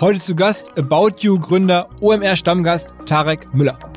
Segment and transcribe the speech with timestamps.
[0.00, 3.89] Heute zu Gast About You Gründer, OMR Stammgast Tarek Müller.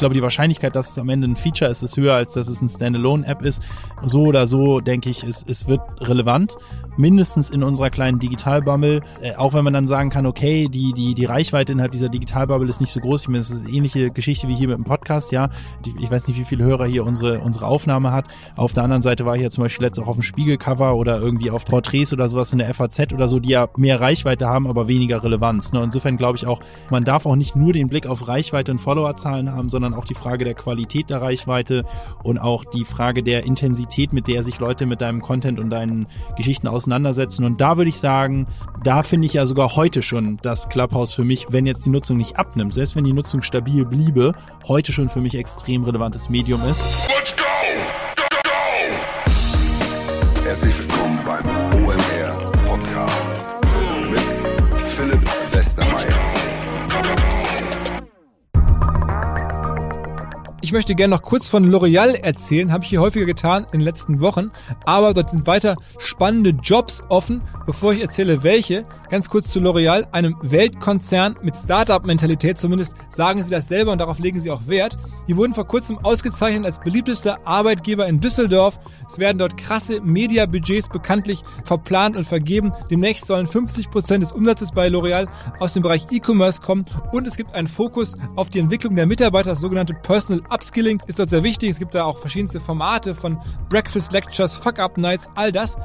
[0.00, 2.60] Glaube, die Wahrscheinlichkeit, dass es am Ende ein Feature ist, ist höher, als dass es
[2.60, 3.62] ein Standalone-App ist.
[4.02, 6.56] So oder so, denke ich, es, es wird relevant.
[6.96, 9.00] Mindestens in unserer kleinen Digitalbubble.
[9.22, 12.68] Äh, auch wenn man dann sagen kann, okay, die, die, die Reichweite innerhalb dieser Digitalbubble
[12.68, 13.22] ist nicht so groß.
[13.22, 15.50] Ich meine, das ist eine ähnliche Geschichte wie hier mit dem Podcast, ja.
[16.00, 18.26] Ich weiß nicht, wie viele Hörer hier unsere, unsere Aufnahme hat.
[18.56, 21.20] Auf der anderen Seite war ich ja zum Beispiel letztes auch auf dem Spiegelcover oder
[21.20, 24.66] irgendwie auf Porträts oder sowas in der FAZ oder so, die ja mehr Reichweite haben,
[24.66, 25.72] aber weniger Relevanz.
[25.72, 25.82] Ne?
[25.82, 29.52] Insofern glaube ich auch, man darf auch nicht nur den Blick auf Reichweite und Followerzahlen
[29.52, 31.84] haben, sondern sondern auch die Frage der Qualität der Reichweite
[32.22, 36.06] und auch die Frage der Intensität, mit der sich Leute mit deinem Content und deinen
[36.36, 37.44] Geschichten auseinandersetzen.
[37.44, 38.46] Und da würde ich sagen,
[38.82, 42.16] da finde ich ja sogar heute schon das Clubhouse für mich, wenn jetzt die Nutzung
[42.16, 44.32] nicht abnimmt, selbst wenn die Nutzung stabil bliebe,
[44.68, 47.08] heute schon für mich extrem relevantes Medium ist.
[47.08, 47.89] Let's go!
[60.70, 63.84] Ich möchte gerne noch kurz von L'Oreal erzählen, habe ich hier häufiger getan in den
[63.84, 64.52] letzten Wochen,
[64.84, 67.42] aber dort sind weiter spannende Jobs offen.
[67.66, 73.50] Bevor ich erzähle, welche, ganz kurz zu L'Oreal, einem Weltkonzern mit Startup-Mentalität, zumindest sagen sie
[73.50, 74.96] das selber und darauf legen sie auch Wert.
[75.26, 78.78] Die wurden vor kurzem ausgezeichnet als beliebtester Arbeitgeber in Düsseldorf.
[79.08, 82.70] Es werden dort krasse Media-Budgets bekanntlich verplant und vergeben.
[82.92, 85.26] Demnächst sollen 50 Prozent des Umsatzes bei L'Oreal
[85.58, 89.50] aus dem Bereich E-Commerce kommen und es gibt einen Fokus auf die Entwicklung der Mitarbeiter,
[89.50, 91.70] das sogenannte Personal Upskilling ist dort sehr wichtig.
[91.70, 95.78] Es gibt da auch verschiedenste Formate von Breakfast Lectures, Fuck-Up Nights, all das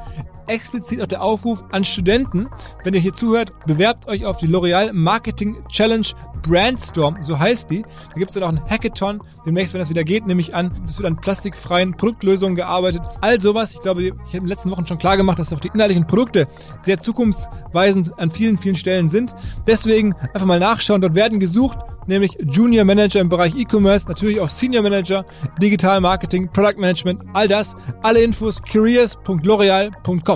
[0.48, 2.48] explizit auch der Aufruf an Studenten,
[2.84, 6.06] wenn ihr hier zuhört, bewerbt euch auf die L'Oreal Marketing Challenge
[6.42, 7.82] Brandstorm, so heißt die.
[7.82, 10.72] Da gibt es dann auch ein Hackathon, demnächst, wenn das wieder geht, nehme ich an,
[10.84, 13.02] es wird an plastikfreien Produktlösungen gearbeitet.
[13.20, 15.60] All sowas, ich glaube, ich habe in den letzten Wochen schon klar gemacht, dass auch
[15.60, 16.46] die inhaltlichen Produkte
[16.82, 19.34] sehr zukunftsweisend an vielen, vielen Stellen sind.
[19.66, 24.48] Deswegen einfach mal nachschauen, dort werden gesucht, nämlich Junior Manager im Bereich E-Commerce, natürlich auch
[24.48, 25.24] Senior Manager,
[25.60, 27.74] Digital Marketing, Product Management, all das.
[28.02, 30.35] Alle Infos careers.l'oreal.com.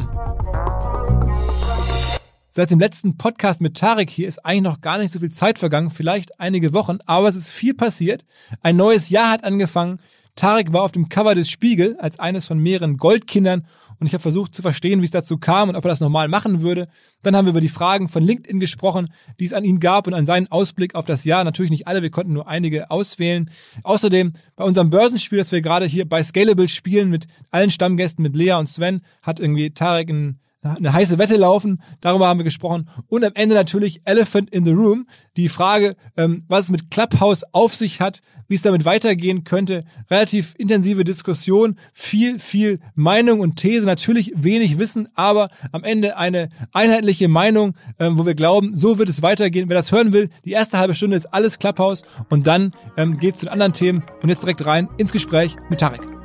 [2.52, 5.60] Seit dem letzten Podcast mit Tarek hier ist eigentlich noch gar nicht so viel Zeit
[5.60, 8.24] vergangen, vielleicht einige Wochen, aber es ist viel passiert.
[8.60, 10.00] Ein neues Jahr hat angefangen.
[10.34, 13.66] Tarek war auf dem Cover des Spiegel als eines von mehreren Goldkindern
[13.98, 16.28] und ich habe versucht zu verstehen, wie es dazu kam und ob er das normal
[16.28, 16.88] machen würde.
[17.22, 20.14] Dann haben wir über die Fragen von LinkedIn gesprochen, die es an ihn gab und
[20.14, 21.44] an seinen Ausblick auf das Jahr.
[21.44, 23.50] Natürlich nicht alle, wir konnten nur einige auswählen.
[23.82, 28.36] Außerdem bei unserem Börsenspiel, das wir gerade hier bei Scalable spielen mit allen Stammgästen, mit
[28.36, 32.88] Lea und Sven, hat irgendwie Tarek ein eine heiße Wette laufen, darüber haben wir gesprochen.
[33.08, 35.06] Und am Ende natürlich Elephant in the Room,
[35.36, 39.84] die Frage, ähm, was es mit Clubhouse auf sich hat, wie es damit weitergehen könnte.
[40.10, 46.50] Relativ intensive Diskussion, viel, viel Meinung und These, natürlich wenig Wissen, aber am Ende eine
[46.72, 49.68] einheitliche Meinung, ähm, wo wir glauben, so wird es weitergehen.
[49.68, 53.34] Wer das hören will, die erste halbe Stunde ist alles Clubhouse und dann ähm, geht
[53.34, 56.19] es zu den anderen Themen und jetzt direkt rein ins Gespräch mit Tarek.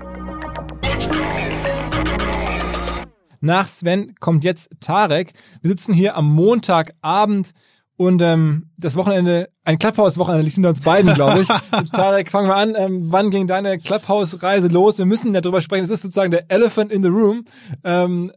[3.46, 5.34] Nach Sven kommt jetzt Tarek.
[5.62, 7.52] Wir sitzen hier am Montagabend
[7.96, 11.48] und ähm, das Wochenende, ein Clubhouse-Wochenende liegt hinter uns beiden, glaube ich.
[11.92, 12.74] Tarek, fangen wir an.
[12.76, 14.98] Ähm, wann ging deine Clubhouse-Reise los?
[14.98, 15.86] Wir müssen darüber sprechen.
[15.86, 17.46] Es ist sozusagen der Elephant in the Room.
[17.84, 18.32] Ähm,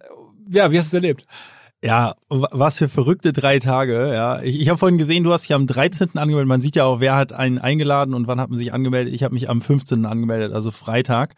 [0.50, 1.24] ja, wie hast du es erlebt?
[1.82, 4.12] Ja, was für verrückte drei Tage.
[4.12, 6.18] Ja, ich, ich habe vorhin gesehen, du hast dich am 13.
[6.18, 6.48] angemeldet.
[6.48, 9.14] Man sieht ja auch, wer hat einen eingeladen und wann hat man sich angemeldet.
[9.14, 10.04] Ich habe mich am 15.
[10.04, 11.34] angemeldet, also Freitag.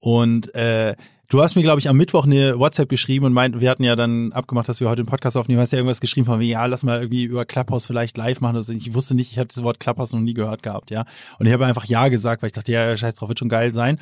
[0.00, 0.96] Und äh,
[1.32, 3.96] Du hast mir, glaube ich, am Mittwoch eine WhatsApp geschrieben und meint, wir hatten ja
[3.96, 5.56] dann abgemacht, dass wir heute den Podcast aufnehmen.
[5.56, 8.42] Du hast ja irgendwas geschrieben von mir, ja, lass mal irgendwie über Clubhouse vielleicht live
[8.42, 8.56] machen.
[8.56, 11.06] Also ich wusste nicht, ich habe das Wort Clubhouse noch nie gehört gehabt, ja.
[11.38, 13.72] Und ich habe einfach Ja gesagt, weil ich dachte, ja, scheiß drauf, wird schon geil
[13.72, 13.98] sein.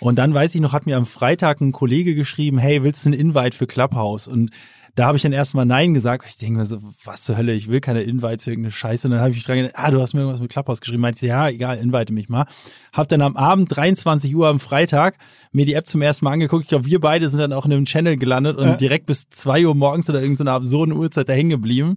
[0.00, 3.10] Und dann weiß ich noch, hat mir am Freitag ein Kollege geschrieben, hey, willst du
[3.10, 4.26] einen Invite für Clubhouse?
[4.26, 4.50] Und
[4.94, 6.26] da habe ich dann erstmal Nein gesagt.
[6.28, 9.08] Ich denke mir so, was zur Hölle, ich will keine Invites für irgendeine Scheiße.
[9.08, 11.00] Und dann habe ich mich dran gedacht, ah, du hast mir irgendwas mit Clubhouse geschrieben.
[11.00, 12.44] Meinte ja, egal, invite mich mal.
[12.92, 15.16] Hab dann am Abend, 23 Uhr am Freitag,
[15.50, 16.64] mir die App zum ersten Mal angeguckt.
[16.64, 18.76] Ich glaube, wir beide sind dann auch in einem Channel gelandet und ja.
[18.76, 21.96] direkt bis zwei Uhr morgens oder irgendeiner absurden Uhrzeit da hängen geblieben.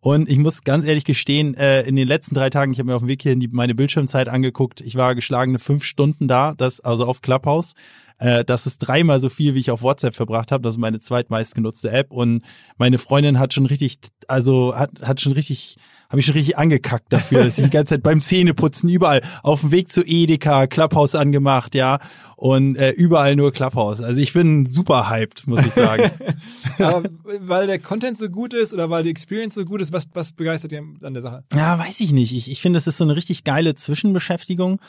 [0.00, 2.94] Und ich muss ganz ehrlich gestehen, äh, in den letzten drei Tagen, ich habe mir
[2.94, 6.80] auf dem Weg hierhin die, meine Bildschirmzeit angeguckt, ich war geschlagene fünf Stunden da, das
[6.80, 7.74] also auf Clubhouse.
[8.20, 10.62] Äh, das ist dreimal so viel, wie ich auf WhatsApp verbracht habe.
[10.62, 12.12] Das ist meine zweitmeist genutzte App.
[12.12, 12.44] Und
[12.78, 15.76] meine Freundin hat schon richtig, also hat, hat schon richtig
[16.10, 19.60] habe ich schon richtig angekackt dafür, dass ich die ganze Zeit beim Zähneputzen überall auf
[19.60, 22.00] dem Weg zu Edeka, Clubhouse angemacht, ja,
[22.34, 24.00] und äh, überall nur Clubhouse.
[24.00, 26.10] Also ich bin super hyped, muss ich sagen.
[26.78, 30.08] Aber weil der Content so gut ist oder weil die Experience so gut ist, was,
[30.12, 31.44] was begeistert dir an der Sache?
[31.54, 32.32] Ja, weiß ich nicht.
[32.32, 34.80] Ich, ich finde, es ist so eine richtig geile Zwischenbeschäftigung.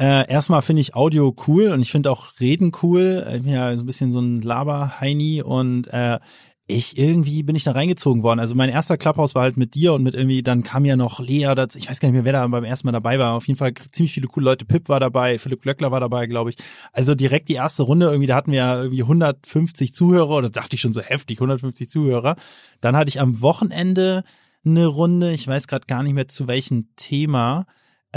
[0.00, 3.26] Äh, erstmal finde ich Audio cool und ich finde auch Reden cool.
[3.34, 6.18] Ich bin ja so ein bisschen so ein Laber-Heini und äh,
[6.70, 8.40] ich irgendwie bin ich da reingezogen worden.
[8.40, 11.18] Also mein erster Clubhouse war halt mit dir und mit irgendwie, dann kam ja noch
[11.18, 13.34] Lea, das, ich weiß gar nicht mehr, wer da beim ersten Mal dabei war.
[13.34, 14.66] Auf jeden Fall ziemlich viele coole Leute.
[14.66, 16.56] Pip war dabei, Philipp Glöckler war dabei, glaube ich.
[16.92, 20.76] Also direkt die erste Runde, irgendwie, da hatten wir ja irgendwie 150 Zuhörer, oder dachte
[20.76, 22.36] ich schon so heftig, 150 Zuhörer.
[22.82, 24.22] Dann hatte ich am Wochenende
[24.64, 27.64] eine Runde, ich weiß gerade gar nicht mehr zu welchem Thema.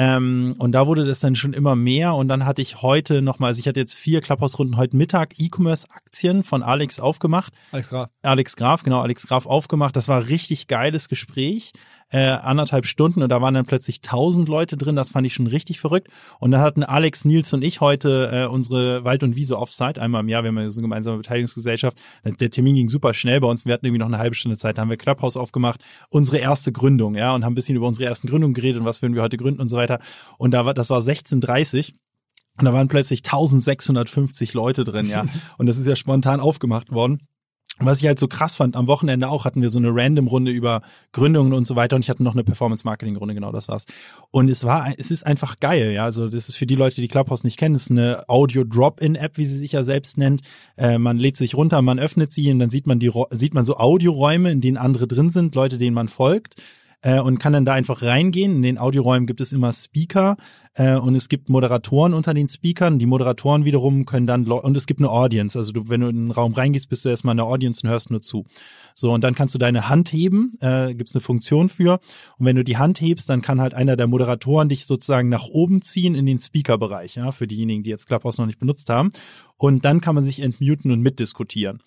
[0.01, 2.15] Ähm, und da wurde das dann schon immer mehr.
[2.15, 6.43] Und dann hatte ich heute nochmal, also ich hatte jetzt vier Clubhouse-Runden heute Mittag E-Commerce-Aktien
[6.43, 7.53] von Alex aufgemacht.
[7.71, 8.09] Alex Graf.
[8.23, 9.95] Alex Graf, genau, Alex Graf aufgemacht.
[9.95, 11.73] Das war richtig geiles Gespräch
[12.11, 14.95] äh, anderthalb Stunden und da waren dann plötzlich tausend Leute drin.
[14.95, 16.09] Das fand ich schon richtig verrückt.
[16.39, 20.21] Und dann hatten Alex, Nils und ich heute äh, unsere Wald- und Wiese Offsite einmal
[20.21, 20.43] im Jahr.
[20.43, 21.97] Wir haben ja so eine gemeinsame Beteiligungsgesellschaft.
[22.23, 23.65] Der Termin ging super schnell bei uns.
[23.65, 24.77] Wir hatten irgendwie noch eine halbe Stunde Zeit.
[24.77, 25.81] Da haben wir Clubhouse aufgemacht.
[26.09, 29.01] Unsere erste Gründung, ja, und haben ein bisschen über unsere ersten Gründungen geredet und was
[29.01, 29.99] würden wir heute gründen und so weiter.
[30.37, 31.93] Und da war, das war 16.30
[32.57, 35.25] und da waren plötzlich 1650 Leute drin, ja.
[35.57, 37.27] Und das ist ja spontan aufgemacht worden.
[37.85, 40.81] Was ich halt so krass fand, am Wochenende auch hatten wir so eine Random-Runde über
[41.11, 43.85] Gründungen und so weiter und ich hatte noch eine Performance-Marketing-Runde, genau das war's.
[44.31, 46.03] Und es war, es ist einfach geil, ja.
[46.03, 49.45] Also das ist für die Leute, die Clubhouse nicht kennen, es ist eine Audio-Drop-In-App, wie
[49.45, 50.41] sie sich ja selbst nennt.
[50.77, 53.65] Äh, man lädt sich runter, man öffnet sie und dann sieht man die, sieht man
[53.65, 56.55] so Audioräume, in denen andere drin sind, Leute, denen man folgt
[57.01, 58.57] äh, und kann dann da einfach reingehen.
[58.57, 60.37] In den Audioräumen gibt es immer Speaker
[60.75, 62.99] äh, und es gibt Moderatoren unter den Speakern.
[62.99, 65.57] Die Moderatoren wiederum können dann und es gibt eine Audience.
[65.57, 67.89] Also du, wenn du in den Raum reingehst, bist du erstmal in der Audience und
[67.89, 68.45] hörst nur zu.
[68.95, 70.53] So und dann kannst du deine Hand heben.
[70.61, 71.99] Äh, gibt es eine Funktion für.
[72.37, 75.47] Und wenn du die Hand hebst, dann kann halt einer der Moderatoren dich sozusagen nach
[75.47, 77.15] oben ziehen in den Speaker-Bereich.
[77.15, 79.11] Ja, für diejenigen, die jetzt Clubhouse noch nicht benutzt haben.
[79.57, 81.81] Und dann kann man sich entmuten und mitdiskutieren.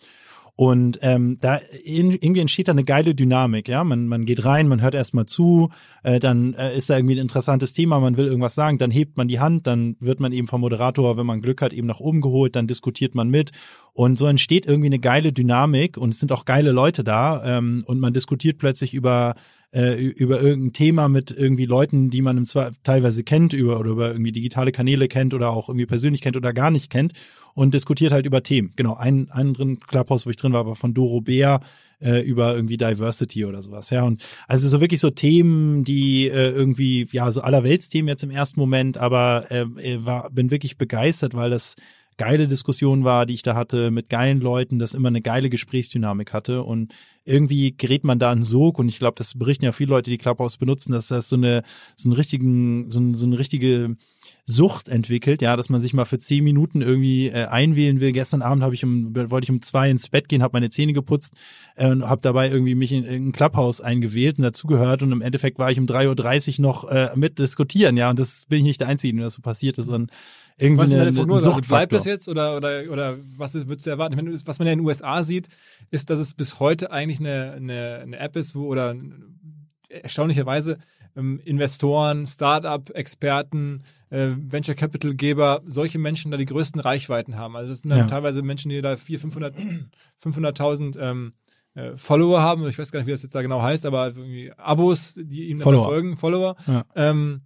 [0.57, 3.83] Und ähm, da irgendwie entsteht da eine geile Dynamik, ja.
[3.83, 5.71] Man, man geht rein, man hört erstmal zu,
[6.05, 9.17] äh, dann äh, ist da irgendwie ein interessantes Thema, man will irgendwas sagen, dann hebt
[9.17, 11.99] man die Hand, dann wird man eben vom Moderator, wenn man Glück hat, eben nach
[11.99, 13.51] oben geholt, dann diskutiert man mit.
[13.95, 17.83] Und so entsteht irgendwie eine geile Dynamik und es sind auch geile Leute da ähm,
[17.87, 19.35] und man diskutiert plötzlich über
[19.75, 23.91] äh, über irgendein Thema mit irgendwie Leuten, die man im Zwar teilweise kennt, über oder
[23.91, 27.13] über irgendwie digitale Kanäle kennt oder auch irgendwie persönlich kennt oder gar nicht kennt
[27.55, 28.71] und diskutiert halt über Themen.
[28.77, 31.61] Genau, ein anderen Clubhouse, wo ich drin war, war von Doro Bär
[32.01, 33.91] äh, über irgendwie Diversity oder sowas.
[33.91, 38.31] Ja, und also so wirklich so Themen, die äh, irgendwie ja so allerweltsthemen jetzt im
[38.31, 39.67] ersten Moment, aber äh,
[40.05, 41.75] war bin wirklich begeistert, weil das
[42.17, 46.33] geile Diskussion war, die ich da hatte mit geilen Leuten, das immer eine geile Gesprächsdynamik
[46.33, 46.63] hatte.
[46.63, 46.95] Und
[47.25, 48.79] irgendwie gerät man da in Sog.
[48.79, 51.63] Und ich glaube, das berichten ja viele Leute, die Clubhouse benutzen, dass das so eine
[51.97, 53.97] so einen richtigen so, so eine richtige
[54.47, 58.13] Sucht entwickelt, ja, dass man sich mal für zehn Minuten irgendwie äh, einwählen will.
[58.13, 60.93] Gestern Abend habe ich um wollte ich um zwei ins Bett gehen, habe meine Zähne
[60.93, 61.35] geputzt
[61.77, 65.03] äh, und habe dabei irgendwie mich in, in ein Clubhouse eingewählt und dazugehört.
[65.03, 68.45] Und im Endeffekt war ich um 3.30 Uhr noch äh, mit diskutieren, ja, und das
[68.47, 69.89] bin ich nicht der Einzige, der das so passiert ist.
[69.89, 70.11] Und
[70.59, 71.49] irgendwie was eine, Prognose?
[71.49, 74.17] eine Also bleibt das jetzt oder, oder, oder was würdest du erwarten?
[74.17, 75.49] Meine, was man ja in den USA sieht,
[75.91, 78.95] ist, dass es bis heute eigentlich eine, eine, eine App ist, wo oder
[79.89, 80.79] erstaunlicherweise
[81.17, 87.57] ähm, Investoren, Start-up-Experten, äh, Venture Capital-Geber, solche Menschen da die größten Reichweiten haben.
[87.57, 88.07] Also das sind dann Ja.
[88.07, 91.33] teilweise Menschen, die da 400, 500, 500.000 ähm,
[91.75, 92.67] äh, Follower haben.
[92.69, 95.59] Ich weiß gar nicht, wie das jetzt da genau heißt, aber irgendwie Abos, die ihm
[95.59, 96.57] dann folgen, Follower.
[96.67, 96.85] Ja.
[96.95, 97.43] Ähm,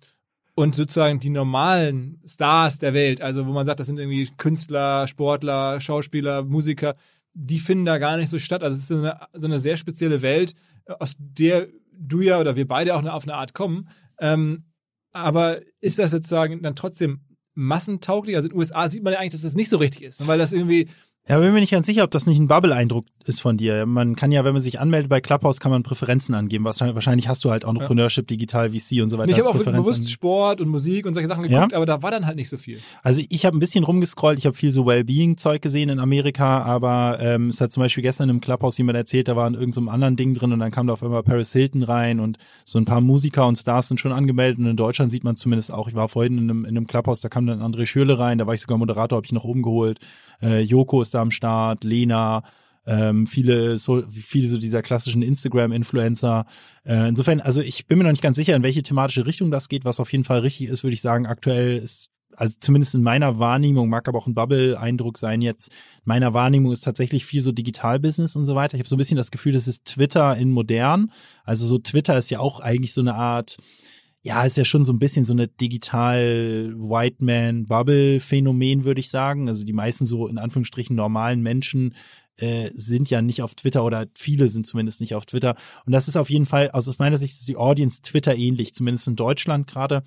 [0.59, 5.07] und sozusagen die normalen Stars der Welt, also wo man sagt, das sind irgendwie Künstler,
[5.07, 6.97] Sportler, Schauspieler, Musiker,
[7.33, 8.65] die finden da gar nicht so statt.
[8.65, 10.55] Also es ist so eine, so eine sehr spezielle Welt,
[10.99, 13.89] aus der du ja oder wir beide auch auf eine Art kommen.
[14.19, 14.65] Ähm,
[15.13, 17.21] aber ist das sozusagen dann trotzdem
[17.55, 18.35] massentauglich?
[18.35, 20.39] Also in den USA sieht man ja eigentlich, dass das nicht so richtig ist, weil
[20.39, 20.89] das irgendwie
[21.29, 23.85] Ja, bin mir nicht ganz sicher, ob das nicht ein Bubble-Eindruck ist von dir.
[23.85, 26.65] Man kann ja, wenn man sich anmeldet bei Clubhouse, kann man Präferenzen angeben.
[26.65, 29.33] Wahrscheinlich hast du halt Entrepreneurship, Digital, VC und so weiter.
[29.33, 30.11] ich habe auch Präferenz bewusst angegeben.
[30.11, 31.59] Sport und Musik und solche Sachen Ja?
[31.59, 32.79] geguckt, aber da war dann halt nicht so viel.
[33.03, 37.19] Also ich habe ein bisschen rumgescrollt, ich habe viel so Wellbeing-Zeug gesehen in Amerika, aber
[37.21, 39.91] ähm, es hat zum Beispiel gestern im Clubhouse jemand erzählt, da war in irgendeinem so
[39.91, 42.87] anderen Ding drin und dann kam da auf einmal Paris Hilton rein und so ein
[42.87, 45.95] paar Musiker und Stars sind schon angemeldet und in Deutschland sieht man zumindest auch, ich
[45.95, 48.55] war vorhin in einem, in einem Clubhouse, da kam dann André Schürle rein, da war
[48.55, 49.99] ich sogar Moderator, habe ich noch oben geholt,
[50.43, 52.43] äh, Joko ist da am Start, Lena,
[52.87, 56.47] ähm, viele so viele so dieser klassischen Instagram-Influencer.
[56.85, 59.69] Äh, insofern, also ich bin mir noch nicht ganz sicher, in welche thematische Richtung das
[59.69, 59.85] geht.
[59.85, 63.41] Was auf jeden Fall richtig ist, würde ich sagen, aktuell ist also zumindest in meiner
[63.41, 65.73] Wahrnehmung, mag aber auch ein Bubble-Eindruck sein jetzt,
[66.05, 68.77] meiner Wahrnehmung ist tatsächlich viel so Digital-Business und so weiter.
[68.77, 71.11] Ich habe so ein bisschen das Gefühl, das ist Twitter in modern.
[71.45, 73.57] Also so Twitter ist ja auch eigentlich so eine Art,
[74.29, 79.01] ja, ist ja schon so ein bisschen so eine digital White Man Bubble Phänomen, würde
[79.01, 79.49] ich sagen.
[79.49, 81.95] Also die meisten so in Anführungsstrichen normalen Menschen
[82.39, 85.55] äh, sind ja nicht auf Twitter oder viele sind zumindest nicht auf Twitter.
[85.87, 88.75] Und das ist auf jeden Fall, also aus meiner Sicht ist die Audience Twitter ähnlich,
[88.75, 90.03] zumindest in Deutschland gerade.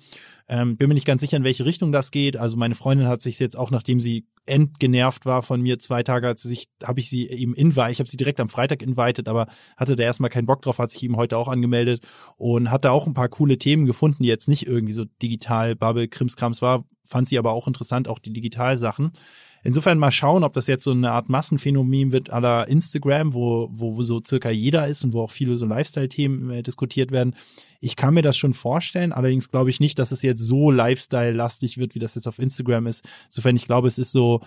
[0.48, 2.36] Ähm, bin mir nicht ganz sicher, in welche Richtung das geht.
[2.36, 6.26] Also meine Freundin hat sich jetzt auch, nachdem sie entgenervt war von mir zwei Tage,
[6.26, 9.28] hat sie sich, habe ich sie eben invite, ich habe sie direkt am Freitag invited,
[9.28, 9.46] aber
[9.76, 12.04] hatte da erstmal keinen Bock drauf, hat sich eben heute auch angemeldet
[12.36, 15.76] und hat da auch ein paar coole Themen gefunden, die jetzt nicht irgendwie so digital
[15.76, 19.12] Bubble Krimskrams war, fand sie aber auch interessant, auch die Digitalsachen.
[19.62, 23.96] Insofern mal schauen, ob das jetzt so eine Art Massenphänomen wird la Instagram, wo, wo,
[23.96, 27.34] wo so circa jeder ist und wo auch viele so Lifestyle-Themen äh, diskutiert werden.
[27.80, 31.78] Ich kann mir das schon vorstellen, allerdings glaube ich nicht, dass es jetzt so Lifestyle-lastig
[31.78, 33.04] wird, wie das jetzt auf Instagram ist.
[33.26, 34.40] Insofern, ich glaube, es ist so,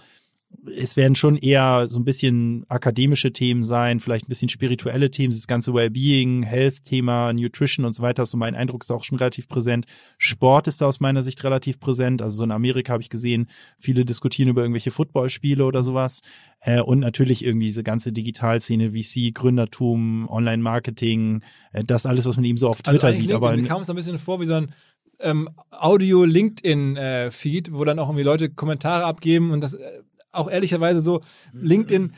[0.65, 5.33] es werden schon eher so ein bisschen akademische Themen sein, vielleicht ein bisschen spirituelle Themen,
[5.33, 8.25] das ganze Wellbeing, Health-Thema, Nutrition und so weiter.
[8.25, 9.85] So mein Eindruck ist auch schon relativ präsent.
[10.17, 12.21] Sport ist da aus meiner Sicht relativ präsent.
[12.21, 13.47] Also so in Amerika habe ich gesehen,
[13.79, 16.21] viele diskutieren über irgendwelche Footballspiele oder sowas.
[16.61, 21.41] Äh, und natürlich irgendwie diese ganze Digitalszene, VC, Gründertum, Online-Marketing,
[21.73, 23.31] äh, das alles, was man eben so auf Twitter also sieht.
[23.31, 24.73] Aber mir kam es ein bisschen vor wie so ein
[25.19, 30.01] ähm, Audio-LinkedIn-Feed, wo dann auch irgendwie Leute Kommentare abgeben und das äh,
[30.35, 31.21] auch ehrlicherweise so,
[31.53, 32.13] LinkedIn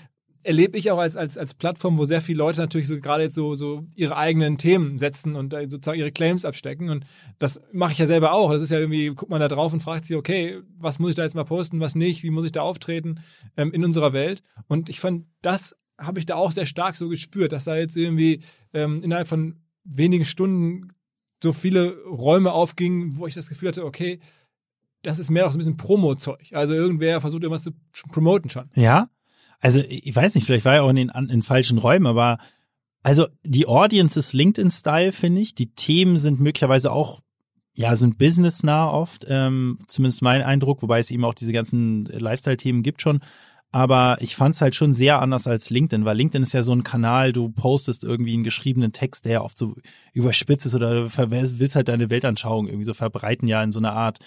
[0.47, 3.35] erlebe ich auch als, als, als Plattform, wo sehr viele Leute natürlich so gerade jetzt
[3.35, 6.89] so, so ihre eigenen Themen setzen und sozusagen ihre Claims abstecken.
[6.89, 7.05] Und
[7.37, 8.51] das mache ich ja selber auch.
[8.51, 11.15] Das ist ja irgendwie, guckt man da drauf und fragt sich, okay, was muss ich
[11.17, 13.19] da jetzt mal posten, was nicht, wie muss ich da auftreten
[13.57, 14.41] ähm, in unserer Welt?
[14.67, 17.97] Und ich fand, das habe ich da auch sehr stark so gespürt, dass da jetzt
[17.97, 18.41] irgendwie
[18.73, 20.93] ähm, innerhalb von wenigen Stunden
[21.43, 24.19] so viele Räume aufgingen, wo ich das Gefühl hatte, okay,
[25.03, 26.49] das ist mehr auch so ein bisschen Promo-Zeug.
[26.53, 27.71] Also irgendwer versucht irgendwas zu
[28.11, 28.69] promoten schon.
[28.75, 29.09] Ja,
[29.59, 32.37] also ich weiß nicht, vielleicht war er auch in den, in falschen Räumen, aber
[33.03, 35.55] also die Audience ist LinkedIn-Style, finde ich.
[35.55, 37.21] Die Themen sind möglicherweise auch,
[37.73, 42.83] ja, sind businessnah oft, ähm, zumindest mein Eindruck, wobei es eben auch diese ganzen Lifestyle-Themen
[42.83, 43.19] gibt schon.
[43.73, 46.71] Aber ich fand es halt schon sehr anders als LinkedIn, weil LinkedIn ist ja so
[46.71, 49.75] ein Kanal, du postest irgendwie einen geschriebenen Text, der oft so
[50.13, 54.19] überspitzt ist oder willst halt deine Weltanschauung irgendwie so verbreiten, ja, in so einer Art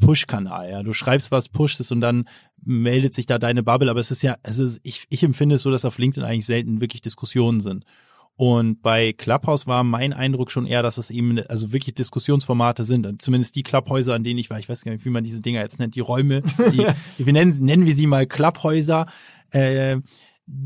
[0.00, 0.70] Push-Kanal.
[0.70, 0.82] Ja.
[0.82, 2.28] Du schreibst was, pushst es und dann
[2.64, 5.62] meldet sich da deine Bubble, aber es ist ja, es ist, ich, ich empfinde es
[5.62, 7.84] so, dass auf LinkedIn eigentlich selten wirklich Diskussionen sind.
[8.38, 13.20] Und bei Clubhouse war mein Eindruck schon eher, dass es eben also wirklich Diskussionsformate sind.
[13.20, 15.60] Zumindest die Clubhäuser, an denen ich war, ich weiß gar nicht, wie man diese Dinger
[15.60, 16.86] jetzt nennt, die Räume, die,
[17.18, 19.06] wir nennen, nennen wir sie mal Clubhäuser.
[19.50, 19.96] Äh,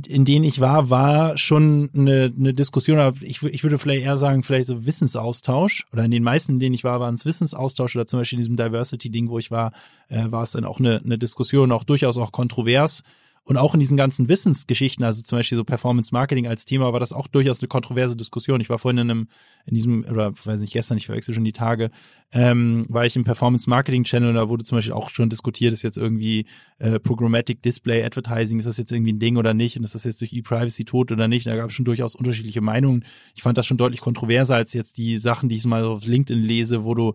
[0.06, 4.42] in denen ich war, war schon eine, eine Diskussion, ich, ich würde vielleicht eher sagen,
[4.42, 5.86] vielleicht so Wissensaustausch.
[5.94, 8.42] Oder in den meisten, in denen ich war, waren es Wissensaustausch oder zum Beispiel in
[8.42, 9.72] diesem Diversity-Ding, wo ich war,
[10.08, 13.02] äh, war es dann auch eine, eine Diskussion, auch durchaus auch kontrovers
[13.44, 17.00] und auch in diesen ganzen Wissensgeschichten, also zum Beispiel so Performance Marketing als Thema, war
[17.00, 18.60] das auch durchaus eine kontroverse Diskussion.
[18.60, 19.28] Ich war vorhin in einem,
[19.66, 21.90] in diesem, oder weiß nicht, gestern, ich verwechsel schon die Tage,
[22.32, 25.82] ähm, war ich im Performance Marketing Channel, da wurde zum Beispiel auch schon diskutiert, ist
[25.82, 26.46] jetzt irgendwie
[26.78, 30.04] äh, Programmatic Display Advertising, ist das jetzt irgendwie ein Ding oder nicht und ist das
[30.04, 31.46] jetzt durch E-Privacy tot oder nicht?
[31.46, 33.04] Da gab es schon durchaus unterschiedliche Meinungen.
[33.34, 36.42] Ich fand das schon deutlich kontroverser als jetzt die Sachen, die ich mal auf LinkedIn
[36.42, 37.12] lese, wo du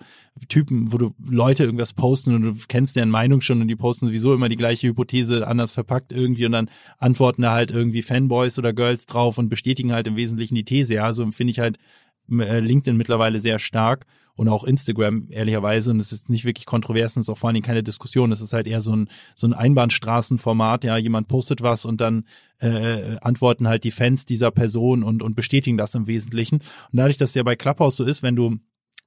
[0.50, 4.08] Typen, wo du Leute irgendwas posten und du kennst deren Meinung schon und die posten
[4.08, 8.60] sowieso immer die gleiche Hypothese anders verpackt irgendwie und dann antworten da halt irgendwie Fanboys
[8.60, 10.96] oder Girls drauf und bestätigen halt im Wesentlichen die These.
[10.96, 11.78] Ja, so finde ich halt
[12.30, 14.06] äh, LinkedIn mittlerweile sehr stark
[14.36, 15.92] und auch Instagram ehrlicherweise.
[15.92, 18.32] Und es ist nicht wirklich kontrovers und es ist auch vor allen Dingen keine Diskussion,
[18.32, 22.26] es ist halt eher so ein so ein Einbahnstraßenformat, ja, jemand postet was und dann
[22.60, 26.58] äh, antworten halt die Fans dieser Person und und bestätigen das im Wesentlichen.
[26.58, 28.58] Und dadurch, dass es ja bei Clubhouse so ist, wenn du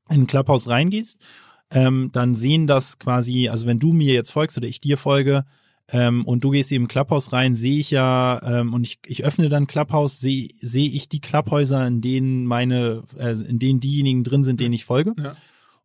[0.08, 1.24] in Clubhouse reingehst,
[1.72, 5.44] ähm, dann sehen das quasi, also wenn du mir jetzt folgst oder ich dir folge,
[5.92, 9.48] ähm, und du gehst eben Clubhouse rein, sehe ich ja, ähm, und ich, ich öffne
[9.48, 14.44] dann Clubhouse, sehe seh ich die Clubhäuser, in denen meine, äh, in denen diejenigen drin
[14.44, 15.14] sind, denen ich folge.
[15.18, 15.32] Ja.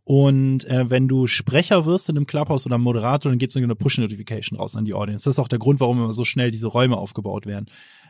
[0.04, 3.76] Und äh, wenn du Sprecher wirst in einem Clubhouse oder Moderator, dann geht so eine
[3.76, 5.26] Push-Notification raus an die Audience.
[5.26, 7.66] Das ist auch der Grund, warum immer so schnell diese Räume aufgebaut werden.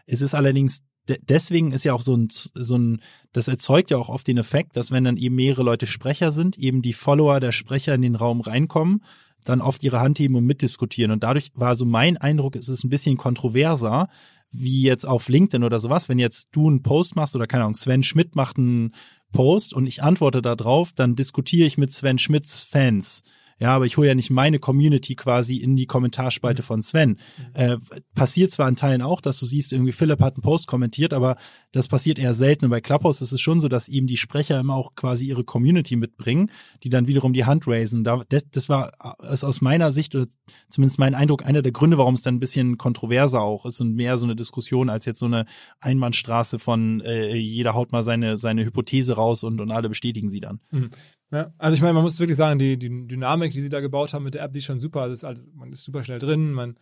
[0.05, 4.09] Es ist allerdings deswegen ist ja auch so ein, so ein, das erzeugt ja auch
[4.09, 7.51] oft den Effekt, dass wenn dann eben mehrere Leute Sprecher sind, eben die Follower der
[7.51, 9.03] Sprecher in den Raum reinkommen
[9.45, 11.11] dann oft ihre Hand heben und mitdiskutieren.
[11.11, 14.07] Und dadurch war so mein Eindruck, es ist ein bisschen kontroverser,
[14.51, 16.09] wie jetzt auf LinkedIn oder sowas.
[16.09, 18.91] Wenn jetzt du einen Post machst oder keine Ahnung, Sven Schmidt macht einen
[19.31, 23.21] Post und ich antworte da drauf, dann diskutiere ich mit Sven Schmidts Fans.
[23.57, 26.65] Ja, aber ich hole ja nicht meine Community quasi in die Kommentarspalte mhm.
[26.65, 27.09] von Sven.
[27.09, 27.17] Mhm.
[27.53, 27.77] Äh,
[28.13, 31.38] passiert zwar in Teilen auch, dass du siehst, irgendwie Philipp hat einen Post kommentiert, aber
[31.71, 32.65] das passiert eher selten.
[32.65, 35.45] Und bei Clubhouse ist es schon so, dass eben die Sprecher immer auch quasi ihre
[35.45, 36.51] Community mitbringen,
[36.83, 38.03] die dann wiederum die Hand raisen.
[38.03, 38.91] Da, das, das war
[39.31, 40.27] ist aus meiner Sicht oder
[40.67, 43.95] zumindest mein Eindruck einer der Gründe, warum es dann ein bisschen kontroverser auch ist und
[43.95, 45.45] mehr so eine Diskussion als jetzt so eine
[45.79, 50.41] Einbahnstraße von äh, jeder haut mal seine seine Hypothese raus und und alle bestätigen sie
[50.41, 50.59] dann.
[50.71, 50.89] Mhm.
[51.32, 54.13] Ja, also ich meine, man muss wirklich sagen, die, die Dynamik, die sie da gebaut
[54.13, 55.01] haben mit der App, die ist schon super.
[55.01, 56.77] Also ist alles, man ist super schnell drin, man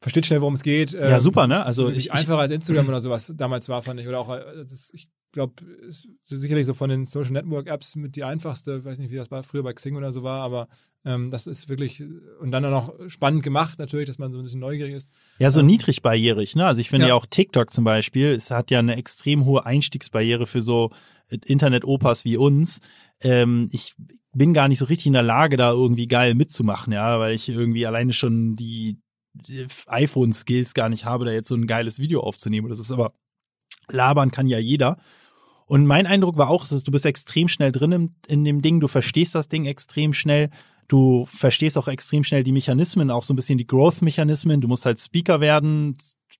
[0.00, 0.92] versteht schnell, worum es geht.
[0.92, 1.64] Ja, Ähm, super, ne?
[1.64, 4.08] Also ich- einfacher als Instagram oder sowas damals war, fand ich.
[4.08, 8.24] Oder auch, ist, ich glaube, ist sicherlich so von den Social Network Apps mit die
[8.24, 8.78] einfachste.
[8.78, 10.68] Ich weiß nicht, wie das war, früher bei Xing oder so war, aber
[11.04, 12.02] ähm, das ist wirklich
[12.40, 15.10] und dann auch noch spannend gemacht natürlich, dass man so ein bisschen neugierig ist.
[15.38, 16.66] Ja, so niedrigbarrierig, ne?
[16.66, 17.08] Also ich finde ja.
[17.10, 17.14] Ja.
[17.14, 20.90] auch TikTok zum Beispiel, es hat ja eine extrem hohe Einstiegsbarriere für so
[21.28, 22.80] äh, Internet-Opas wie uns.
[23.22, 23.94] Ähm, ich
[24.32, 27.48] bin gar nicht so richtig in der Lage, da irgendwie geil mitzumachen, ja, weil ich
[27.48, 28.98] irgendwie alleine schon die,
[29.32, 32.68] die iPhone-Skills gar nicht habe, da jetzt so ein geiles Video aufzunehmen.
[32.68, 33.12] Das ist aber
[33.90, 34.96] labern kann ja jeder.
[35.66, 38.80] Und mein Eindruck war auch, dass du bist extrem schnell drin in, in dem Ding,
[38.80, 40.50] du verstehst das Ding extrem schnell,
[40.88, 44.60] du verstehst auch extrem schnell die Mechanismen, auch so ein bisschen die Growth-Mechanismen.
[44.60, 45.96] Du musst halt Speaker werden.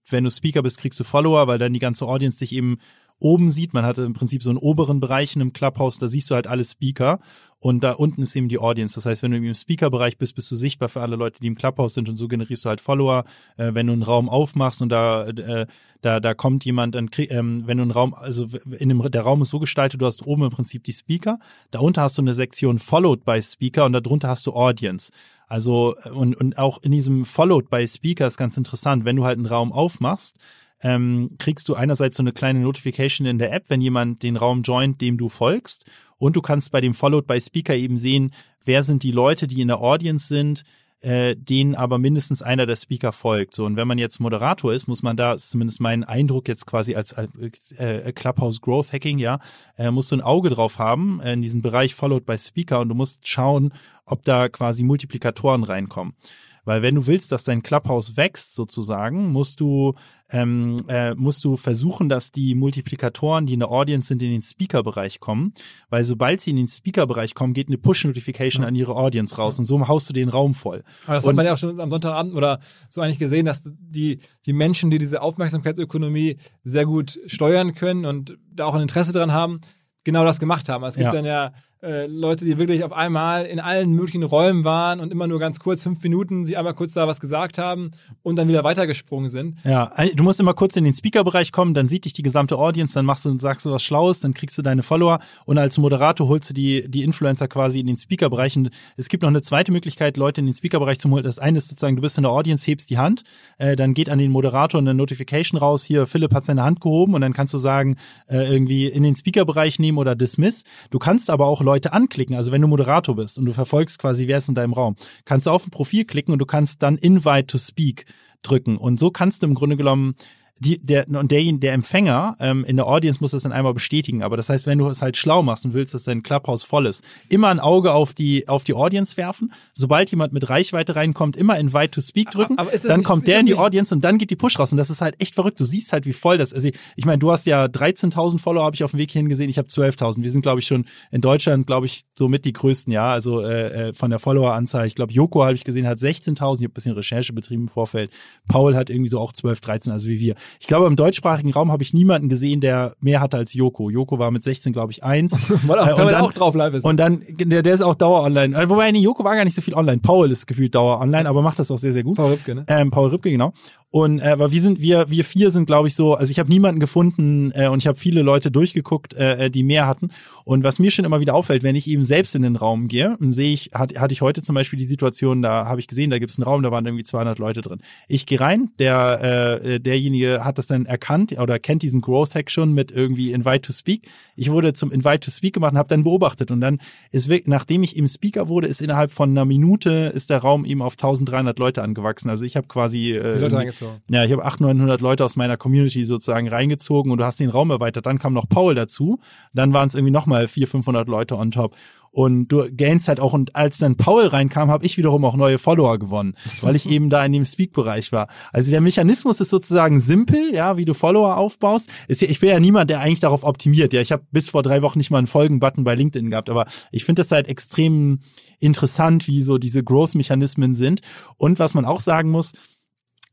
[0.08, 2.78] Wenn du Speaker bist, kriegst du Follower, weil dann die ganze Audience dich eben
[3.20, 3.74] oben sieht.
[3.74, 6.46] Man hatte im Prinzip so einen oberen Bereich in einem Clubhouse, da siehst du halt
[6.46, 7.20] alle Speaker
[7.60, 8.94] und da unten ist eben die Audience.
[8.94, 11.56] Das heißt, wenn du im Speaker-Bereich bist, bist du sichtbar für alle Leute, die im
[11.56, 13.24] Clubhouse sind und so generierst du halt Follower.
[13.58, 15.66] Äh, wenn du einen Raum aufmachst und da äh,
[16.00, 18.48] da da kommt jemand, dann krieg, ähm, wenn du einen Raum, also
[18.78, 21.38] in dem der Raum ist so gestaltet, du hast oben im Prinzip die Speaker,
[21.70, 25.12] darunter hast du eine Sektion Followed by Speaker und darunter hast du Audience.
[25.46, 29.36] Also und und auch in diesem Followed by Speaker ist ganz interessant, wenn du halt
[29.36, 30.38] einen Raum aufmachst,
[30.82, 34.62] ähm, kriegst du einerseits so eine kleine Notification in der App, wenn jemand den Raum
[34.62, 35.90] joint, dem du folgst.
[36.18, 38.32] Und du kannst bei dem Followed by Speaker eben sehen,
[38.64, 40.64] wer sind die Leute, die in der Audience sind,
[41.02, 43.54] äh, denen aber mindestens einer der Speaker folgt.
[43.54, 46.66] So, und wenn man jetzt Moderator ist, muss man da, ist zumindest mein Eindruck jetzt
[46.66, 49.38] quasi als äh, Clubhouse Growth Hacking, ja,
[49.78, 52.90] äh, musst du ein Auge drauf haben äh, in diesem Bereich Followed by Speaker und
[52.90, 53.72] du musst schauen,
[54.04, 56.14] ob da quasi Multiplikatoren reinkommen.
[56.64, 59.94] Weil wenn du willst, dass dein Clubhouse wächst sozusagen, musst du
[60.32, 64.42] ähm, äh, musst du versuchen, dass die Multiplikatoren, die in der Audience sind, in den
[64.42, 65.52] Speaker-Bereich kommen.
[65.88, 69.64] Weil sobald sie in den Speaker-Bereich kommen, geht eine Push-Notification an ihre Audience raus und
[69.64, 70.84] so haust du den Raum voll.
[71.06, 73.64] Aber das Und- hat man ja auch schon am Sonntagabend oder so eigentlich gesehen, dass
[73.80, 79.12] die, die Menschen, die diese Aufmerksamkeitsökonomie sehr gut steuern können und da auch ein Interesse
[79.12, 79.60] dran haben,
[80.04, 80.84] genau das gemacht haben.
[80.84, 81.12] Es gibt Ja.
[81.12, 81.50] dann ja
[81.82, 85.60] äh, Leute, die wirklich auf einmal in allen möglichen Räumen waren und immer nur ganz
[85.60, 87.90] kurz, fünf Minuten, sie einmal kurz da was gesagt haben
[88.22, 89.56] und dann wieder weitergesprungen sind.
[89.64, 92.94] Ja, du musst immer kurz in den Speaker-Bereich kommen, dann sieht dich die gesamte Audience,
[92.94, 96.28] dann machst du, sagst du was Schlaues, dann kriegst du deine Follower und als Moderator
[96.28, 98.58] holst du die, die Influencer quasi in den Speaker-Bereich.
[98.58, 101.22] Und es gibt noch eine zweite Möglichkeit, Leute in den Speaker-Bereich zu holen.
[101.22, 103.22] Das eine ist sozusagen, du bist in der Audience, hebst die Hand,
[103.56, 107.14] äh, dann geht an den Moderator eine Notification raus, hier, Philipp hat seine Hand gehoben
[107.14, 107.96] und dann kannst du sagen,
[108.28, 110.64] äh, irgendwie in den Speaker-Bereich nehmen oder dismiss.
[110.90, 114.26] Du kannst aber auch Leute anklicken, also wenn du Moderator bist und du verfolgst quasi,
[114.26, 116.96] wer ist in deinem Raum, kannst du auf ein Profil klicken und du kannst dann
[116.96, 118.06] Invite to Speak
[118.42, 118.76] drücken.
[118.76, 120.14] Und so kannst du im Grunde genommen
[120.62, 124.22] die, der, und der, der Empfänger ähm, in der Audience muss das dann einmal bestätigen.
[124.22, 126.84] Aber das heißt, wenn du es halt schlau machst und willst, dass dein Clubhouse voll
[126.84, 129.52] ist, immer ein Auge auf die, auf die Audience werfen.
[129.72, 132.58] Sobald jemand mit Reichweite reinkommt, immer Invite to Speak drücken.
[132.58, 134.58] aber ist das dann nicht- kommt der in die Audience und dann geht die Push
[134.58, 134.70] raus.
[134.70, 135.58] Und das ist halt echt verrückt.
[135.58, 136.56] Du siehst halt, wie voll das ist.
[136.56, 139.48] Also ich meine, du hast ja 13.000 Follower, habe ich auf dem Weg hierhin gesehen.
[139.48, 140.22] Ich habe 12.000.
[140.22, 143.08] Wir sind, glaube ich, schon in Deutschland, glaube ich, somit die größten, ja.
[143.10, 144.86] Also äh, äh, von der Follower-Anzahl.
[144.86, 146.28] Ich glaube, Joko habe ich gesehen, hat 16.000.
[146.28, 148.12] Ich habe ein bisschen Recherche betrieben im Vorfeld.
[148.46, 150.34] Paul hat irgendwie so auch 12, 13, also wie wir.
[150.58, 153.90] Ich glaube, im deutschsprachigen Raum habe ich niemanden gesehen, der mehr hatte als Joko.
[153.90, 155.42] Joko war mit 16, glaube ich, eins.
[155.66, 156.84] Weil auch, Äh, kann und man dann- auch drauf live ist.
[156.84, 158.56] und dann, der, der ist auch Dauer online.
[158.60, 159.98] Äh, Wobei, nee, Joko war gar nicht so viel online.
[160.02, 162.16] Paul ist gefühlt Dauer online, aber macht das auch sehr, sehr gut.
[162.16, 162.64] Paul Rübke, ne?
[162.68, 163.52] Ähm, Paul Rübke, genau.
[163.92, 166.48] Und äh, aber wir sind, wir, wir vier sind, glaube ich, so, also ich habe
[166.48, 170.10] niemanden gefunden äh, und ich habe viele Leute durchgeguckt, äh, die mehr hatten.
[170.44, 173.16] Und was mir schon immer wieder auffällt, wenn ich eben selbst in den Raum gehe,
[173.18, 176.10] dann sehe ich, hat, hatte ich heute zum Beispiel die Situation, da habe ich gesehen,
[176.10, 177.80] da gibt es einen Raum, da waren irgendwie 200 Leute drin.
[178.06, 182.50] Ich gehe rein, der äh, derjenige hat das dann erkannt oder kennt diesen Growth Hack
[182.50, 184.08] schon mit irgendwie Invite to Speak.
[184.36, 186.78] Ich wurde zum Invite to Speak gemacht und habe dann beobachtet und dann
[187.10, 190.80] ist nachdem ich eben Speaker wurde, ist innerhalb von einer Minute ist der Raum eben
[190.80, 192.30] auf 1300 Leute angewachsen.
[192.30, 193.38] Also ich habe quasi äh,
[193.80, 194.02] Reingezogen.
[194.10, 197.50] ja, ich habe 800, 900 Leute aus meiner Community sozusagen reingezogen und du hast den
[197.50, 198.06] Raum erweitert.
[198.06, 199.18] Dann kam noch Paul dazu.
[199.52, 201.76] Dann waren es irgendwie nochmal 400, 500 Leute on top.
[202.12, 205.58] Und du gainst halt auch, und als dann Paul reinkam, habe ich wiederum auch neue
[205.58, 208.26] Follower gewonnen, weil ich eben da in dem Speak-Bereich war.
[208.52, 211.88] Also der Mechanismus ist sozusagen simpel, ja, wie du Follower aufbaust.
[212.08, 213.92] Ist ich bin ja niemand, der eigentlich darauf optimiert.
[213.92, 216.66] Ja, ich habe bis vor drei Wochen nicht mal einen Folgen-Button bei LinkedIn gehabt, aber
[216.90, 218.18] ich finde das halt extrem
[218.58, 221.02] interessant, wie so diese Growth-Mechanismen sind.
[221.36, 222.52] Und was man auch sagen muss,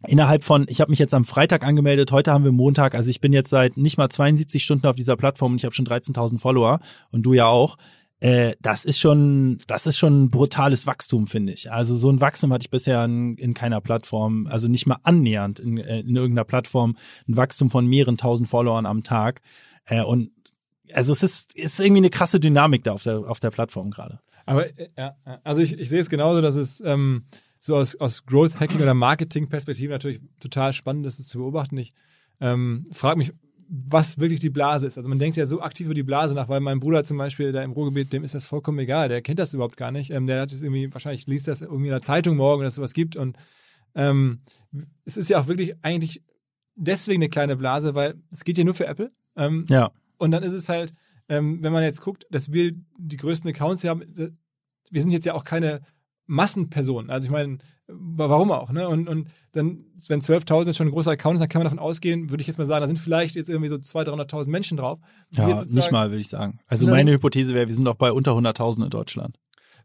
[0.06, 3.22] innerhalb von, ich habe mich jetzt am Freitag angemeldet, heute haben wir Montag, also ich
[3.22, 6.40] bin jetzt seit nicht mal 72 Stunden auf dieser Plattform und ich habe schon 13.000
[6.40, 6.80] Follower
[7.12, 7.78] und du ja auch.
[8.20, 11.72] Äh, das ist schon, das ist schon ein brutales Wachstum, finde ich.
[11.72, 15.60] Also so ein Wachstum hatte ich bisher in, in keiner Plattform, also nicht mal annähernd
[15.60, 16.96] in, äh, in irgendeiner Plattform,
[17.28, 19.42] ein Wachstum von mehreren tausend Followern am Tag.
[19.86, 20.32] Äh, und
[20.94, 24.20] also es ist, ist irgendwie eine krasse Dynamik da auf der, auf der Plattform gerade.
[24.48, 27.26] Aber äh, ja, also ich, ich sehe es genauso, dass es ähm,
[27.60, 31.78] so aus, aus Growth Hacking oder Marketing Perspektive natürlich total spannend, das zu beobachten.
[31.78, 31.94] Ich
[32.40, 33.34] ähm, frage mich,
[33.70, 34.98] was wirklich die Blase ist.
[34.98, 37.52] Also man denkt ja so aktiv über die Blase nach, weil mein Bruder zum Beispiel
[37.52, 40.10] da im Ruhrgebiet, dem ist das vollkommen egal, der kennt das überhaupt gar nicht.
[40.12, 42.76] Ähm, der hat es irgendwie, wahrscheinlich liest das irgendwie in der Zeitung morgen, dass es
[42.76, 43.36] sowas gibt und
[43.96, 44.40] ähm,
[45.06, 46.24] es ist ja auch wirklich eigentlich
[46.76, 49.12] deswegen eine kleine Blase, weil es geht ja nur für Apple.
[49.36, 49.92] Ähm, Ja.
[50.18, 50.94] und dann ist es halt,
[51.30, 54.30] ähm, wenn man jetzt guckt, dass wir die größten Accounts hier haben, äh,
[54.92, 55.82] wir sind jetzt ja auch keine
[56.28, 57.10] Massenpersonen.
[57.10, 58.88] Also ich meine, wa- warum auch, ne?
[58.88, 61.80] Und, und dann, wenn 12.000 jetzt schon ein großer Account ist, dann kann man davon
[61.80, 64.78] ausgehen, würde ich jetzt mal sagen, da sind vielleicht jetzt irgendwie so 200.000, 300.000 Menschen
[64.78, 65.00] drauf.
[65.32, 66.60] Ja, nicht mal, würde ich sagen.
[66.68, 69.38] Also meine Hypothese wäre, wir sind doch bei unter 100.000 in Deutschland.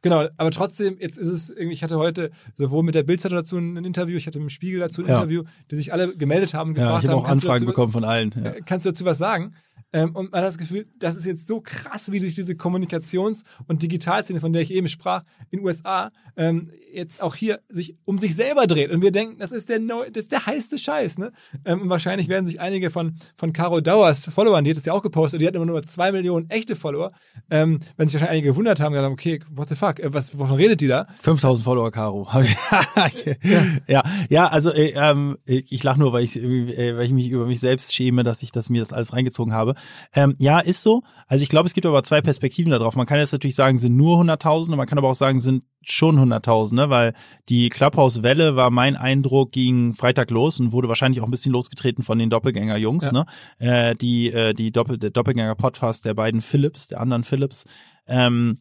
[0.04, 3.56] Genau, aber trotzdem, jetzt ist es irgendwie, ich hatte heute sowohl mit der Bildzeitung dazu
[3.56, 5.18] ein Interview, ich hatte mit dem Spiegel dazu ein Ja.
[5.18, 7.48] Interview, die sich alle gemeldet haben und Ja, gefragt ich habe haben, auch kannst du
[7.48, 8.34] Anfragen dazu- bekommen von allen.
[8.36, 8.50] Ja.
[8.50, 9.54] Äh, Kannst du dazu was sagen?
[9.92, 13.44] Ähm, und man hat das Gefühl, das ist jetzt so krass, wie sich diese Kommunikations-
[13.66, 17.96] und Digitalszene, von der ich eben sprach, in den USA ähm, jetzt auch hier sich
[18.04, 18.90] um sich selber dreht.
[18.90, 21.18] Und wir denken, das ist der neu, das ist der heiße Scheiß.
[21.18, 21.32] Ne?
[21.64, 24.92] Ähm, und wahrscheinlich werden sich einige von, von Caro Dauers Followern, die hat das ja
[24.92, 27.12] auch gepostet, die hat immer nur zwei Millionen echte Follower,
[27.50, 30.38] ähm, wenn sich wahrscheinlich einige gewundert haben, gesagt haben, okay, what the fuck, äh, was,
[30.38, 31.06] wovon redet die da?
[31.20, 32.28] 5000 Follower, Caro.
[33.86, 37.46] ja, ja, also äh, ähm, ich lache nur, weil ich, äh, weil ich mich über
[37.46, 39.74] mich selbst schäme, dass ich das mir das alles reingezogen habe.
[40.14, 41.02] Ähm, ja, ist so.
[41.26, 42.96] Also ich glaube, es gibt aber zwei Perspektiven darauf.
[42.96, 46.18] Man kann jetzt natürlich sagen, sind nur 100.000, man kann aber auch sagen, sind schon
[46.18, 46.90] 100.000, ne?
[46.90, 47.14] weil
[47.48, 52.04] die Clubhouse-Welle war mein Eindruck, ging Freitag los und wurde wahrscheinlich auch ein bisschen losgetreten
[52.04, 53.12] von den Doppelgänger-Jungs, Ja.
[53.12, 53.26] ne?
[53.58, 57.64] Äh, die, äh, die Doppel, der Doppelgänger-Podcast der beiden Philips, der anderen Philips
[58.06, 58.58] ähm,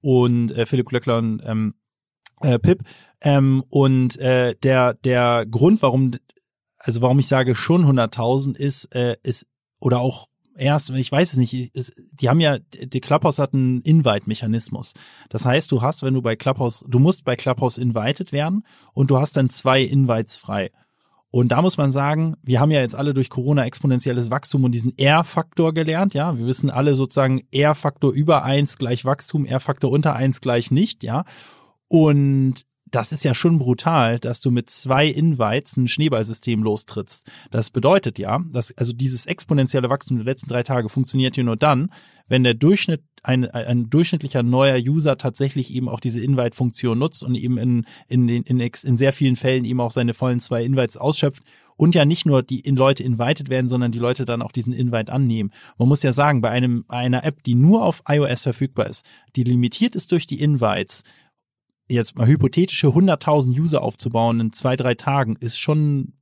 [0.00, 1.74] und äh, Philipp Glöckler und ähm,
[2.40, 2.82] äh, Pip.
[3.22, 6.10] Ähm, und äh, der der Grund, warum
[6.78, 9.46] also warum ich sage schon 100.000 ist äh, ist
[9.80, 13.80] oder auch erst, ich weiß es nicht, ist, die haben ja, die Clubhouse hat einen
[13.82, 14.94] Invite-Mechanismus.
[15.28, 19.10] Das heißt, du hast, wenn du bei Clubhouse, du musst bei Clubhouse invited werden und
[19.10, 20.70] du hast dann zwei Invites frei.
[21.30, 24.72] Und da muss man sagen, wir haben ja jetzt alle durch Corona exponentielles Wachstum und
[24.72, 26.38] diesen R-Faktor gelernt, ja.
[26.38, 31.24] Wir wissen alle sozusagen R-Faktor über eins gleich Wachstum, R-Faktor unter eins gleich nicht, ja.
[31.88, 32.62] Und
[32.94, 37.26] das ist ja schon brutal, dass du mit zwei Invites ein Schneeballsystem lostrittst.
[37.50, 41.56] Das bedeutet ja, dass also dieses exponentielle Wachstum der letzten drei Tage funktioniert hier nur
[41.56, 41.90] dann,
[42.28, 47.34] wenn der Durchschnitt ein, ein durchschnittlicher neuer User tatsächlich eben auch diese Invite-Funktion nutzt und
[47.34, 50.98] eben in, in, in, in, in sehr vielen Fällen eben auch seine vollen zwei Invites
[50.98, 51.42] ausschöpft
[51.76, 55.12] und ja nicht nur die Leute invited werden, sondern die Leute dann auch diesen Invite
[55.12, 55.50] annehmen.
[55.78, 59.04] Man muss ja sagen, bei einem, einer App, die nur auf iOS verfügbar ist,
[59.36, 61.02] die limitiert ist durch die Invites,
[61.88, 66.14] jetzt mal hypothetische 100.000 User aufzubauen in zwei, drei Tagen ist schon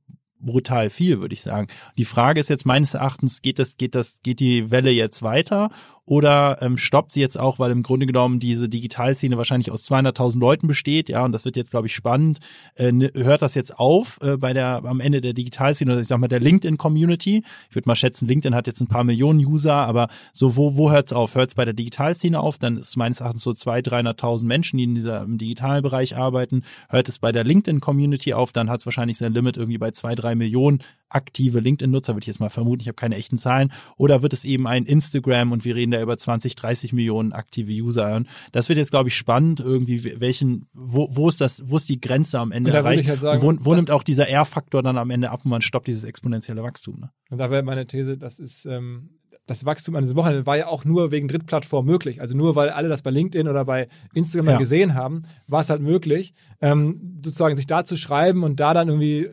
[0.45, 1.67] brutal viel, würde ich sagen.
[1.97, 5.69] Die Frage ist jetzt meines Erachtens, geht das, geht das, geht die Welle jetzt weiter
[6.05, 10.39] oder ähm, stoppt sie jetzt auch, weil im Grunde genommen diese Digitalszene wahrscheinlich aus 200.000
[10.39, 12.39] Leuten besteht, ja, und das wird jetzt, glaube ich, spannend.
[12.75, 16.07] Äh, ne- hört das jetzt auf äh, bei der am Ende der Digitalszene oder ich
[16.07, 17.43] sag mal der LinkedIn-Community?
[17.69, 20.91] Ich würde mal schätzen, LinkedIn hat jetzt ein paar Millionen User, aber so wo wo
[20.91, 21.35] hört's auf?
[21.35, 22.57] Hört's bei der Digitalszene auf?
[22.57, 26.63] Dann ist meines Erachtens so 200.000, 300.000 Menschen, die in dieser im digitalen Bereich arbeiten.
[26.89, 28.51] Hört es bei der LinkedIn-Community auf?
[28.51, 29.89] Dann hat's wahrscheinlich sein Limit irgendwie bei
[30.33, 32.81] zwei, Millionen aktive LinkedIn-Nutzer, würde ich jetzt mal vermuten.
[32.81, 33.71] Ich habe keine echten Zahlen.
[33.97, 37.71] Oder wird es eben ein Instagram und wir reden da über 20, 30 Millionen aktive
[37.71, 38.15] User.
[38.15, 41.87] Und das wird jetzt, glaube ich, spannend, irgendwie, welchen, wo, wo ist das, wo ist
[41.87, 43.03] die Grenze am Ende erreicht?
[43.03, 45.61] ich halt sagen, wo wo nimmt auch dieser R-Faktor dann am Ende ab und man
[45.61, 46.99] stoppt dieses exponentielle Wachstum?
[46.99, 47.11] Ne?
[47.29, 49.05] Und da wäre meine These, das ist ähm,
[49.45, 52.21] das Wachstum an diesem Wochenende war ja auch nur wegen Drittplattform möglich.
[52.21, 54.57] Also nur weil alle das bei LinkedIn oder bei Instagram Ja.
[54.57, 58.87] gesehen haben, war es halt möglich, ähm, sozusagen sich da zu schreiben und da dann
[58.87, 59.27] irgendwie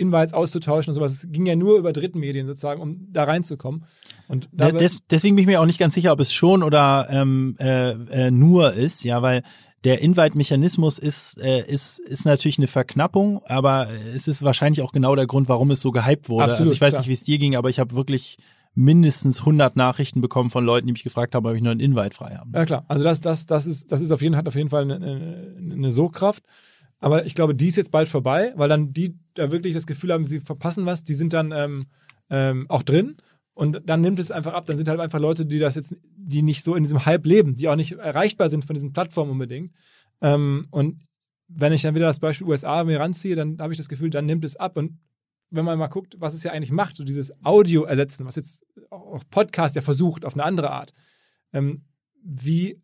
[0.00, 1.12] Invites auszutauschen und sowas.
[1.12, 3.84] Es ging ja nur über Drittmedien sozusagen, um da reinzukommen.
[4.28, 6.62] Und da De- Des, deswegen bin ich mir auch nicht ganz sicher, ob es schon
[6.62, 9.42] oder ähm, äh, äh, nur ist, ja, weil
[9.84, 15.14] der Invite-Mechanismus ist, äh, ist, ist natürlich eine Verknappung, aber es ist wahrscheinlich auch genau
[15.16, 16.44] der Grund, warum es so gehypt wurde.
[16.44, 17.00] Absolut, also ich weiß klar.
[17.00, 18.36] nicht, wie es dir ging, aber ich habe wirklich
[18.74, 22.14] mindestens 100 Nachrichten bekommen von Leuten, die mich gefragt haben, ob ich noch einen Invite
[22.14, 22.50] frei habe.
[22.54, 24.84] Ja klar, also das, das, das ist, das ist auf jeden, hat auf jeden Fall
[24.84, 26.44] eine, eine, eine Sogkraft.
[27.00, 30.12] Aber ich glaube, die ist jetzt bald vorbei, weil dann die da wirklich das Gefühl
[30.12, 31.84] haben, sie verpassen was, die sind dann ähm,
[32.28, 33.16] ähm, auch drin
[33.54, 34.66] und dann nimmt es einfach ab.
[34.66, 37.56] Dann sind halt einfach Leute, die das jetzt, die nicht so in diesem Hype leben,
[37.56, 39.72] die auch nicht erreichbar sind von diesen Plattformen unbedingt.
[40.20, 41.00] Ähm, und
[41.48, 44.26] wenn ich dann wieder das Beispiel USA mir ranziehe, dann habe ich das Gefühl, dann
[44.26, 44.76] nimmt es ab.
[44.76, 44.98] Und
[45.50, 48.64] wenn man mal guckt, was es ja eigentlich macht, so dieses Audio ersetzen, was jetzt
[48.90, 50.92] auch Podcast ja versucht auf eine andere Art,
[51.52, 51.76] ähm,
[52.22, 52.80] wie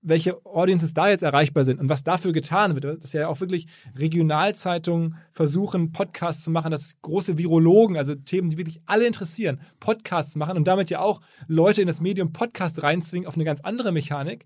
[0.00, 3.02] welche Audiences da jetzt erreichbar sind und was dafür getan wird.
[3.02, 8.58] Dass ja auch wirklich Regionalzeitungen versuchen, Podcasts zu machen, dass große Virologen, also Themen, die
[8.58, 13.26] wirklich alle interessieren, Podcasts machen und damit ja auch Leute in das Medium Podcast reinzwingen
[13.26, 14.44] auf eine ganz andere Mechanik.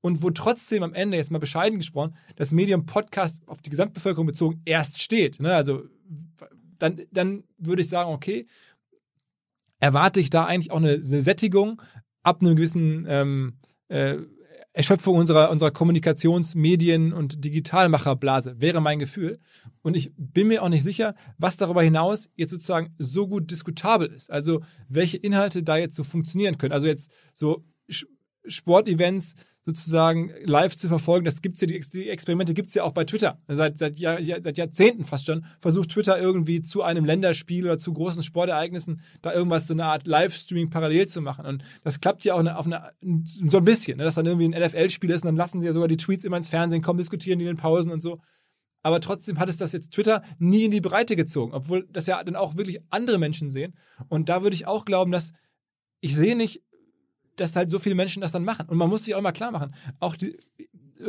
[0.00, 4.26] und wo trotzdem am Ende, jetzt mal bescheiden gesprochen, das Medium Podcast auf die Gesamtbevölkerung
[4.26, 5.40] bezogen erst steht.
[5.40, 5.54] Ne?
[5.54, 5.84] Also
[6.78, 8.46] dann, dann würde ich sagen, okay,
[9.80, 11.80] erwarte ich da eigentlich auch eine, eine Sättigung
[12.22, 13.56] ab einem gewissen ähm,
[13.88, 14.16] äh,
[14.74, 19.38] Erschöpfung unserer, unserer Kommunikations-, Medien- und Digitalmacherblase, wäre mein Gefühl.
[19.82, 24.08] Und ich bin mir auch nicht sicher, was darüber hinaus jetzt sozusagen so gut diskutabel
[24.08, 24.32] ist.
[24.32, 26.72] Also welche Inhalte da jetzt so funktionieren können.
[26.72, 27.64] Also jetzt so
[28.46, 31.24] Sportevents sozusagen live zu verfolgen.
[31.24, 33.38] Das gibt's ja, die, Experimente gibt's ja auch bei Twitter.
[33.48, 38.22] Seit, seit, seit Jahrzehnten fast schon versucht Twitter irgendwie zu einem Länderspiel oder zu großen
[38.22, 41.46] Sportereignissen da irgendwas, so eine Art Livestreaming parallel zu machen.
[41.46, 42.92] Und das klappt ja auch auf eine,
[43.24, 44.04] so ein bisschen, ne?
[44.04, 46.36] dass dann irgendwie ein NFL-Spiel ist und dann lassen sie ja sogar die Tweets immer
[46.36, 48.20] ins Fernsehen kommen, diskutieren die in den Pausen und so.
[48.82, 52.22] Aber trotzdem hat es das jetzt Twitter nie in die Breite gezogen, obwohl das ja
[52.22, 53.74] dann auch wirklich andere Menschen sehen.
[54.08, 55.32] Und da würde ich auch glauben, dass
[56.02, 56.62] ich sehe nicht
[57.36, 58.66] dass halt so viele Menschen das dann machen.
[58.68, 60.36] Und man muss sich auch mal klar machen, auch die,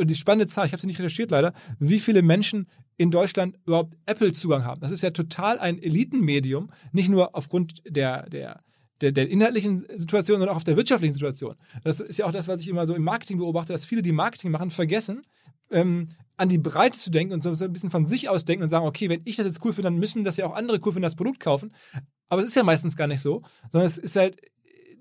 [0.04, 3.96] die spannende Zahl, ich habe sie nicht recherchiert leider, wie viele Menschen in Deutschland überhaupt
[4.06, 4.80] Apple-Zugang haben.
[4.80, 8.60] Das ist ja total ein Elitenmedium, nicht nur aufgrund der, der,
[9.00, 11.54] der, der inhaltlichen Situation, sondern auch auf der wirtschaftlichen Situation.
[11.84, 14.12] Das ist ja auch das, was ich immer so im Marketing beobachte, dass viele, die
[14.12, 15.22] Marketing machen, vergessen,
[15.70, 18.70] ähm, an die Breite zu denken und so ein bisschen von sich aus denken und
[18.70, 20.92] sagen, okay, wenn ich das jetzt cool finde, dann müssen das ja auch andere cool
[20.92, 21.72] finden, das Produkt kaufen.
[22.28, 24.36] Aber es ist ja meistens gar nicht so, sondern es ist halt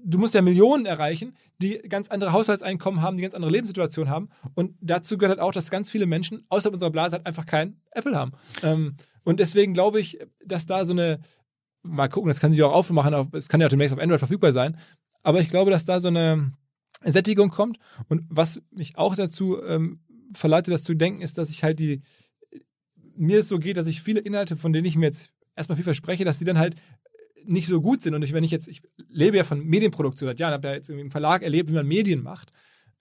[0.06, 4.30] du musst ja Millionen erreichen, die ganz andere Haushaltseinkommen haben, die ganz andere Lebenssituationen haben.
[4.54, 7.82] Und dazu gehört halt auch, dass ganz viele Menschen außerhalb unserer Blase halt einfach kein
[7.91, 8.34] Apple haben.
[8.62, 11.20] Ähm, und deswegen glaube ich, dass da so eine,
[11.82, 14.54] mal gucken, das kann sich auch aufmachen, es kann ja auch demnächst auf Android verfügbar
[14.54, 14.78] sein.
[15.24, 16.54] Aber ich glaube, dass da so eine
[17.04, 17.80] Sättigung kommt.
[18.08, 20.02] Und was mich auch dazu ähm,
[20.34, 22.04] verleitet, das zu denken, ist, dass ich halt die,
[23.15, 25.84] mir es so geht, dass ich viele Inhalte, von denen ich mir jetzt erstmal viel
[25.84, 26.76] verspreche, dass die dann halt
[27.47, 28.13] nicht so gut sind.
[28.15, 30.89] Und ich, wenn ich jetzt, ich lebe ja von Medienproduktion seit Jahren, habe ja jetzt
[30.89, 32.51] im Verlag erlebt, wie man Medien macht.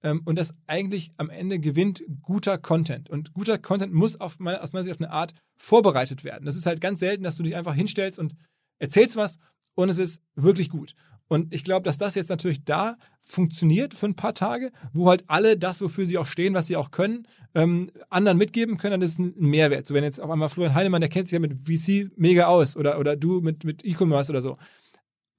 [0.02, 3.10] Ähm, und das eigentlich am Ende gewinnt guter Content.
[3.10, 6.44] Und guter Content muss auf meine, aus meiner Sicht auf eine Art vorbereitet werden.
[6.44, 8.34] Das ist halt ganz selten, dass du dich einfach hinstellst und
[8.78, 9.38] erzählst was
[9.74, 10.94] und es ist wirklich gut.
[11.28, 15.24] Und ich glaube, dass das jetzt natürlich da funktioniert für ein paar Tage, wo halt
[15.26, 19.02] alle das, wofür sie auch stehen, was sie auch können, ähm, anderen mitgeben können, dann
[19.02, 19.86] ist es ein Mehrwert.
[19.86, 22.76] So wenn jetzt auf einmal Florian Heinemann, der kennt sich ja mit VC mega aus
[22.76, 24.56] oder, oder du mit, mit E-Commerce oder so.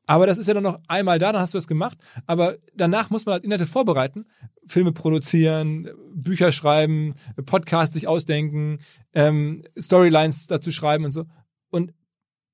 [0.07, 1.97] Aber das ist ja dann noch einmal da, dann hast du das gemacht.
[2.27, 4.25] Aber danach muss man halt Inhalte vorbereiten,
[4.67, 8.79] Filme produzieren, Bücher schreiben, Podcasts sich ausdenken,
[9.13, 11.25] ähm, Storylines dazu schreiben und so.
[11.69, 11.93] Und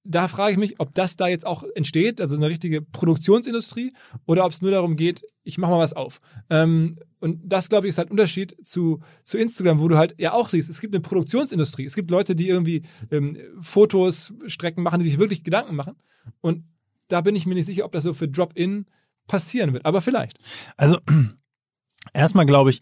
[0.03, 3.93] da frage ich mich, ob das da jetzt auch entsteht, also eine richtige Produktionsindustrie,
[4.25, 6.19] oder ob es nur darum geht, ich mache mal was auf.
[6.49, 10.15] Ähm, und das, glaube ich, ist halt ein Unterschied zu, zu Instagram, wo du halt
[10.17, 11.85] ja auch siehst, es gibt eine Produktionsindustrie.
[11.85, 15.95] Es gibt Leute, die irgendwie ähm, Fotos, Strecken machen, die sich wirklich Gedanken machen.
[16.41, 16.65] Und
[17.07, 18.85] da bin ich mir nicht sicher, ob das so für Drop-In
[19.27, 19.85] passieren wird.
[19.85, 20.39] Aber vielleicht.
[20.77, 20.97] Also,
[22.13, 22.81] erstmal glaube ich,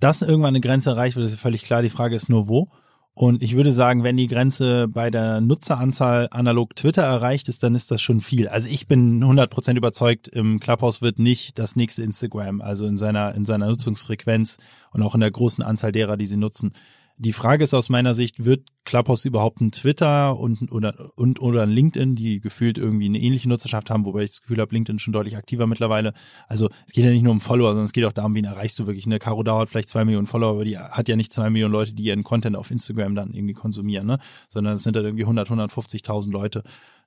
[0.00, 1.82] dass irgendwann eine Grenze erreicht wird, ist ja völlig klar.
[1.82, 2.70] Die Frage ist nur, wo.
[3.16, 7.76] Und ich würde sagen, wenn die Grenze bei der Nutzeranzahl analog Twitter erreicht ist, dann
[7.76, 8.48] ist das schon viel.
[8.48, 13.32] Also ich bin 100% überzeugt, im Clubhouse wird nicht das nächste Instagram, also in seiner,
[13.36, 14.58] in seiner Nutzungsfrequenz
[14.90, 16.72] und auch in der großen Anzahl derer, die sie nutzen,
[17.16, 21.62] die Frage ist aus meiner Sicht, wird Clubhouse überhaupt ein Twitter und oder und oder
[21.62, 24.98] ein LinkedIn, die gefühlt irgendwie eine ähnliche Nutzerschaft haben, wobei ich das Gefühl habe, LinkedIn
[24.98, 26.12] schon deutlich aktiver mittlerweile.
[26.48, 28.78] Also es geht ja nicht nur um Follower, sondern es geht auch darum, wen erreichst
[28.78, 29.06] du wirklich.
[29.06, 31.94] Eine Caro dauert vielleicht zwei Millionen Follower, aber die hat ja nicht zwei Millionen Leute,
[31.94, 34.18] die ihren Content auf Instagram dann irgendwie konsumieren, ne?
[34.48, 36.62] Sondern es sind dann irgendwie 100, 150.000 Leute.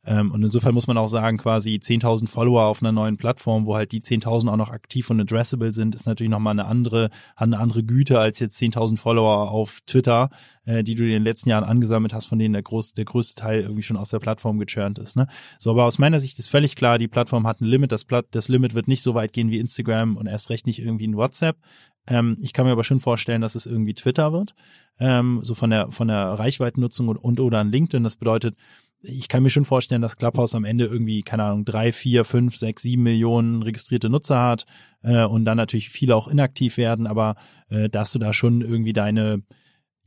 [0.07, 3.75] Ähm, und insofern muss man auch sagen, quasi 10.000 Follower auf einer neuen Plattform, wo
[3.75, 7.47] halt die 10.000 auch noch aktiv und addressable sind, ist natürlich nochmal eine andere, hat
[7.47, 10.29] eine andere Güte als jetzt 10.000 Follower auf Twitter,
[10.65, 13.41] äh, die du in den letzten Jahren angesammelt hast, von denen der, groß, der größte
[13.41, 15.17] Teil irgendwie schon aus der Plattform gechurnt ist.
[15.17, 15.27] Ne?
[15.59, 17.91] So, aber aus meiner Sicht ist völlig klar, die Plattform hat ein Limit.
[17.91, 20.79] Das, Platt, das Limit wird nicht so weit gehen wie Instagram und erst recht nicht
[20.79, 21.57] irgendwie in WhatsApp.
[22.09, 24.55] Ähm, ich kann mir aber schon vorstellen, dass es irgendwie Twitter wird,
[24.99, 28.03] ähm, so von der von der Reichweitennutzung und, und oder an LinkedIn.
[28.03, 28.55] Das bedeutet,
[29.01, 32.55] ich kann mir schon vorstellen, dass Clubhouse am Ende irgendwie, keine Ahnung, drei, vier, fünf,
[32.55, 34.65] sechs, sieben Millionen registrierte Nutzer hat
[35.03, 37.35] äh, und dann natürlich viele auch inaktiv werden, aber
[37.69, 39.43] äh, dass du da schon irgendwie deine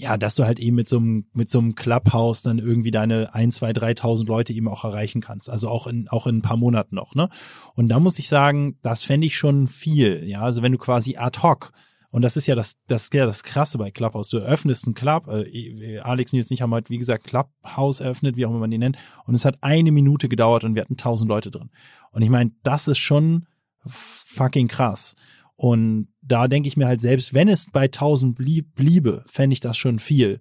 [0.01, 3.35] ja, dass du halt eben mit so einem, mit so einem Clubhouse dann irgendwie deine
[3.35, 5.51] ein, zwei, dreitausend Leute eben auch erreichen kannst.
[5.51, 7.29] Also auch in, auch in ein paar Monaten noch, ne?
[7.75, 10.27] Und da muss ich sagen, das fände ich schon viel.
[10.27, 11.73] Ja, also wenn du quasi ad hoc
[12.11, 14.29] und das ist ja das, das ja das Krasse bei Clubhouse.
[14.29, 18.37] Du eröffnest einen Club, äh, Alex Nils und ich haben heute, wie gesagt, Clubhouse eröffnet,
[18.37, 18.97] wie auch immer man die nennt.
[19.27, 21.71] Und es hat eine Minute gedauert und wir hatten tausend Leute drin.
[22.11, 23.47] Und ich meine, das ist schon
[23.87, 25.15] fucking krass.
[25.55, 29.61] Und da denke ich mir halt, selbst wenn es bei tausend blieb, bliebe, fände ich
[29.61, 30.41] das schon viel.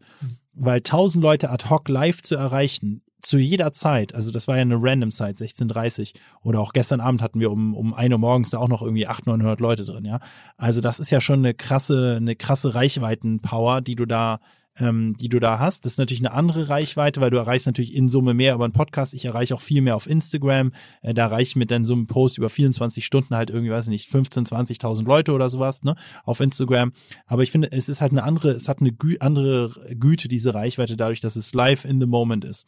[0.55, 4.61] Weil tausend Leute ad hoc live zu erreichen, zu jeder Zeit, also das war ja
[4.61, 8.51] eine random Zeit, 16.30 oder auch gestern Abend hatten wir um, um ein Uhr morgens
[8.51, 10.19] da auch noch irgendwie 800, 900 Leute drin, ja.
[10.57, 14.39] Also das ist ja schon eine krasse, eine krasse Reichweitenpower, die du da
[14.79, 15.85] ähm, die du da hast.
[15.85, 18.73] Das ist natürlich eine andere Reichweite, weil du erreichst natürlich in Summe mehr über einen
[18.73, 19.13] Podcast.
[19.13, 20.71] Ich erreiche auch viel mehr auf Instagram.
[21.01, 23.85] Äh, da erreiche ich mit dann so einem Post über 24 Stunden halt irgendwie, weiß
[23.85, 26.91] ich nicht, 15, 20.000 Leute oder sowas, ne, auf Instagram.
[27.27, 30.53] Aber ich finde, es ist halt eine andere, es hat eine Gü andere Güte, diese
[30.53, 32.65] Reichweite, dadurch, dass es live in the moment ist.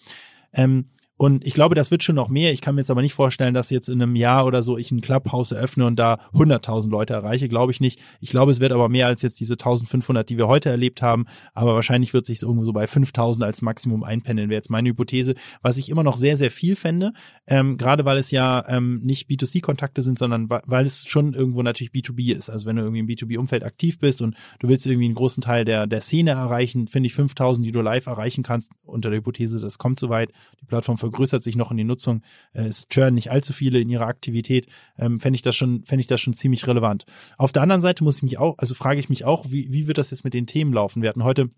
[0.54, 0.86] Ähm,
[1.22, 2.52] und ich glaube, das wird schon noch mehr.
[2.52, 4.90] Ich kann mir jetzt aber nicht vorstellen, dass jetzt in einem Jahr oder so ich
[4.90, 7.48] ein Clubhouse eröffne und da 100.000 Leute erreiche.
[7.48, 8.02] Glaube ich nicht.
[8.22, 11.26] Ich glaube, es wird aber mehr als jetzt diese 1.500, die wir heute erlebt haben.
[11.54, 15.36] Aber wahrscheinlich wird sich irgendwo so bei 5.000 als Maximum einpendeln, wäre jetzt meine Hypothese.
[15.62, 17.12] Was ich immer noch sehr, sehr viel fände.
[17.46, 21.92] Ähm, gerade weil es ja ähm, nicht B2C-Kontakte sind, sondern weil es schon irgendwo natürlich
[21.92, 22.50] B2B ist.
[22.50, 25.66] Also wenn du irgendwie im B2B-Umfeld aktiv bist und du willst irgendwie einen großen Teil
[25.66, 29.60] der, der Szene erreichen, finde ich 5.000, die du live erreichen kannst, unter der Hypothese,
[29.60, 30.32] das kommt soweit.
[30.60, 32.22] Die Plattform vergrößert sich noch in die Nutzung,
[32.54, 36.02] äh, es churn nicht allzu viele in ihrer Aktivität, ähm, fände ich das schon, fände
[36.02, 37.06] ich das schon ziemlich relevant.
[37.38, 39.88] Auf der anderen Seite muss ich mich auch, also frage ich mich auch, wie, wie
[39.88, 41.02] wird das jetzt mit den Themen laufen?
[41.02, 41.50] Wir hatten heute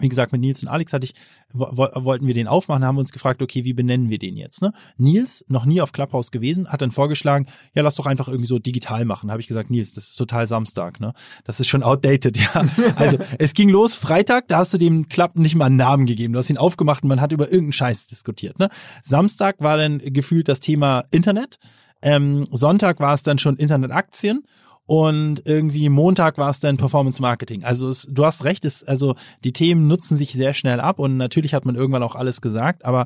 [0.00, 1.14] wie gesagt, mit Nils und Alex hatte ich,
[1.52, 4.62] wollten wir den aufmachen, haben uns gefragt, okay, wie benennen wir den jetzt?
[4.62, 4.72] Ne?
[4.96, 8.58] Nils, noch nie auf Clubhouse gewesen, hat dann vorgeschlagen, ja, lass doch einfach irgendwie so
[8.58, 9.30] digital machen.
[9.30, 11.12] Habe ich gesagt, Nils, das ist total Samstag, ne?
[11.44, 12.64] Das ist schon outdated, ja.
[12.96, 16.32] Also es ging los, Freitag, da hast du dem Club nicht mal einen Namen gegeben.
[16.32, 18.58] Du hast ihn aufgemacht und man hat über irgendeinen Scheiß diskutiert.
[18.58, 18.68] Ne?
[19.02, 21.58] Samstag war dann gefühlt das Thema Internet.
[22.02, 24.44] Ähm, Sonntag war es dann schon Internetaktien
[24.88, 27.62] und irgendwie Montag war es dann Performance Marketing.
[27.62, 31.18] Also es, du hast recht, es, also die Themen nutzen sich sehr schnell ab und
[31.18, 33.04] natürlich hat man irgendwann auch alles gesagt, aber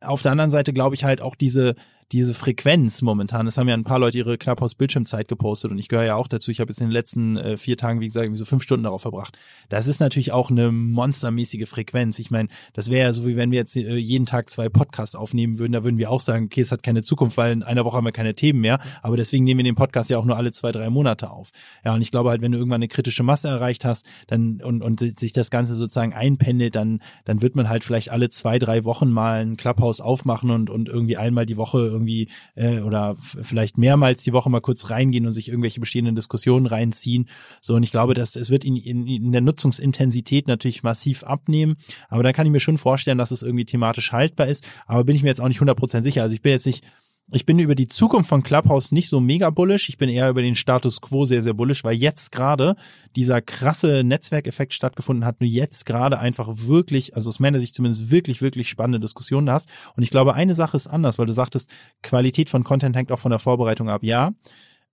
[0.00, 1.74] auf der anderen Seite glaube ich halt auch diese
[2.12, 5.88] diese Frequenz momentan, das haben ja ein paar Leute ihre Clubhouse Bildschirmzeit gepostet und ich
[5.88, 6.50] gehöre ja auch dazu.
[6.50, 9.02] Ich habe jetzt in den letzten äh, vier Tagen, wie gesagt, so fünf Stunden darauf
[9.02, 9.36] verbracht.
[9.68, 12.18] Das ist natürlich auch eine monstermäßige Frequenz.
[12.18, 15.16] Ich meine, das wäre ja so, wie wenn wir jetzt äh, jeden Tag zwei Podcasts
[15.16, 15.72] aufnehmen würden.
[15.72, 18.04] Da würden wir auch sagen, okay, es hat keine Zukunft, weil in einer Woche haben
[18.04, 18.78] wir keine Themen mehr.
[19.02, 21.50] Aber deswegen nehmen wir den Podcast ja auch nur alle zwei, drei Monate auf.
[21.84, 24.82] Ja, und ich glaube halt, wenn du irgendwann eine kritische Masse erreicht hast, dann und,
[24.82, 28.84] und sich das Ganze sozusagen einpendelt, dann, dann wird man halt vielleicht alle zwei, drei
[28.84, 33.78] Wochen mal ein Clubhouse aufmachen und, und irgendwie einmal die Woche irgendwie äh, oder vielleicht
[33.78, 37.28] mehrmals die Woche mal kurz reingehen und sich irgendwelche bestehenden Diskussionen reinziehen.
[37.60, 41.76] So, und ich glaube, dass es wird in, in, in der Nutzungsintensität natürlich massiv abnehmen.
[42.08, 44.68] Aber da kann ich mir schon vorstellen, dass es irgendwie thematisch haltbar ist.
[44.86, 46.22] Aber bin ich mir jetzt auch nicht 100% sicher.
[46.22, 46.84] Also ich bin jetzt nicht
[47.32, 49.88] ich bin über die Zukunft von Clubhouse nicht so mega bullish.
[49.88, 52.76] Ich bin eher über den Status quo sehr, sehr bullish, weil jetzt gerade
[53.16, 58.10] dieser krasse Netzwerkeffekt stattgefunden hat, nur jetzt gerade einfach wirklich, also aus meiner Sicht zumindest
[58.10, 59.70] wirklich, wirklich spannende Diskussionen hast.
[59.96, 61.70] Und ich glaube, eine Sache ist anders, weil du sagtest,
[62.02, 64.02] Qualität von Content hängt auch von der Vorbereitung ab.
[64.04, 64.32] Ja.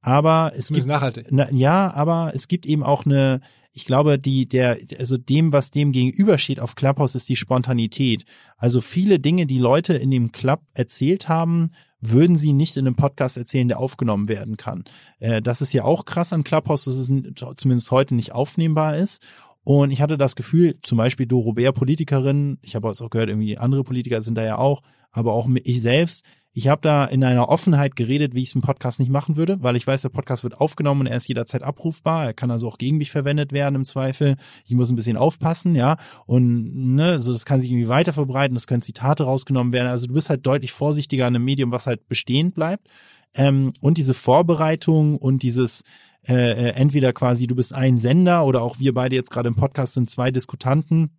[0.03, 1.27] Aber es gibt, nachhaltig.
[1.29, 3.39] Na, ja, aber es gibt eben auch eine,
[3.71, 8.25] ich glaube, die, der, also dem, was dem gegenübersteht auf Clubhouse, ist die Spontanität.
[8.57, 12.95] Also viele Dinge, die Leute in dem Club erzählt haben, würden sie nicht in einem
[12.95, 14.83] Podcast erzählen, der aufgenommen werden kann.
[15.19, 17.11] Äh, das ist ja auch krass an Clubhouse, dass es
[17.55, 19.21] zumindest heute nicht aufnehmbar ist.
[19.63, 23.57] Und ich hatte das Gefühl, zum Beispiel Doro Bär, Politikerin, ich habe auch gehört, irgendwie
[23.59, 27.47] andere Politiker sind da ja auch, aber auch ich selbst, ich habe da in einer
[27.47, 30.43] Offenheit geredet, wie ich es im Podcast nicht machen würde, weil ich weiß, der Podcast
[30.43, 32.25] wird aufgenommen und er ist jederzeit abrufbar.
[32.25, 34.35] Er kann also auch gegen mich verwendet werden im Zweifel.
[34.65, 35.95] Ich muss ein bisschen aufpassen, ja.
[36.25, 39.87] Und ne, so das kann sich irgendwie weiter verbreiten, das können Zitate rausgenommen werden.
[39.87, 42.87] Also du bist halt deutlich vorsichtiger an einem Medium, was halt bestehen bleibt.
[43.33, 45.83] Ähm, und diese Vorbereitung und dieses
[46.27, 49.55] äh, äh entweder quasi du bist ein Sender oder auch wir beide jetzt gerade im
[49.55, 51.11] Podcast sind zwei Diskutanten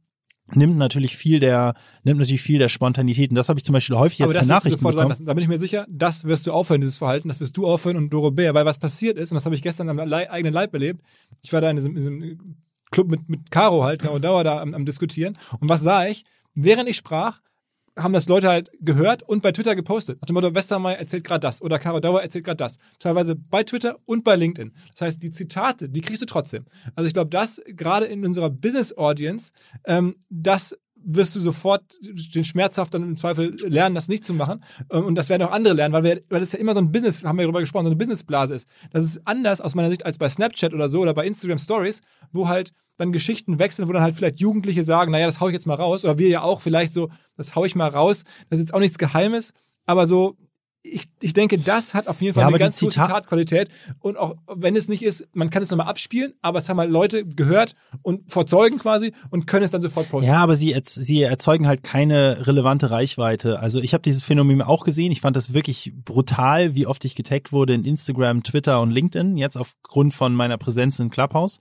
[0.55, 1.75] nimmt natürlich viel der
[2.05, 4.83] nimmt natürlich viel der Spontanität und das habe ich zum Beispiel häufig jetzt per Nachrichten
[4.83, 5.15] bekommen.
[5.15, 7.67] Sagen, da bin ich mir sicher, das wirst du aufhören, dieses Verhalten, das wirst du
[7.67, 10.53] aufhören und Doro Bär, weil was passiert ist und das habe ich gestern am eigenen
[10.53, 11.01] Leib erlebt.
[11.43, 12.57] Ich war da in diesem, in diesem
[12.91, 16.25] Club mit mit Caro halt, Caro Dauer da am, am diskutieren und was sah ich?
[16.55, 17.41] Während ich sprach,
[17.97, 20.21] haben das Leute halt gehört und bei Twitter gepostet.
[20.21, 22.79] Nach dem Motto, Westermeier erzählt gerade das oder Caro Dauer erzählt gerade das.
[22.99, 24.73] Teilweise bei Twitter und bei LinkedIn.
[24.93, 26.67] Das heißt, die Zitate, die kriegst du trotzdem.
[26.95, 29.53] Also ich glaube, das gerade in unserer Business Audience,
[29.85, 31.83] ähm, das wirst du sofort
[32.35, 34.63] den schmerzhaft im Zweifel lernen, das nicht zu machen.
[34.91, 36.93] Ähm, und das werden auch andere lernen, weil, wir, weil das ja immer so ein
[36.93, 38.69] Business, haben wir darüber gesprochen, so eine Businessblase ist.
[38.91, 42.01] Das ist anders aus meiner Sicht als bei Snapchat oder so oder bei Instagram Stories,
[42.33, 45.55] wo halt dann Geschichten wechseln, wo dann halt vielleicht Jugendliche sagen, naja, das hau ich
[45.55, 46.05] jetzt mal raus.
[46.05, 48.25] Oder wir ja auch vielleicht so, das hau ich mal raus.
[48.49, 49.53] Das ist jetzt auch nichts Geheimes,
[49.87, 50.37] aber so
[50.83, 53.69] ich, ich denke, das hat auf jeden Fall ja, eine ganz gute Zitatqualität.
[54.01, 56.91] Und auch wenn es nicht ist, man kann es nochmal abspielen, aber es haben halt
[56.91, 60.29] Leute gehört und verzeugen quasi und können es dann sofort posten.
[60.29, 63.61] Ja, aber sie, sie erzeugen halt keine relevante Reichweite.
[63.61, 65.13] Also ich habe dieses Phänomen auch gesehen.
[65.13, 69.37] Ich fand das wirklich brutal, wie oft ich getaggt wurde in Instagram, Twitter und LinkedIn,
[69.37, 71.61] jetzt aufgrund von meiner Präsenz in Clubhouse.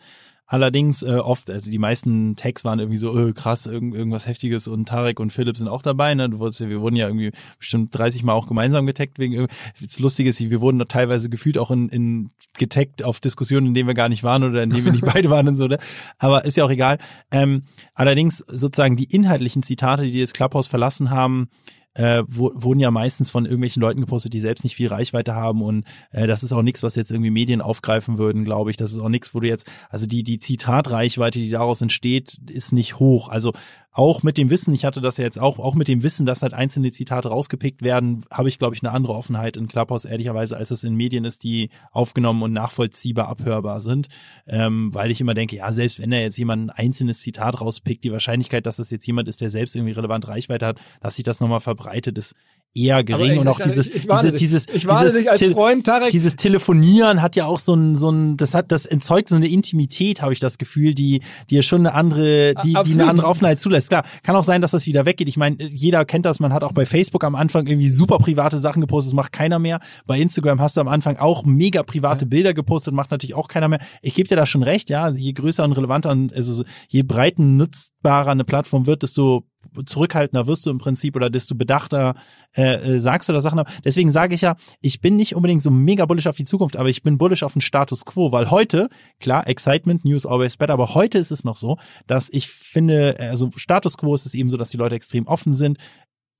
[0.51, 4.67] Allerdings äh, oft, also die meisten Tags waren irgendwie so, äh, krass, irgend, irgendwas Heftiges
[4.67, 6.13] und Tarek und Philipp sind auch dabei.
[6.13, 6.29] Ne?
[6.29, 9.47] Du wusstest, wir wurden ja irgendwie bestimmt 30 Mal auch gemeinsam getaggt wegen
[9.79, 13.87] das Lustige ist, wir wurden teilweise gefühlt auch in, in getaggt auf Diskussionen, in denen
[13.87, 15.67] wir gar nicht waren oder in denen wir nicht beide waren und so.
[15.67, 15.77] Ne?
[16.19, 16.97] Aber ist ja auch egal.
[17.31, 17.63] Ähm,
[17.95, 21.47] allerdings sozusagen die inhaltlichen Zitate, die das Clubhouse verlassen haben,
[21.95, 25.61] äh, wo, wurden ja meistens von irgendwelchen Leuten gepostet, die selbst nicht viel Reichweite haben
[25.61, 28.77] und äh, das ist auch nichts, was jetzt irgendwie Medien aufgreifen würden, glaube ich.
[28.77, 32.71] Das ist auch nichts, wo du jetzt, also die, die Zitatreichweite, die daraus entsteht, ist
[32.71, 33.29] nicht hoch.
[33.29, 33.53] Also
[33.93, 36.43] auch mit dem Wissen, ich hatte das ja jetzt auch, auch mit dem Wissen, dass
[36.43, 40.55] halt einzelne Zitate rausgepickt werden, habe ich, glaube ich, eine andere Offenheit in Clubhouse, ehrlicherweise,
[40.55, 44.07] als es in Medien ist, die aufgenommen und nachvollziehbar abhörbar sind.
[44.47, 48.05] Ähm, weil ich immer denke, ja, selbst wenn er jetzt jemand ein einzelnes Zitat rauspickt,
[48.05, 51.25] die Wahrscheinlichkeit, dass das jetzt jemand ist, der selbst irgendwie relevant Reichweite hat, dass sich
[51.25, 51.80] das nochmal verbreitet,
[52.17, 52.35] ist
[52.73, 55.85] eher gering ich, und auch ich, dieses, ich, diese, dieses, ich dieses, dich als Freund,
[55.85, 56.09] Tarek.
[56.09, 59.49] dieses Telefonieren hat ja auch so ein, so ein, das hat, das entzeugt so eine
[59.49, 63.27] Intimität, habe ich das Gefühl, die, die ja schon eine andere, die, die eine andere
[63.27, 63.89] Offenheit zulässt.
[63.89, 65.27] Klar, kann auch sein, dass das wieder weggeht.
[65.27, 68.59] Ich meine, jeder kennt das, man hat auch bei Facebook am Anfang irgendwie super private
[68.59, 69.79] Sachen gepostet, das macht keiner mehr.
[70.05, 73.67] Bei Instagram hast du am Anfang auch mega private Bilder gepostet, macht natürlich auch keiner
[73.67, 73.79] mehr.
[74.01, 77.57] Ich gebe dir da schon recht, ja, je größer und relevanter und also je breiten
[77.57, 79.43] nutzbarer eine Plattform wird, desto
[79.85, 82.15] zurückhaltender wirst du im Prinzip oder desto bedachter
[82.55, 83.61] äh, äh, sagst du da Sachen.
[83.85, 86.89] Deswegen sage ich ja, ich bin nicht unbedingt so mega bullish auf die Zukunft, aber
[86.89, 90.93] ich bin bullish auf den Status quo, weil heute, klar, Excitement, News always better, aber
[90.93, 94.57] heute ist es noch so, dass ich finde, also Status quo ist es eben so,
[94.57, 95.77] dass die Leute extrem offen sind,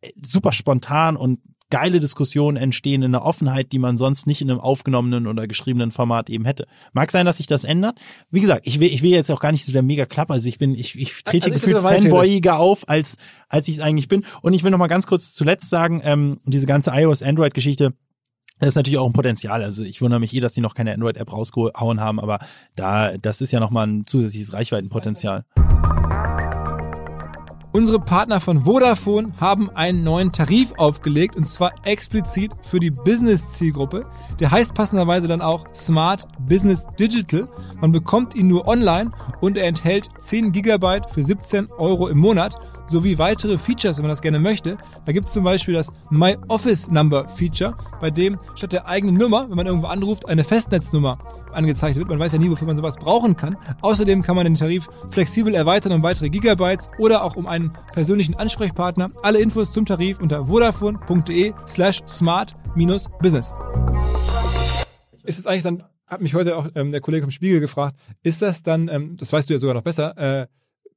[0.02, 1.40] äh, super spontan und
[1.72, 5.90] geile Diskussionen entstehen in einer Offenheit, die man sonst nicht in einem aufgenommenen oder geschriebenen
[5.90, 6.68] Format eben hätte.
[6.94, 8.00] Mag sein, dass sich das ändert.
[8.30, 10.36] Wie gesagt, ich will, ich will jetzt auch gar nicht so der mega Klapper.
[10.36, 13.16] Also ich bin, ich, ich trete also gefühlt fanboyiger auf, als,
[13.50, 14.24] als ich es eigentlich bin.
[14.44, 17.94] Und ich will noch mal ganz kurz zuletzt sagen, ähm, diese ganze iOS-Android-Geschichte,
[18.60, 19.64] das ist natürlich auch ein Potenzial.
[19.64, 22.38] Also ich wundere mich eh, dass die noch keine Android-App rausgehauen haben, aber
[22.76, 25.46] da, das ist ja nochmal ein zusätzliches Reichweitenpotenzial.
[27.74, 34.06] Unsere Partner von Vodafone haben einen neuen Tarif aufgelegt und zwar explizit für die Business-Zielgruppe.
[34.42, 37.48] Der heißt passenderweise dann auch Smart Business Digital.
[37.80, 42.58] Man bekommt ihn nur online und er enthält 10 Gigabyte für 17 Euro im Monat
[42.92, 44.78] sowie weitere Features, wenn man das gerne möchte.
[45.06, 49.16] Da gibt es zum Beispiel das My Office Number Feature, bei dem statt der eigenen
[49.16, 51.18] Nummer, wenn man irgendwo anruft, eine Festnetznummer
[51.54, 52.10] angezeigt wird.
[52.10, 53.58] Man weiß ja nie, wofür man sowas brauchen kann.
[53.82, 58.36] Außerdem kann man den Tarif flexibel erweitern um weitere Gigabytes oder auch um einen persönlichen
[58.36, 59.12] Ansprechpartner.
[59.24, 63.54] Alle Infos zum Tarif unter vodafone.de slash smart-business.
[65.24, 68.42] Ist es eigentlich dann hat mich heute auch ähm, der Kollege vom Spiegel gefragt, ist
[68.42, 70.48] das dann, ähm, das weißt du ja sogar noch besser, äh,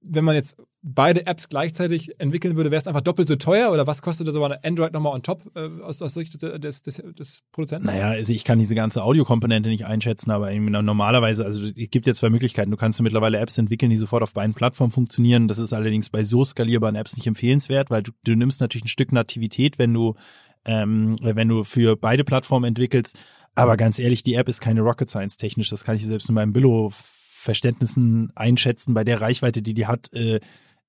[0.07, 3.87] wenn man jetzt beide Apps gleichzeitig entwickeln würde, wäre es einfach doppelt so teuer oder
[3.87, 7.43] was kostet so eine Android nochmal on top äh, aus, aus Sicht des, des, des
[7.53, 7.87] Produzenten?
[7.87, 12.13] Naja, also ich kann diese ganze Audiokomponente nicht einschätzen, aber normalerweise, also es gibt ja
[12.13, 12.71] zwei Möglichkeiten.
[12.71, 15.49] Du kannst mittlerweile Apps entwickeln, die sofort auf beiden Plattformen funktionieren.
[15.49, 18.89] Das ist allerdings bei so skalierbaren Apps nicht empfehlenswert, weil du, du nimmst natürlich ein
[18.89, 20.15] Stück Nativität, wenn du
[20.67, 23.19] ähm, wenn du für beide Plattformen entwickelst.
[23.55, 25.71] Aber ganz ehrlich, die App ist keine Rocket Science technisch.
[25.71, 26.91] Das kann ich selbst in meinem Billo
[27.45, 30.13] Verständnissen einschätzen bei der Reichweite, die die hat.
[30.13, 30.41] Äh,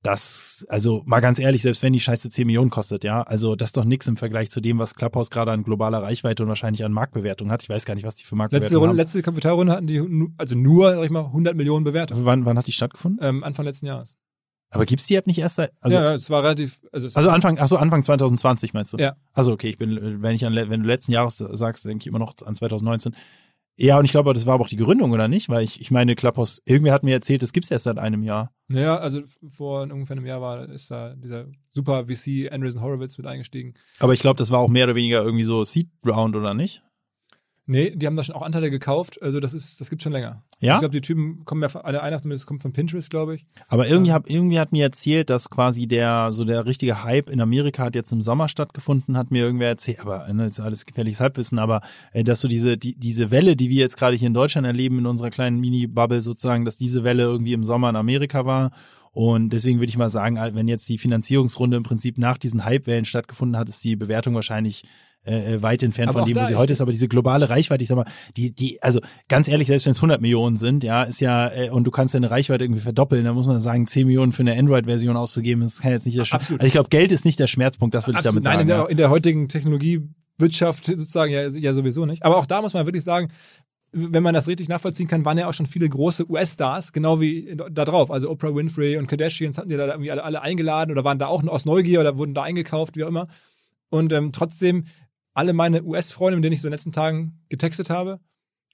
[0.02, 3.70] das, also mal ganz ehrlich, selbst wenn die Scheiße 10 Millionen kostet, ja, also das
[3.70, 6.86] ist doch nichts im Vergleich zu dem, was Clubhouse gerade an globaler Reichweite und wahrscheinlich
[6.86, 7.64] an Marktbewertung hat.
[7.64, 8.98] Ich weiß gar nicht, was die für Marktbewertung letzte Runde, haben.
[8.98, 12.24] Letzte Kapitalrunde hatten die, also nur, sag ich mal, 100 Millionen Bewertungen.
[12.24, 13.20] Wann, wann hat die stattgefunden?
[13.24, 14.16] Ähm, Anfang letzten Jahres.
[14.70, 17.58] Aber gibt's die App nicht erst seit, also, ja, es war relativ, also, also Anfang,
[17.60, 18.98] ach so, Anfang 2020 meinst du?
[18.98, 19.16] Ja.
[19.34, 22.20] Also okay, ich bin, wenn ich an, wenn du letzten Jahres sagst, denke ich immer
[22.20, 23.16] noch an 2019.
[23.78, 25.50] Ja, und ich glaube, das war aber auch die Gründung, oder nicht?
[25.50, 28.52] Weil ich, ich meine, Clubhouse, irgendwer hat mir erzählt, das gibt's erst seit einem Jahr.
[28.68, 33.28] Naja, also vor ungefähr einem Jahr war, ist da dieser super VC Andreessen Horowitz mit
[33.28, 33.74] eingestiegen.
[34.00, 36.85] Aber ich glaube, das war auch mehr oder weniger irgendwie so Seed Round, oder nicht?
[37.68, 39.20] Nee, die haben da schon auch Anteile gekauft.
[39.24, 40.44] Also das ist, das gibt's schon länger.
[40.60, 40.76] Ja?
[40.76, 43.46] Ich glaube, die Typen kommen ja von, alle einer zumindest kommt von Pinterest, glaube ich.
[43.70, 47.42] Aber irgendwie, hab, irgendwie hat mir erzählt, dass quasi der, so der richtige Hype in
[47.42, 51.22] Amerika hat jetzt im Sommer stattgefunden, hat mir irgendwer erzählt, aber ne, ist alles gefährliches
[51.22, 51.82] Halbwissen, aber
[52.14, 55.00] äh, dass so diese, die, diese Welle, die wir jetzt gerade hier in Deutschland erleben,
[55.00, 58.70] in unserer kleinen Mini-Bubble sozusagen, dass diese Welle irgendwie im Sommer in Amerika war.
[59.12, 63.06] Und deswegen würde ich mal sagen, wenn jetzt die Finanzierungsrunde im Prinzip nach diesen Hypewellen
[63.06, 64.84] stattgefunden hat, ist die Bewertung wahrscheinlich
[65.26, 66.82] äh, weit entfernt Aber von dem, wo sie heute ist.
[66.82, 68.06] Aber diese globale Reichweite, ich sag mal,
[68.38, 71.70] die, die, also ganz ehrlich, selbst wenn es 100 Millionen sind, ja, ist ja, äh,
[71.70, 74.58] und du kannst deine Reichweite irgendwie verdoppeln, dann muss man sagen, 10 Millionen für eine
[74.58, 76.62] Android-Version auszugeben, das kann jetzt nicht der Sch Absolut.
[76.62, 78.46] Also ich glaube, Geld ist nicht der Schmerzpunkt, das will ich damit Absolut.
[78.46, 78.62] Nein, sagen.
[78.62, 78.86] in der, ja.
[78.86, 82.24] in der heutigen Technologiewirtschaft sozusagen ja, ja sowieso nicht.
[82.24, 83.30] Aber auch da muss man wirklich sagen,
[83.98, 87.56] wenn man das richtig nachvollziehen kann, waren ja auch schon viele große US-Stars, genau wie
[87.72, 88.12] da drauf.
[88.12, 91.28] Also Oprah Winfrey und Kardashians hatten die da irgendwie alle, alle eingeladen oder waren da
[91.28, 93.28] auch aus Neugier oder wurden da eingekauft, wie auch immer.
[93.90, 94.84] Und ähm, trotzdem,
[95.36, 98.20] alle meine US-Freunde, mit denen ich so in den letzten Tagen getextet habe,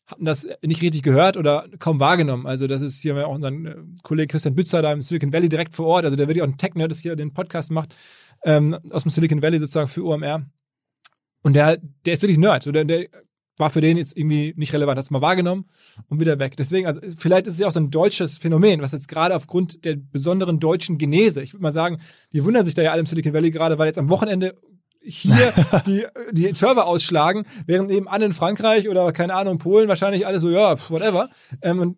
[0.06, 2.46] hatten das nicht richtig gehört oder kaum wahrgenommen.
[2.46, 5.76] Also das ist hier auch unser äh, Kollege Christian Bützer da im Silicon Valley direkt
[5.76, 6.06] vor Ort.
[6.06, 7.96] Also der wirklich auch ein Tech-Nerd, das hier den Podcast macht,
[8.44, 10.46] ähm, aus dem Silicon Valley sozusagen für OMR.
[11.44, 12.66] Und der, der ist wirklich Nerd.
[12.66, 13.08] Der, der
[13.58, 14.98] war für den jetzt irgendwie nicht relevant.
[14.98, 15.66] Hat es mal wahrgenommen
[16.10, 16.58] und wieder weg.
[16.58, 19.86] Deswegen, also vielleicht ist es ja auch so ein deutsches Phänomen, was jetzt gerade aufgrund
[19.86, 22.02] der besonderen deutschen Genese, ich würde mal sagen,
[22.34, 24.56] die wundern sich da ja alle im Silicon Valley gerade, weil jetzt am Wochenende
[25.04, 25.54] hier
[25.86, 30.40] die, die Server ausschlagen, während eben alle in Frankreich oder keine Ahnung, Polen wahrscheinlich alle
[30.40, 31.30] so, ja, whatever.
[31.62, 31.98] Ähm, und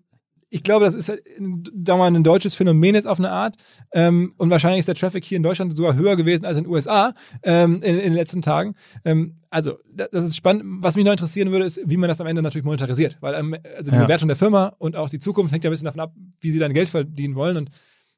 [0.54, 3.56] ich glaube, das ist, halt, wir mal, ein deutsches Phänomen jetzt auf eine Art.
[3.92, 6.72] Ähm, und wahrscheinlich ist der Traffic hier in Deutschland sogar höher gewesen als in den
[6.72, 8.76] USA ähm, in, in, den letzten Tagen.
[9.04, 10.64] Ähm, also, das ist spannend.
[10.84, 13.18] Was mich noch interessieren würde, ist, wie man das am Ende natürlich monetarisiert.
[13.20, 14.04] Weil ähm, also die ja.
[14.04, 16.60] Bewertung der Firma und auch die Zukunft hängt ja ein bisschen davon ab, wie sie
[16.60, 17.58] dann Geld verdienen wollen.
[17.58, 17.72] Und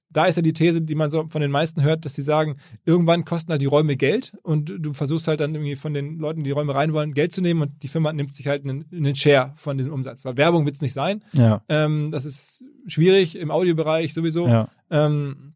[0.10, 2.58] da ist ja die These, die man so von den meisten hört, dass sie sagen,
[2.86, 6.40] irgendwann kosten halt die Räume Geld und du versuchst halt dann irgendwie von den Leuten,
[6.40, 8.86] die, die Räume rein wollen, Geld zu nehmen und die Firma nimmt sich halt einen,
[8.94, 10.24] einen Share von diesem Umsatz.
[10.24, 11.24] Weil Werbung wird es nicht sein.
[11.34, 11.62] Ja.
[11.68, 14.48] Ähm, das ist schwierig im Audiobereich sowieso.
[14.48, 14.70] Ja.
[14.90, 15.55] Ähm,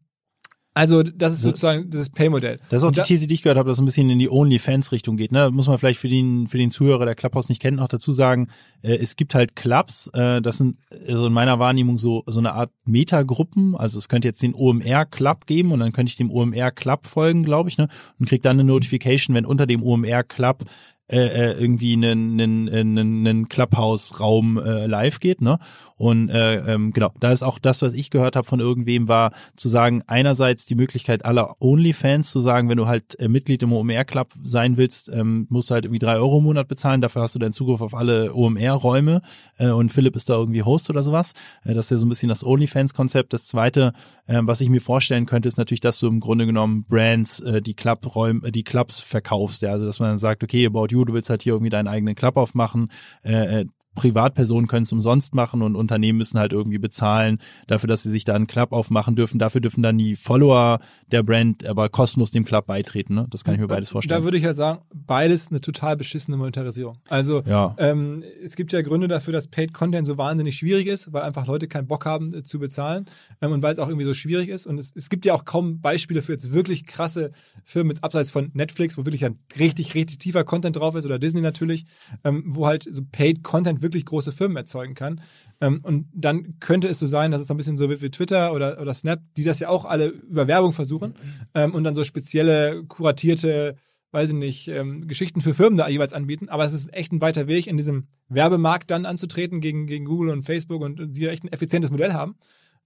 [0.72, 2.58] also das ist sozusagen das Pay-Modell.
[2.70, 4.30] Das ist auch die These, die ich gehört habe, dass es ein bisschen in die
[4.30, 5.32] OnlyFans-Richtung geht.
[5.32, 5.50] Ne?
[5.50, 8.48] Muss man vielleicht für den, für den Zuhörer, der Clubhouse nicht kennt, noch dazu sagen,
[8.82, 10.76] äh, es gibt halt Clubs, äh, das sind
[11.08, 13.74] also in meiner Wahrnehmung so, so eine Art Metagruppen.
[13.74, 17.68] Also es könnte jetzt den OMR-Club geben und dann könnte ich dem OMR-Club folgen, glaube
[17.68, 17.88] ich, ne?
[18.20, 20.64] und krieg dann eine Notification, wenn unter dem OMR-Club
[21.10, 25.58] äh, äh, irgendwie einen, einen, einen, einen Clubhouse-Raum äh, live geht, ne?
[25.96, 29.32] Und äh, ähm, genau, da ist auch das, was ich gehört habe von irgendwem, war
[29.56, 33.72] zu sagen, einerseits die Möglichkeit aller Onlyfans zu sagen, wenn du halt äh, Mitglied im
[33.72, 37.34] OMR-Club sein willst, ähm, musst du halt irgendwie drei Euro im Monat bezahlen, dafür hast
[37.34, 39.20] du deinen Zugriff auf alle OMR-Räume
[39.58, 41.32] äh, und Philipp ist da irgendwie Host oder sowas.
[41.64, 43.32] Äh, das ist ja so ein bisschen das Onlyfans-Konzept.
[43.32, 43.92] Das zweite,
[44.26, 47.60] äh, was ich mir vorstellen könnte, ist natürlich, dass du im Grunde genommen Brands, äh,
[47.60, 51.12] die Clubräume, die Clubs verkaufst, ja, also dass man dann sagt, okay, about you du
[51.12, 52.90] willst halt hier irgendwie deinen eigenen Club aufmachen,
[53.24, 53.66] äh, äh
[54.00, 58.24] Privatpersonen können es umsonst machen und Unternehmen müssen halt irgendwie bezahlen dafür, dass sie sich
[58.24, 59.38] da einen Club aufmachen dürfen.
[59.38, 60.80] Dafür dürfen dann die Follower
[61.12, 63.14] der Brand aber kostenlos dem Club beitreten.
[63.14, 63.26] Ne?
[63.28, 64.20] Das kann ich mir beides vorstellen.
[64.20, 66.96] Da würde ich halt sagen, beides eine total beschissene Monetarisierung.
[67.08, 67.74] Also ja.
[67.78, 71.46] ähm, es gibt ja Gründe dafür, dass Paid Content so wahnsinnig schwierig ist, weil einfach
[71.46, 73.04] Leute keinen Bock haben äh, zu bezahlen
[73.42, 74.66] ähm, und weil es auch irgendwie so schwierig ist.
[74.66, 77.32] Und es, es gibt ja auch kaum Beispiele für jetzt wirklich krasse
[77.64, 81.18] Firmen jetzt abseits von Netflix, wo wirklich ein richtig, richtig tiefer Content drauf ist oder
[81.18, 81.84] Disney natürlich,
[82.24, 85.20] ähm, wo halt so Paid Content wirklich große Firmen erzeugen kann.
[85.60, 88.52] Ähm, und dann könnte es so sein, dass es ein bisschen so wird wie Twitter
[88.52, 91.14] oder, oder Snap, die das ja auch alle über Werbung versuchen
[91.54, 93.76] ähm, und dann so spezielle, kuratierte,
[94.12, 96.48] weiß ich nicht, ähm, Geschichten für Firmen da jeweils anbieten.
[96.48, 100.30] Aber es ist echt ein weiter Weg, in diesem Werbemarkt dann anzutreten gegen, gegen Google
[100.30, 102.36] und Facebook und die echt ein effizientes Modell haben.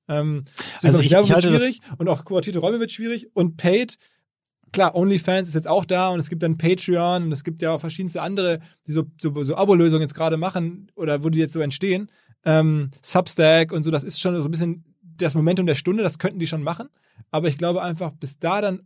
[0.09, 0.45] Ähm,
[0.83, 3.97] also ich, Werbung ich halte wird schwierig und auch kuratierte Räume wird schwierig und Paid
[4.75, 7.73] klar, OnlyFans ist jetzt auch da und es gibt dann Patreon und es gibt ja
[7.73, 11.55] auch verschiedenste andere, die so, so, so Abo-Lösungen jetzt gerade machen oder wo die jetzt
[11.55, 12.11] so entstehen.
[12.45, 16.19] Ähm, Substack und so, das ist schon so ein bisschen das Momentum der Stunde, das
[16.19, 16.89] könnten die schon machen.
[17.31, 18.83] Aber ich glaube einfach, bis da dann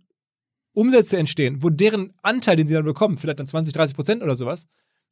[0.74, 4.36] Umsätze entstehen, wo deren Anteil, den sie dann bekommen, vielleicht dann 20, 30 Prozent oder
[4.36, 4.68] sowas,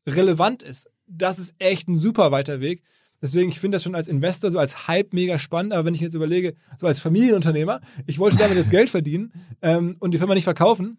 [0.07, 2.83] relevant ist, das ist echt ein super weiter Weg.
[3.23, 5.73] Deswegen, ich finde das schon als Investor, so als Hype mega spannend.
[5.73, 9.97] Aber wenn ich jetzt überlege, so als Familienunternehmer, ich wollte damit jetzt Geld verdienen ähm,
[10.01, 10.99] und die Firma nicht verkaufen,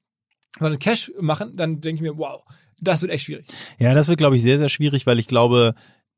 [0.59, 2.43] sondern Cash machen, dann denke ich mir, wow,
[2.79, 3.45] das wird echt schwierig.
[3.79, 5.73] Ja, das wird, glaube ich, sehr, sehr schwierig, weil ich glaube,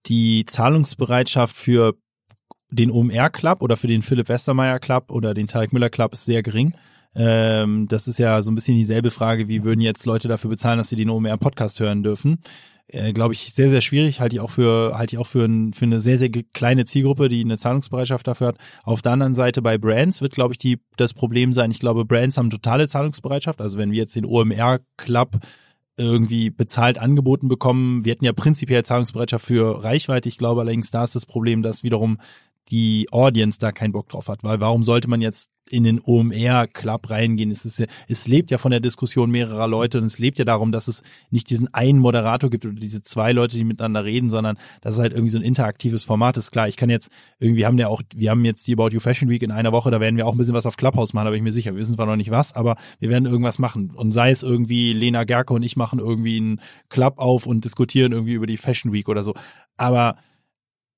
[0.05, 1.95] die Zahlungsbereitschaft für
[2.71, 6.25] den OMR Club oder für den Philipp Westermeier Club oder den Tarek Müller Club ist
[6.25, 6.73] sehr gering.
[7.15, 10.77] Ähm, das ist ja so ein bisschen dieselbe Frage, wie würden jetzt Leute dafür bezahlen,
[10.77, 12.39] dass sie den OMR Podcast hören dürfen
[12.91, 14.19] äh, glaube ich, sehr, sehr schwierig.
[14.19, 17.29] Halte ich auch für, halte ich auch für, ein, für eine sehr, sehr kleine Zielgruppe,
[17.29, 18.57] die eine Zahlungsbereitschaft dafür hat.
[18.83, 21.71] Auf der anderen Seite bei Brands wird, glaube ich, die, das Problem sein.
[21.71, 23.61] Ich glaube, Brands haben totale Zahlungsbereitschaft.
[23.61, 25.39] Also wenn wir jetzt den OMR Club
[25.99, 28.05] irgendwie bezahlt angeboten bekommen.
[28.05, 30.29] Wir hätten ja prinzipiell Zahlungsbereitschaft für Reichweite.
[30.29, 32.17] Ich glaube allerdings, da ist das Problem, dass wiederum
[32.69, 34.43] die Audience da keinen Bock drauf hat.
[34.43, 37.51] Weil warum sollte man jetzt in den OMR-Club reingehen?
[37.51, 40.45] Es, ist ja, es lebt ja von der Diskussion mehrerer Leute und es lebt ja
[40.45, 44.29] darum, dass es nicht diesen einen Moderator gibt oder diese zwei Leute, die miteinander reden,
[44.29, 46.51] sondern dass es halt irgendwie so ein interaktives Format ist.
[46.51, 47.09] Klar, ich kann jetzt,
[47.39, 49.91] irgendwie haben ja auch, wir haben jetzt die About You Fashion Week in einer Woche,
[49.91, 51.73] da werden wir auch ein bisschen was auf Clubhouse machen, da bin ich mir sicher.
[51.73, 53.91] Wir wissen zwar noch nicht was, aber wir werden irgendwas machen.
[53.95, 58.11] Und sei es irgendwie Lena Gerke und ich machen irgendwie einen Club auf und diskutieren
[58.11, 59.33] irgendwie über die Fashion Week oder so.
[59.77, 60.17] Aber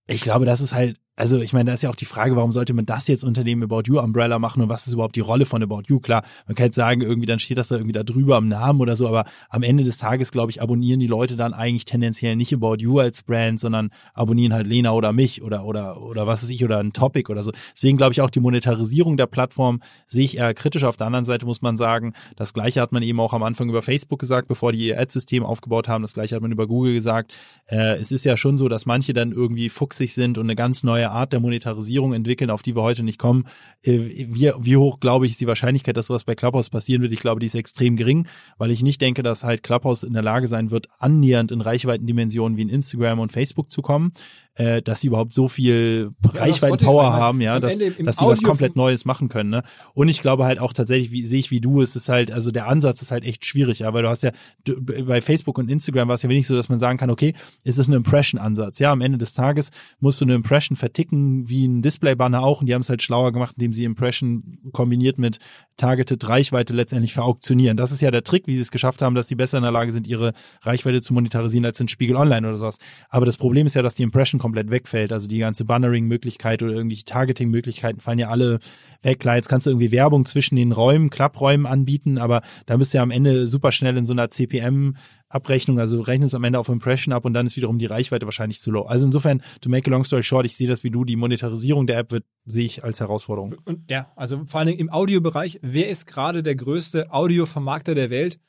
[0.07, 2.51] ich glaube, das ist halt also ich meine, da ist ja auch die Frage, warum
[2.51, 5.21] sollte man das jetzt unter dem About You Umbrella machen und was ist überhaupt die
[5.21, 5.99] Rolle von About You?
[5.99, 8.79] Klar, man kann jetzt sagen, irgendwie dann steht das da irgendwie da drüber am Namen
[8.79, 12.35] oder so, aber am Ende des Tages, glaube ich, abonnieren die Leute dann eigentlich tendenziell
[12.37, 16.43] nicht About You als Brand, sondern abonnieren halt Lena oder mich oder oder oder was
[16.43, 17.51] weiß ich oder ein Topic oder so.
[17.75, 20.85] Deswegen glaube ich auch die Monetarisierung der Plattform sehe ich eher kritisch.
[20.85, 23.69] Auf der anderen Seite muss man sagen, das gleiche hat man eben auch am Anfang
[23.69, 26.01] über Facebook gesagt, bevor die ihr Ad-System aufgebaut haben.
[26.01, 27.33] Das gleiche hat man über Google gesagt.
[27.67, 30.83] Äh, es ist ja schon so, dass manche dann irgendwie fuchsig sind und eine ganz
[30.83, 33.45] neue Art der Monetarisierung entwickeln, auf die wir heute nicht kommen.
[33.81, 33.97] Äh,
[34.29, 37.11] wie, wie hoch, glaube ich, ist die Wahrscheinlichkeit, dass sowas bei Clubhouse passieren wird?
[37.13, 38.27] Ich glaube, die ist extrem gering,
[38.59, 42.57] weil ich nicht denke, dass halt Clubhouse in der Lage sein wird, annähernd in Reichweitendimensionen
[42.57, 44.11] wie in Instagram und Facebook zu kommen
[44.55, 48.75] äh, dass sie überhaupt so viel ja, Reichweiten-Power haben, ja, dass, dass sie was komplett
[48.75, 49.49] Neues machen können.
[49.49, 49.63] Ne?
[49.93, 52.51] Und ich glaube halt auch tatsächlich, wie sehe ich wie du, es ist halt, also
[52.51, 54.31] der Ansatz ist halt echt schwierig, ja, weil du hast ja
[54.65, 57.33] du, bei Facebook und Instagram war es ja wenig so, dass man sagen kann, okay,
[57.63, 58.79] ist es ein Impression-Ansatz.
[58.79, 62.67] Ja, am Ende des Tages musst du eine Impression verticken, wie ein Display-Banner auch, und
[62.67, 64.43] die haben es halt schlauer gemacht, indem sie Impression
[64.73, 65.37] kombiniert mit
[65.77, 67.77] Targeted Reichweite letztendlich verauktionieren.
[67.77, 69.71] Das ist ja der Trick, wie sie es geschafft haben, dass sie besser in der
[69.71, 72.77] Lage sind, ihre Reichweite zu monetarisieren als in Spiegel Online oder sowas.
[73.09, 75.13] Aber das Problem ist ja, dass die Impression komplett wegfällt.
[75.13, 78.59] Also die ganze Bannering-Möglichkeit oder irgendwelche Targeting-Möglichkeiten fallen ja alle
[79.03, 79.19] weg.
[79.19, 82.97] Klar, jetzt kannst du irgendwie Werbung zwischen den Räumen, Klappräumen anbieten, aber da bist du
[82.97, 84.95] ja am Ende super schnell in so einer CPM
[85.29, 88.25] Abrechnung, also du rechnest am Ende auf Impression ab und dann ist wiederum die Reichweite
[88.25, 88.81] wahrscheinlich zu low.
[88.81, 91.87] Also insofern, to make a long story short, ich sehe das wie du, die Monetarisierung
[91.87, 93.55] der App wird, sehe ich als Herausforderung.
[93.63, 98.09] Und ja, also vor allen Dingen im Audiobereich, wer ist gerade der größte Audiovermarkter der
[98.09, 98.39] Welt?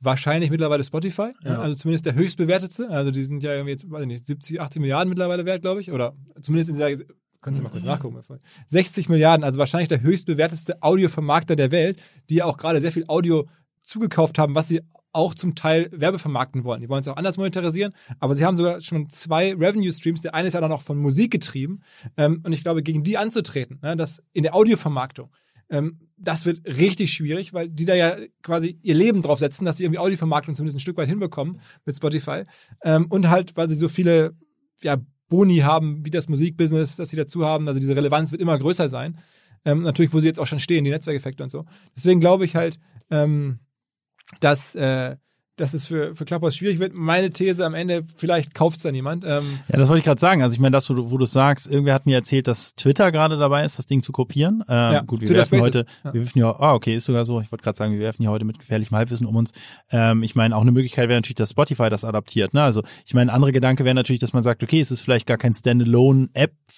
[0.00, 1.60] Wahrscheinlich mittlerweile Spotify, ja.
[1.60, 2.90] also zumindest der höchstbewertetste.
[2.90, 5.80] Also die sind ja irgendwie jetzt, weiß ich nicht, 70, 80 Milliarden mittlerweile wert, glaube
[5.80, 5.92] ich.
[5.92, 7.04] Oder zumindest in dieser,
[7.40, 8.20] kannst du mal kurz nachgucken.
[8.66, 13.04] 60 Milliarden, also wahrscheinlich der höchstbewertetste Audiovermarkter der Welt, die ja auch gerade sehr viel
[13.08, 13.46] Audio
[13.82, 14.82] zugekauft haben, was sie
[15.12, 16.80] auch zum Teil Werbevermarkten wollen.
[16.80, 20.20] Die wollen es auch anders monetarisieren, aber sie haben sogar schon zwei Revenue Streams.
[20.20, 21.80] Der eine ist ja dann noch von Musik getrieben.
[22.16, 25.30] Ähm, und ich glaube, gegen die anzutreten, ne, das in der Audiovermarktung,
[25.70, 29.76] ähm, das wird richtig schwierig, weil die da ja quasi ihr Leben drauf setzen, dass
[29.76, 32.44] sie irgendwie Audiovermarktung zumindest ein Stück weit hinbekommen mit Spotify.
[32.82, 34.34] Ähm, und halt, weil sie so viele
[34.82, 34.96] ja,
[35.28, 37.68] Boni haben, wie das Musikbusiness, das sie dazu haben.
[37.68, 39.18] Also diese Relevanz wird immer größer sein.
[39.64, 41.64] Ähm, natürlich, wo sie jetzt auch schon stehen, die Netzwerkeffekte und so.
[41.94, 42.78] Deswegen glaube ich halt,
[43.10, 43.60] ähm,
[44.40, 45.16] dass äh,
[45.60, 46.94] dass es für, für Clubhouse schwierig wird.
[46.94, 49.24] Meine These am Ende, vielleicht kauft es dann jemand.
[49.24, 50.42] Ähm ja, das wollte ich gerade sagen.
[50.42, 53.12] Also ich meine, das, wo du, wo du sagst, irgendwer hat mir erzählt, dass Twitter
[53.12, 54.64] gerade dabei ist, das Ding zu kopieren.
[54.68, 55.66] Ähm, ja, gut, wir Twitter werfen Spaces.
[55.66, 56.14] heute, ja.
[56.14, 57.40] wir werfen ja, ah, okay, ist sogar so.
[57.40, 59.52] Ich wollte gerade sagen, wir werfen ja heute mit gefährlichem Halbwissen um uns.
[59.90, 62.54] Ähm, ich meine, auch eine Möglichkeit wäre natürlich, dass Spotify das adaptiert.
[62.54, 62.62] Ne?
[62.62, 65.26] Also ich meine, ein anderer Gedanke wäre natürlich, dass man sagt, okay, es ist vielleicht
[65.26, 65.52] gar kein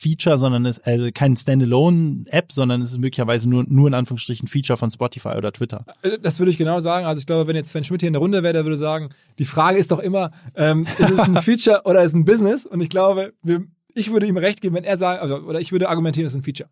[0.00, 4.76] Standalone-App-Feature, sondern es also kein Standalone-App, sondern es ist möglicherweise nur, nur in Anführungsstrichen Feature
[4.76, 5.84] von Spotify oder Twitter.
[6.02, 7.06] Äh, das würde ich genau sagen.
[7.06, 9.10] Also ich glaube, wenn jetzt Sven Schmidt hier in der Runde wäre, der würde sagen,
[9.38, 12.66] die Frage ist doch immer, ähm, ist es ein Feature oder ist es ein Business?
[12.66, 15.72] Und ich glaube, wir, ich würde ihm recht geben, wenn er sagt, also, oder ich
[15.72, 16.70] würde argumentieren, es ist ein Feature.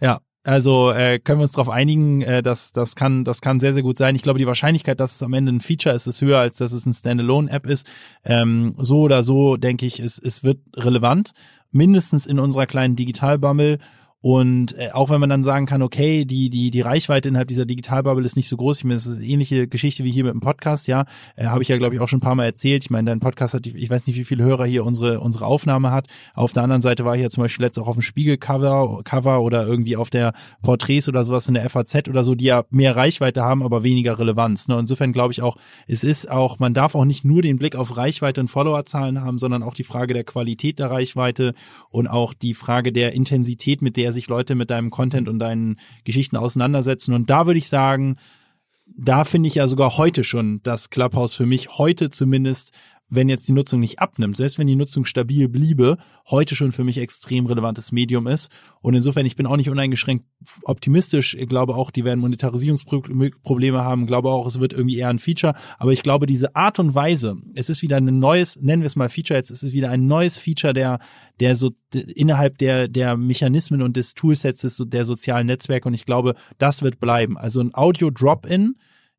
[0.00, 3.72] Ja, also äh, können wir uns darauf einigen, äh, dass das kann das kann sehr
[3.72, 4.14] sehr gut sein.
[4.14, 6.72] Ich glaube, die Wahrscheinlichkeit, dass es am Ende ein Feature ist, ist höher als dass
[6.72, 7.90] es ein Standalone-App ist.
[8.24, 11.32] Ähm, so oder so denke ich, es es wird relevant,
[11.70, 13.78] mindestens in unserer kleinen Digitalbubble
[14.24, 17.66] und äh, auch wenn man dann sagen kann, okay, die, die, die Reichweite innerhalb dieser
[17.66, 18.78] Digitalbubble ist nicht so groß.
[18.78, 21.04] Ich meine, das ist eine ähnliche Geschichte wie hier mit dem Podcast, ja.
[21.36, 22.84] Äh, Habe ich ja, glaube ich, auch schon ein paar Mal erzählt.
[22.84, 25.90] Ich meine, dein Podcast hat, ich weiß nicht, wie viele Hörer hier unsere, unsere Aufnahme
[25.90, 26.06] hat.
[26.32, 29.42] Auf der anderen Seite war ich ja zum Beispiel letztes auch auf dem Spiegelcover Cover
[29.42, 32.96] oder irgendwie auf der Porträts oder sowas in der FAZ oder so, die ja mehr
[32.96, 34.68] Reichweite haben, aber weniger Relevanz.
[34.68, 34.78] Ne?
[34.78, 37.98] Insofern glaube ich auch, es ist auch, man darf auch nicht nur den Blick auf
[37.98, 41.52] Reichweite und Followerzahlen haben, sondern auch die Frage der Qualität der Reichweite
[41.90, 45.76] und auch die Frage der Intensität, mit der sich Leute mit deinem Content und deinen
[46.04, 47.12] Geschichten auseinandersetzen.
[47.12, 48.16] Und da würde ich sagen,
[48.96, 52.72] da finde ich ja sogar heute schon, dass Clubhouse für mich heute zumindest
[53.14, 55.96] wenn jetzt die Nutzung nicht abnimmt, selbst wenn die Nutzung stabil bliebe,
[56.30, 58.50] heute schon für mich extrem relevantes Medium ist.
[58.80, 60.24] Und insofern, ich bin auch nicht uneingeschränkt
[60.64, 61.34] optimistisch.
[61.34, 64.02] Ich glaube auch, die werden Monetarisierungsprobleme haben.
[64.02, 65.54] Ich glaube auch, es wird irgendwie eher ein Feature.
[65.78, 68.96] Aber ich glaube, diese Art und Weise, es ist wieder ein neues, nennen wir es
[68.96, 70.98] mal Feature, jetzt ist es wieder ein neues Feature der,
[71.40, 71.70] der so
[72.14, 75.88] innerhalb der, der Mechanismen und des Toolsets der sozialen Netzwerke.
[75.88, 77.38] Und ich glaube, das wird bleiben.
[77.38, 78.76] Also ein Audio-Drop-In,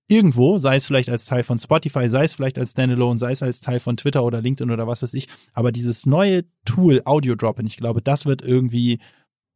[0.07, 3.43] irgendwo, sei es vielleicht als Teil von Spotify, sei es vielleicht als Standalone, sei es
[3.43, 5.27] als Teil von Twitter oder LinkedIn oder was weiß ich.
[5.53, 8.99] Aber dieses neue Tool Audio Dropping, ich glaube, das wird irgendwie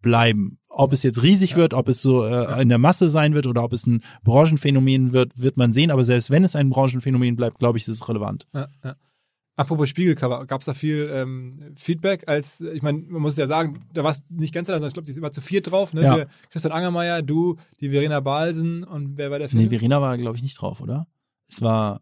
[0.02, 0.60] bleiben.
[0.70, 3.64] Ob es jetzt riesig wird, ob es so äh, in der Masse sein wird oder
[3.64, 5.92] ob es ein Branchenphänomen wird, wird man sehen.
[5.92, 8.48] Aber selbst wenn es ein Branchenphänomen bleibt, glaube ich, ist es relevant.
[8.54, 8.96] Ja, ja.
[9.60, 12.30] Apropos Spiegelcover, gab es da viel ähm, Feedback?
[12.30, 14.94] Als ich meine, man muss ja sagen, da war es nicht ganz allein, sondern ich
[14.94, 15.94] glaube, die sind immer zu viert drauf.
[15.94, 16.02] Ne?
[16.02, 16.16] Ja.
[16.16, 19.62] Wir, Christian Angermeier, du, die Verena Balsen und wer war der Film?
[19.62, 21.08] Nee, Verena war, glaube ich, nicht drauf, oder?
[21.46, 22.00] Es war,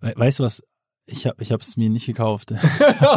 [0.00, 0.62] weißt du was,
[1.06, 2.50] Ich habe ich es mir nicht gekauft.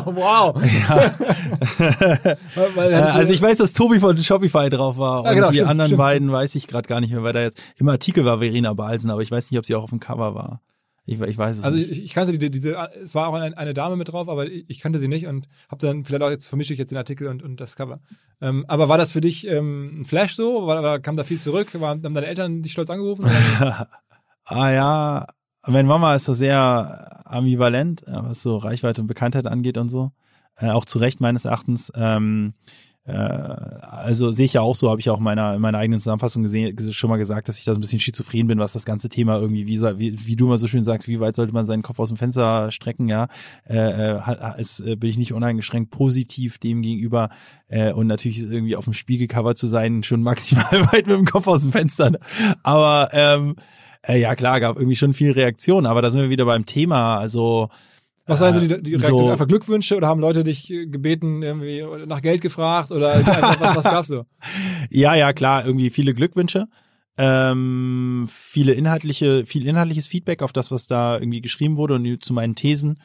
[0.06, 0.56] wow.
[2.76, 5.72] weil also ich weiß, dass Tobi von Shopify drauf war Ja, und genau, die stimmt,
[5.72, 6.00] anderen stimmt.
[6.00, 9.12] beiden weiß ich gerade gar nicht mehr, weil da jetzt im Artikel war Verena Balsen,
[9.12, 10.62] aber ich weiß nicht, ob sie auch auf dem Cover war.
[11.06, 11.92] Ich, ich weiß es Also nicht.
[11.92, 14.64] ich, ich kannte die, diese, es war auch eine, eine Dame mit drauf, aber ich,
[14.70, 17.28] ich kannte sie nicht und habe dann vielleicht auch jetzt vermische ich jetzt den Artikel
[17.28, 18.00] und, und das Cover.
[18.40, 20.66] Ähm, aber war das für dich ähm, ein Flash so?
[20.66, 21.68] War, war, kam da viel zurück?
[21.80, 23.26] War, haben deine Eltern dich stolz angerufen?
[24.46, 25.26] Ah ja,
[25.66, 30.12] meine Mama ist da sehr ambivalent, äh, was so Reichweite und Bekanntheit angeht und so.
[30.58, 31.92] Äh, auch zu Recht meines Erachtens.
[31.96, 35.78] Ähm, äh, also sehe ich ja auch so, habe ich auch in meiner, in meiner
[35.78, 38.74] eigenen Zusammenfassung gesehen, schon mal gesagt, dass ich da so ein bisschen schizophren bin, was
[38.74, 39.82] das ganze Thema irgendwie, wie,
[40.26, 42.72] wie, du mal so schön sagst, wie weit sollte man seinen Kopf aus dem Fenster
[42.72, 43.28] strecken, ja,
[43.68, 47.30] äh, äh, ist, äh, bin ich nicht uneingeschränkt positiv dem gegenüber
[47.68, 51.26] äh, und natürlich ist irgendwie auf dem Spiegelcover zu sein schon maximal weit mit dem
[51.26, 52.20] Kopf aus dem Fenster, ne?
[52.64, 53.56] aber ähm,
[54.08, 57.18] äh, ja klar, gab irgendwie schon viel Reaktion, aber da sind wir wieder beim Thema,
[57.18, 57.70] also
[58.26, 59.18] Was waren so die, die Reaktion?
[59.18, 63.60] so- Einfach Glückwünsche oder haben Leute dich äh, gebeten, irgendwie nach Geld gefragt oder einfach,
[63.60, 64.26] was, was gab's so?
[64.90, 66.68] Ja, ja, klar, irgendwie viele Glückwünsche.
[67.18, 72.34] Ähm, viele inhaltliche, viel inhaltliches Feedback auf das, was da irgendwie geschrieben wurde und zu
[72.34, 72.98] meinen Thesen.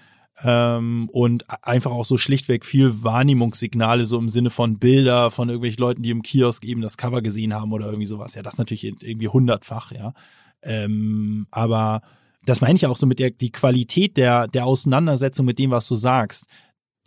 [0.44, 5.80] Ähm, und einfach auch so schlichtweg viel Wahrnehmungssignale, so im Sinne von Bilder von irgendwelchen
[5.80, 8.34] Leuten, die im Kiosk eben das Cover gesehen haben oder irgendwie sowas.
[8.36, 10.12] Ja, das natürlich irgendwie hundertfach, ja.
[10.62, 12.02] Ähm, aber
[12.48, 15.86] das meine ich auch so mit der die Qualität der, der Auseinandersetzung mit dem, was
[15.88, 16.46] du sagst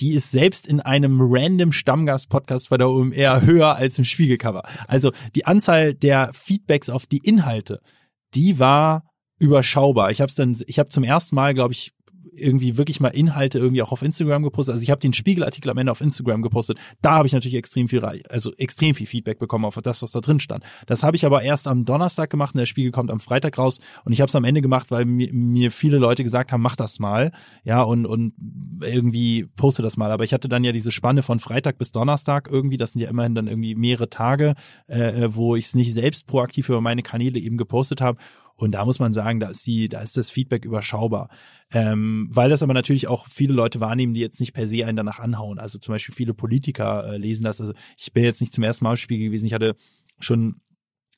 [0.02, 4.64] die ist selbst in einem random Stammgast-Podcast bei der OMR höher als im Spiegelcover.
[4.88, 7.80] Also die Anzahl der Feedbacks auf die Inhalte,
[8.34, 9.04] die war
[9.40, 10.10] überschaubar.
[10.10, 11.94] Ich habe dann, ich habe zum ersten Mal, glaube ich,
[12.34, 14.74] irgendwie wirklich mal Inhalte irgendwie auch auf Instagram gepostet.
[14.74, 16.78] Also ich habe den Spiegelartikel am Ende auf Instagram gepostet.
[17.02, 20.22] Da habe ich natürlich extrem viel, also extrem viel Feedback bekommen auf das, was da
[20.22, 20.64] drin stand.
[20.88, 23.80] Das habe ich aber erst am Donnerstag gemacht und der Spiegel kommt am Freitag raus.
[24.06, 26.76] Und ich habe es am Ende gemacht, weil mir, mir viele Leute gesagt haben, mach
[26.76, 27.32] das mal,
[27.64, 28.34] ja und und
[28.82, 30.12] irgendwie poste das mal.
[30.12, 32.78] Aber ich hatte dann ja diese Spanne von Freitag bis Donnerstag irgendwie.
[32.78, 34.54] Das sind ja immerhin dann irgendwie mehrere Tage,
[34.88, 38.18] äh, wo ich es nicht selbst proaktiv über meine Kanäle eben gepostet habe.
[38.62, 41.30] Und da muss man sagen, da ist die, da ist das Feedback überschaubar.
[41.74, 44.98] Ähm, weil das aber natürlich auch viele Leute wahrnehmen, die jetzt nicht per se einen
[44.98, 45.58] danach anhauen.
[45.58, 47.60] Also zum Beispiel viele Politiker äh, lesen das.
[47.60, 49.48] Also ich bin jetzt nicht zum ersten Mal im Spiegel gewesen.
[49.48, 49.76] Ich hatte
[50.20, 50.62] schon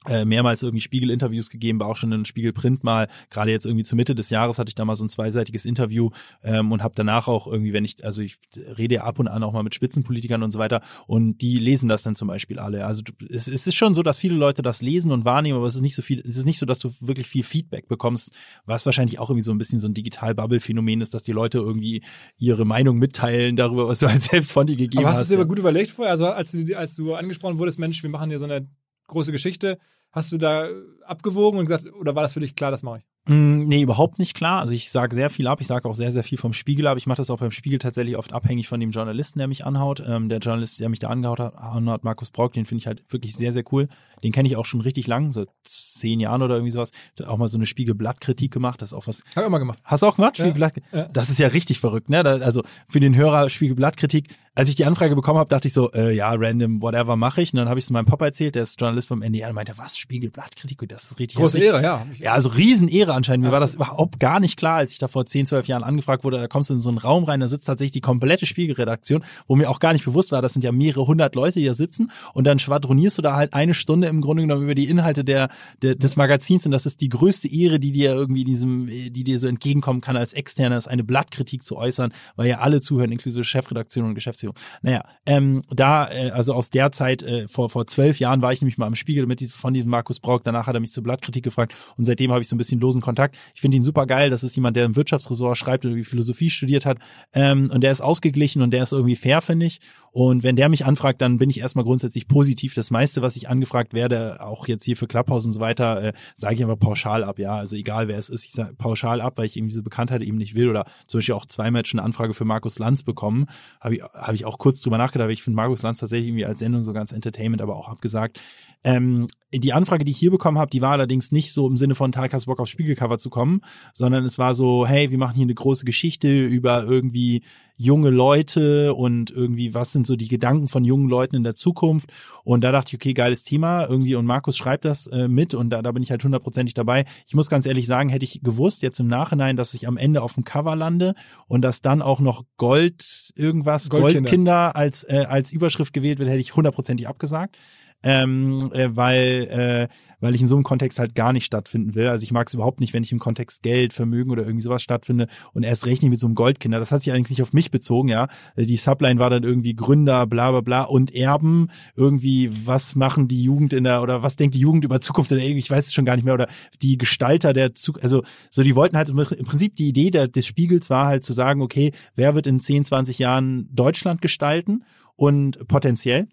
[0.07, 3.07] äh, mehrmals irgendwie Spiegel-Interviews gegeben, war auch schon in Spiegel Print mal.
[3.29, 6.09] Gerade jetzt irgendwie zur Mitte des Jahres hatte ich da mal so ein zweiseitiges Interview
[6.43, 8.37] ähm, und habe danach auch irgendwie, wenn ich, also ich
[8.77, 11.89] rede ja ab und an auch mal mit Spitzenpolitikern und so weiter und die lesen
[11.89, 12.85] das dann zum Beispiel alle.
[12.85, 15.67] Also du, es, es ist schon so, dass viele Leute das lesen und wahrnehmen, aber
[15.67, 18.33] es ist nicht so viel, es ist nicht so, dass du wirklich viel Feedback bekommst,
[18.65, 22.03] was wahrscheinlich auch irgendwie so ein bisschen so ein Digital-Bubble-Phänomen ist, dass die Leute irgendwie
[22.37, 25.25] ihre Meinung mitteilen darüber, was du halt selbst von dir gegeben Aber hast du hast.
[25.25, 25.41] es dir ja.
[25.41, 26.11] aber gut überlegt vorher?
[26.11, 28.67] Also als du, als du angesprochen wurdest, Mensch, wir machen hier so eine
[29.07, 29.77] große Geschichte,
[30.11, 30.67] hast du da
[31.05, 33.03] abgewogen und gesagt, oder war das für dich klar, das mache ich?
[33.33, 34.59] Mm, Nee, überhaupt nicht klar.
[34.59, 35.61] Also ich sage sehr viel ab.
[35.61, 36.97] Ich sage auch sehr, sehr viel vom Spiegel ab.
[36.97, 40.03] Ich mache das auch beim Spiegel tatsächlich oft abhängig von dem Journalisten, der mich anhaut.
[40.05, 43.01] Ähm, der Journalist, der mich da angehaut hat, anhaut, Markus Brock, den finde ich halt
[43.11, 43.87] wirklich sehr, sehr cool.
[44.23, 46.91] Den kenne ich auch schon richtig lang, seit zehn Jahren oder irgendwie sowas.
[47.17, 48.81] Hat auch mal so eine Spiegelblattkritik gemacht.
[48.81, 49.23] Das ist auch was.
[49.37, 49.79] Hab ich immer gemacht.
[49.85, 50.37] Hast du auch gemacht?
[50.37, 50.73] Ja, Spiegelblatt?
[50.91, 51.05] ja.
[51.13, 52.23] Das ist ja richtig verrückt, ne?
[52.23, 54.35] Da, also für den Hörer Spiegelblattkritik.
[54.55, 57.53] Als ich die Anfrage bekommen habe, dachte ich so, äh, ja, random, whatever mache ich.
[57.53, 59.73] Und dann habe ich es meinem Papa erzählt, der ist Journalist beim NDR und meinte,
[59.77, 60.79] was, Spiegelblattkritik?
[60.79, 61.57] Und Das ist richtig Große.
[61.57, 62.05] Ehre, ja.
[62.19, 63.45] Ja, also Riesenehre anscheinend.
[63.45, 63.87] Mir war das Absolut.
[63.87, 66.37] überhaupt gar nicht klar, als ich da vor 10, 12 Jahren angefragt wurde.
[66.37, 69.55] Da kommst du in so einen Raum rein, da sitzt tatsächlich die komplette Spiegelredaktion, wo
[69.55, 72.11] mir auch gar nicht bewusst war, das sind ja mehrere hundert Leute, die da sitzen.
[72.35, 75.49] Und dann schwadronierst du da halt eine Stunde im Grunde genommen über die Inhalte der,
[75.81, 76.67] der, des Magazins.
[76.67, 80.01] Und das ist die größte Ehre, die dir irgendwie in diesem, die dir so entgegenkommen
[80.01, 84.13] kann als Externer, ist eine Blattkritik zu äußern, weil ja alle zuhören, inklusive Chefredaktion und
[84.13, 84.42] Geschäftsführung.
[84.81, 88.61] Naja, ähm, da, äh, also aus der Zeit, äh, vor, vor zwölf Jahren war ich
[88.61, 90.43] nämlich mal im Spiegel mit von diesem Markus Brauk.
[90.43, 93.01] Danach hat er mich zur Blattkritik gefragt und seitdem habe ich so ein bisschen losen
[93.01, 93.37] Kontakt.
[93.55, 94.29] Ich finde ihn super geil.
[94.29, 96.97] Das ist jemand, der im Wirtschaftsressort schreibt und irgendwie Philosophie studiert hat.
[97.33, 99.79] Ähm, und der ist ausgeglichen und der ist irgendwie fair, finde ich.
[100.11, 102.75] Und wenn der mich anfragt, dann bin ich erstmal grundsätzlich positiv.
[102.75, 106.13] Das meiste, was ich angefragt werde, auch jetzt hier für Clubhouse und so weiter, äh,
[106.35, 107.39] sage ich einfach pauschal ab.
[107.39, 110.21] Ja, also egal wer es ist, ich sage pauschal ab, weil ich irgendwie diese Bekanntheit
[110.21, 110.69] eben nicht will.
[110.69, 113.47] Oder zum Beispiel auch zweimal schon eine Anfrage für Markus Lanz bekommen.
[113.81, 116.59] Habe ich, hab ich auch kurz drüber nachgedacht, ich finde Markus Lanz tatsächlich irgendwie als
[116.59, 118.39] Sendung so ganz Entertainment, aber auch abgesagt.
[118.84, 119.27] Ähm,
[119.59, 122.11] die Anfrage, die ich hier bekommen habe, die war allerdings nicht so im Sinne von
[122.11, 123.61] du Bock aufs Spiegelcover zu kommen,
[123.93, 127.43] sondern es war so, hey, wir machen hier eine große Geschichte über irgendwie
[127.75, 132.11] junge Leute und irgendwie, was sind so die Gedanken von jungen Leuten in der Zukunft.
[132.43, 135.69] Und da dachte ich, okay, geiles Thema irgendwie und Markus schreibt das äh, mit und
[135.69, 137.05] da, da bin ich halt hundertprozentig dabei.
[137.27, 140.21] Ich muss ganz ehrlich sagen, hätte ich gewusst jetzt im Nachhinein, dass ich am Ende
[140.21, 141.13] auf dem Cover lande
[141.47, 144.19] und dass dann auch noch Gold irgendwas, Goldkinder.
[144.21, 147.57] Goldkinder als, äh, als Überschrift gewählt wird, hätte ich hundertprozentig abgesagt.
[148.03, 149.87] Ähm, äh, weil, äh,
[150.19, 152.07] weil ich in so einem Kontext halt gar nicht stattfinden will.
[152.07, 154.81] Also ich mag es überhaupt nicht, wenn ich im Kontext Geld, Vermögen oder irgendwie sowas
[154.81, 156.79] stattfinde und erst recht nicht mit so einem Goldkinder.
[156.79, 158.27] Das hat sich allerdings nicht auf mich bezogen, ja.
[158.55, 163.27] Also die Subline war dann irgendwie Gründer, bla bla bla und Erben, irgendwie, was machen
[163.27, 165.87] die Jugend in der, oder was denkt die Jugend über Zukunft in der, ich weiß
[165.87, 166.47] es schon gar nicht mehr, oder
[166.81, 170.45] die Gestalter der Zukunft, also so, die wollten halt im Prinzip die Idee der, des
[170.45, 174.83] Spiegels war halt zu sagen, okay, wer wird in 10, 20 Jahren Deutschland gestalten
[175.15, 176.27] und potenziell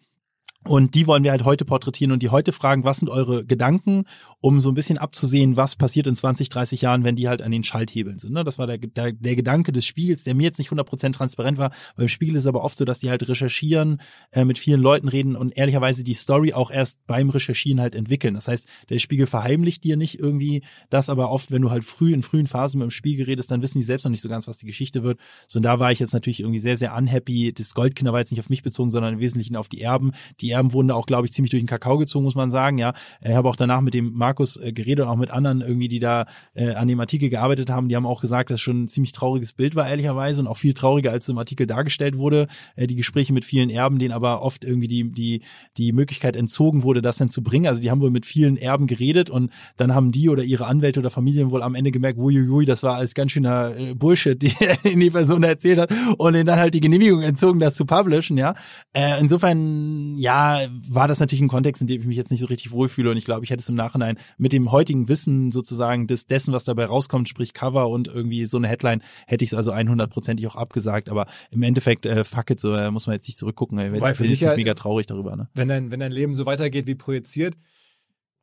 [0.68, 4.04] und die wollen wir halt heute porträtieren und die heute fragen, was sind eure Gedanken,
[4.40, 7.50] um so ein bisschen abzusehen, was passiert in 20, 30 Jahren, wenn die halt an
[7.50, 8.34] den Schalthebeln sind.
[8.34, 8.44] Ne?
[8.44, 11.70] Das war der, der, der Gedanke des Spiegels, der mir jetzt nicht 100% transparent war.
[11.96, 14.02] Beim Spiegel ist es aber oft so, dass die halt recherchieren,
[14.32, 18.34] äh, mit vielen Leuten reden und ehrlicherweise die Story auch erst beim Recherchieren halt entwickeln.
[18.34, 22.12] Das heißt, der Spiegel verheimlicht dir nicht irgendwie das, aber oft, wenn du halt früh
[22.12, 24.46] in frühen Phasen mit dem Spiegel redest, dann wissen die selbst noch nicht so ganz,
[24.46, 25.20] was die Geschichte wird.
[25.48, 27.54] So, und da war ich jetzt natürlich irgendwie sehr, sehr unhappy.
[27.54, 30.10] Das Goldkinder war jetzt nicht auf mich bezogen, sondern im Wesentlichen auf die Erben.
[30.40, 32.78] Die Erben wurden da auch, glaube ich, ziemlich durch den Kakao gezogen, muss man sagen.
[32.78, 32.92] Ja,
[33.22, 36.00] ich habe auch danach mit dem Markus äh, geredet und auch mit anderen irgendwie, die
[36.00, 37.88] da äh, an dem Artikel gearbeitet haben.
[37.88, 40.74] Die haben auch gesagt, dass schon ein ziemlich trauriges Bild war, ehrlicherweise, und auch viel
[40.74, 42.46] trauriger, als im Artikel dargestellt wurde.
[42.76, 45.42] Äh, die Gespräche mit vielen Erben, denen aber oft irgendwie die die
[45.76, 47.66] die Möglichkeit entzogen wurde, das dann zu bringen.
[47.66, 51.00] Also die haben wohl mit vielen Erben geredet und dann haben die oder ihre Anwälte
[51.00, 54.52] oder Familien wohl am Ende gemerkt, uiuiui, das war alles ganz schöner äh, Bullshit, die,
[54.84, 58.36] die Person erzählt hat und denen dann halt die Genehmigung entzogen, das zu publishen.
[58.36, 58.54] Ja,
[58.92, 60.39] äh, insofern ja
[60.88, 63.16] war das natürlich ein Kontext, in dem ich mich jetzt nicht so richtig wohlfühle und
[63.16, 66.64] ich glaube, ich hätte es im Nachhinein mit dem heutigen Wissen sozusagen des dessen, was
[66.64, 70.56] dabei rauskommt, sprich Cover und irgendwie so eine Headline, hätte ich es also 100%ig auch
[70.56, 73.90] abgesagt, aber im Endeffekt äh, fuck it, so äh, muss man jetzt nicht zurückgucken, ich
[73.90, 75.36] bin jetzt halt, mega traurig darüber.
[75.36, 75.48] Ne?
[75.54, 77.56] Wenn dein, wenn dein Leben so weitergeht wie projiziert,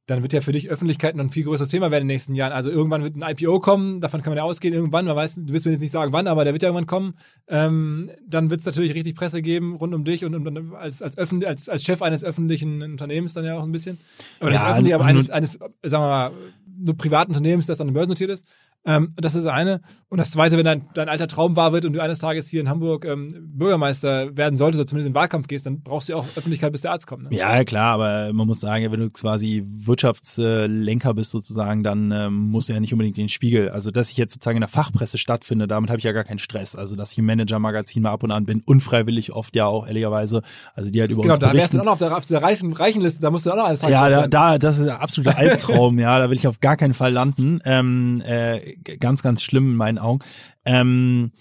[0.08, 2.34] dann wird ja für dich Öffentlichkeit noch ein viel größeres Thema werden in den nächsten
[2.34, 2.54] Jahren.
[2.54, 5.54] Also irgendwann wird ein IPO kommen, davon kann man ja ausgehen, irgendwann, man weiß, du
[5.54, 7.16] wirst mir jetzt nicht sagen, wann, aber der wird ja irgendwann kommen.
[7.50, 11.18] Ähm, dann wird es natürlich richtig Presse geben rund um dich und, und als, als,
[11.18, 13.98] öffentlich, als, als Chef eines öffentlichen Unternehmens dann ja auch ein bisschen.
[14.40, 15.52] Aber ja, nicht öffentlich, aber eines, eines,
[15.84, 16.32] sagen wir mal,
[16.78, 18.46] nur privaten Unternehmens, das dann börsennotiert ist.
[18.86, 19.82] Ähm, das ist das eine.
[20.10, 22.62] Und das zweite, wenn dein, dein alter Traum wahr wird und du eines Tages hier
[22.62, 26.14] in Hamburg ähm, Bürgermeister werden solltest oder zumindest in den Wahlkampf gehst, dann brauchst du
[26.14, 27.24] ja auch Öffentlichkeit, bis der Arzt kommt.
[27.24, 27.38] Ne?
[27.38, 32.70] Ja, klar, aber man muss sagen, wenn du quasi Wirtschaftslenker bist sozusagen, dann ähm, musst
[32.70, 33.70] du ja nicht unbedingt den Spiegel.
[33.70, 36.40] Also, dass ich jetzt sozusagen in der Fachpresse stattfinde, damit habe ich ja gar keinen
[36.40, 36.76] Stress.
[36.76, 40.42] Also, dass ich im Manager-Magazin mal ab und an bin, unfreiwillig oft ja auch, ehrlicherweise.
[40.76, 42.26] Also, die halt über genau, uns Genau, da wärst du dann auch auf der, auf
[42.26, 44.88] der reichen, reichen Liste, da musst du dann auch alles Ja, da, da, das ist
[44.88, 47.60] ein absoluter Albtraum, ja, da will ich auf gar keinen Fall landen.
[47.66, 48.67] Ähm, äh,
[49.00, 50.20] ganz, ganz schlimm in meinen Augen.
[50.66, 51.32] Ähm,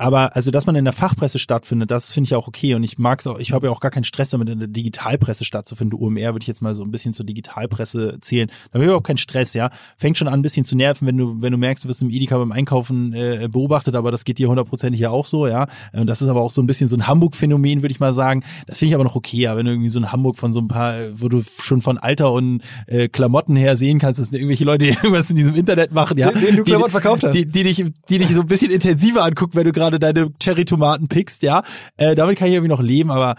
[0.00, 2.74] aber also, dass man in der Fachpresse stattfindet, das finde ich auch okay.
[2.74, 4.68] Und ich mag es auch, ich habe ja auch gar keinen Stress damit, in der
[4.68, 5.98] Digitalpresse stattzufinden.
[5.98, 8.48] UMR würde ich jetzt mal so ein bisschen zur Digitalpresse zählen.
[8.48, 9.68] Da habe ich überhaupt keinen Stress, ja.
[9.98, 12.08] Fängt schon an, ein bisschen zu nerven, wenn du, wenn du merkst, du wirst im
[12.08, 15.66] Edeka beim Einkaufen äh, beobachtet, aber das geht dir hundertprozentig ja auch so, ja.
[15.92, 18.42] Und das ist aber auch so ein bisschen so ein Hamburg-Phänomen, würde ich mal sagen.
[18.66, 20.60] Das finde ich aber noch okay, ja, wenn du irgendwie so ein Hamburg von so
[20.60, 24.64] ein paar, wo du schon von Alter und äh, Klamotten her sehen kannst, dass irgendwelche
[24.64, 26.32] Leute irgendwas in diesem Internet machen, ja.
[26.32, 27.34] Den, den du Klamotten verkauft hast.
[27.34, 30.32] Die, die, dich, die dich so ein bisschen intensiver angucken, wenn du gerade gerade deine
[30.38, 31.62] Cherry-Tomaten pickst, ja.
[31.96, 33.36] Äh, damit kann ich irgendwie noch leben, aber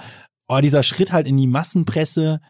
[0.48, 2.42] oh, dieser Schritt halt in die Massenpresse,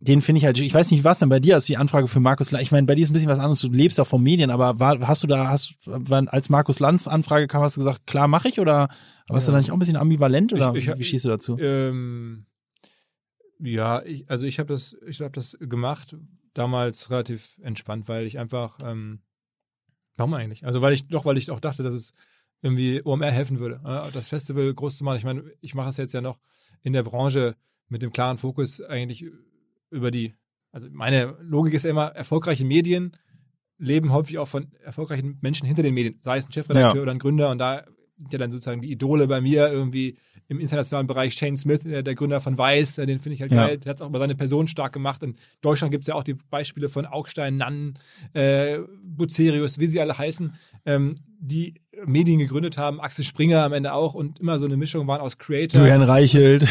[0.00, 2.20] den finde ich halt, ich weiß nicht, was denn bei dir ist die Anfrage für
[2.20, 2.64] Markus Lanz.
[2.64, 4.78] Ich meine, bei dir ist ein bisschen was anderes, du lebst auch von Medien, aber
[4.80, 5.76] war, hast du da, hast,
[6.08, 8.88] als Markus Lanz Anfrage kam, hast du gesagt, klar, mache ich oder
[9.28, 9.52] warst ja.
[9.52, 11.58] du da nicht auch ein bisschen ambivalent oder ich, ich, wie stehst du dazu?
[11.58, 12.46] Ähm,
[13.58, 16.16] ja, ich, also ich habe das, ich habe das gemacht,
[16.54, 19.20] damals relativ entspannt, weil ich einfach, ähm,
[20.16, 20.64] warum eigentlich?
[20.64, 22.12] Also weil ich, doch, weil ich auch dachte, dass es
[22.62, 23.80] irgendwie OMR helfen würde,
[24.12, 25.16] das Festival groß zu machen.
[25.16, 26.38] Ich meine, ich mache es jetzt ja noch
[26.82, 27.56] in der Branche
[27.88, 29.26] mit dem klaren Fokus eigentlich
[29.90, 30.34] über die,
[30.72, 33.16] also meine Logik ist ja immer, erfolgreiche Medien
[33.78, 37.02] leben häufig auch von erfolgreichen Menschen hinter den Medien, sei es ein Chefredakteur ja.
[37.02, 37.84] oder ein Gründer und da
[38.18, 41.34] sind ja dann sozusagen die Idole bei mir irgendwie im internationalen Bereich.
[41.34, 43.66] Shane Smith, der, der Gründer von Weiß, den finde ich halt ja.
[43.66, 43.78] geil.
[43.78, 45.22] Der hat es auch über seine Person stark gemacht.
[45.22, 47.94] In Deutschland gibt es ja auch die Beispiele von Augstein, Nann,
[48.34, 50.52] äh, Bucerius, wie sie alle heißen,
[50.84, 55.06] ähm, die Medien gegründet haben, Axel Springer am Ende auch und immer so eine Mischung
[55.06, 55.80] waren aus Creator.
[55.80, 56.66] Julian Reichelt.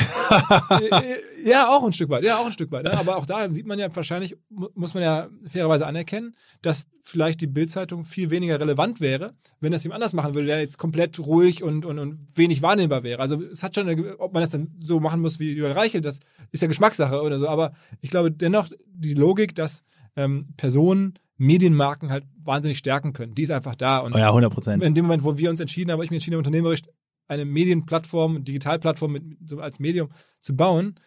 [1.46, 2.84] ja, auch ein Stück weit, ja, auch ein Stück weit.
[2.84, 2.98] Ne?
[2.98, 7.48] Aber auch da sieht man ja wahrscheinlich, muss man ja fairerweise anerkennen, dass vielleicht die
[7.48, 11.64] Bildzeitung viel weniger relevant wäre, wenn das jemand anders machen würde, der jetzt komplett ruhig
[11.64, 13.20] und, und, und wenig wahrnehmbar wäre.
[13.20, 16.06] Also es hat schon, eine, ob man das dann so machen muss wie Julian Reichelt,
[16.06, 16.20] das
[16.52, 17.48] ist ja Geschmackssache oder so.
[17.48, 19.82] Aber ich glaube dennoch, die Logik, dass
[20.16, 23.34] ähm, Personen Medienmarken halt wahnsinnig stärken können.
[23.34, 24.00] Die ist einfach da.
[24.00, 24.84] Und oh ja, 100 Prozent.
[24.84, 26.82] In dem Moment, wo wir uns entschieden haben, ich mir entschieden habe, unternehmerisch
[27.28, 30.10] eine Medienplattform, Digitalplattform mit, so als Medium
[30.42, 31.00] zu bauen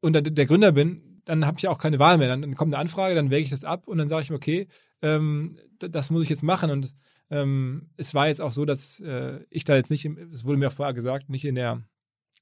[0.00, 2.28] und dann der Gründer bin, dann habe ich auch keine Wahl mehr.
[2.28, 4.36] Dann, dann, kommt eine Anfrage, dann wäge ich das ab und dann sage ich mir,
[4.36, 4.68] okay,
[5.00, 6.70] ähm, das muss ich jetzt machen.
[6.70, 6.94] Und
[7.30, 10.68] ähm, es war jetzt auch so, dass äh, ich da jetzt nicht, es wurde mir
[10.68, 11.82] auch vorher gesagt, nicht in der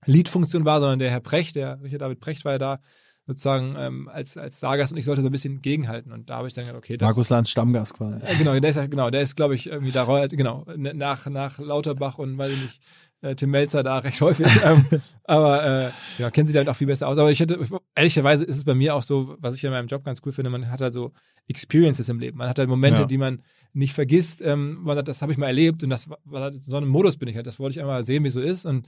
[0.07, 2.81] Lead-Funktion war, sondern der Herr Precht, der Richard David Precht war ja da,
[3.29, 6.11] sozusagen ähm, als, als Stargast und ich sollte so ein bisschen gegenhalten.
[6.13, 8.19] Und da habe ich dann gedacht, okay, das Markus Lanz Stammgast quasi.
[8.25, 11.27] äh, genau, der ist genau, der ist, glaube ich, irgendwie da reu- genau, ne- nach,
[11.27, 12.83] nach Lauterbach und weiß ich nicht,
[13.21, 14.47] äh, Tim Melzer da recht häufig.
[14.65, 14.85] ähm,
[15.25, 17.19] aber äh, ja, kennen sich damit auch viel besser aus.
[17.19, 17.61] Aber ich hätte,
[17.95, 20.51] ehrlicherweise ist es bei mir auch so, was ich in meinem Job ganz cool finde,
[20.51, 21.13] man hat halt so
[21.49, 22.39] Experiences im Leben.
[22.39, 23.07] Man hat halt Momente, Ja.
[23.07, 23.43] die man
[23.75, 24.41] nicht vergisst.
[24.41, 27.19] Ähm, man sagt, das habe ich mal erlebt und das war, halt so einem Modus
[27.19, 27.47] bin ich halt.
[27.47, 28.65] Das wollte ich einmal sehen, wie es so ist.
[28.65, 28.87] Und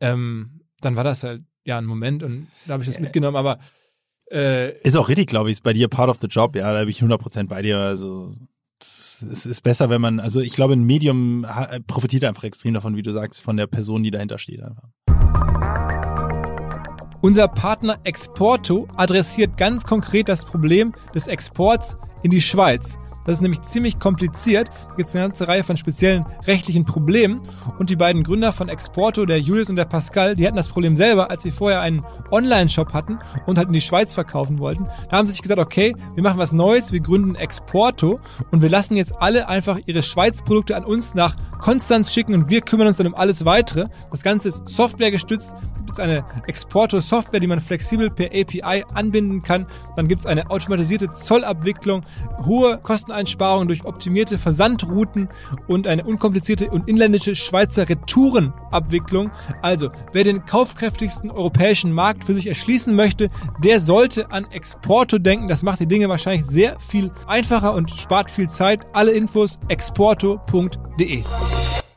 [0.00, 3.36] ähm, dann war das halt ja ein Moment und da habe ich das mitgenommen.
[3.36, 3.58] Aber
[4.32, 6.80] äh, Ist auch richtig, glaube ich, ist bei dir part of the job, ja, da
[6.80, 8.32] bin ich 100% bei dir, also
[8.80, 11.46] es ist besser, wenn man, also ich glaube, ein Medium
[11.86, 14.88] profitiert einfach extrem davon, wie du sagst, von der Person, die dahinter steht einfach.
[17.22, 22.98] Unser Partner Exporto adressiert ganz konkret das Problem des Exports in die Schweiz.
[23.26, 24.68] Das ist nämlich ziemlich kompliziert.
[24.68, 27.42] Da gibt es eine ganze Reihe von speziellen rechtlichen Problemen.
[27.78, 30.96] Und die beiden Gründer von Exporto, der Julius und der Pascal, die hatten das Problem
[30.96, 34.86] selber, als sie vorher einen Online-Shop hatten und halt in die Schweiz verkaufen wollten.
[35.10, 38.20] Da haben sie sich gesagt, okay, wir machen was Neues, wir gründen Exporto
[38.50, 42.60] und wir lassen jetzt alle einfach ihre Schweiz-Produkte an uns nach Konstanz schicken und wir
[42.60, 43.86] kümmern uns dann um alles weitere.
[44.10, 45.54] Das Ganze ist Software gestützt.
[45.96, 49.66] Es eine Exporto-Software, die man flexibel per API anbinden kann.
[49.96, 52.04] Dann gibt es eine automatisierte Zollabwicklung,
[52.44, 55.28] hohe Kosteneinsparungen durch optimierte Versandrouten
[55.66, 59.30] und eine unkomplizierte und inländische Schweizer Retourenabwicklung.
[59.62, 63.30] Also, wer den kaufkräftigsten europäischen Markt für sich erschließen möchte,
[63.62, 65.48] der sollte an Exporto denken.
[65.48, 68.86] Das macht die Dinge wahrscheinlich sehr viel einfacher und spart viel Zeit.
[68.92, 71.24] Alle Infos exporto.de.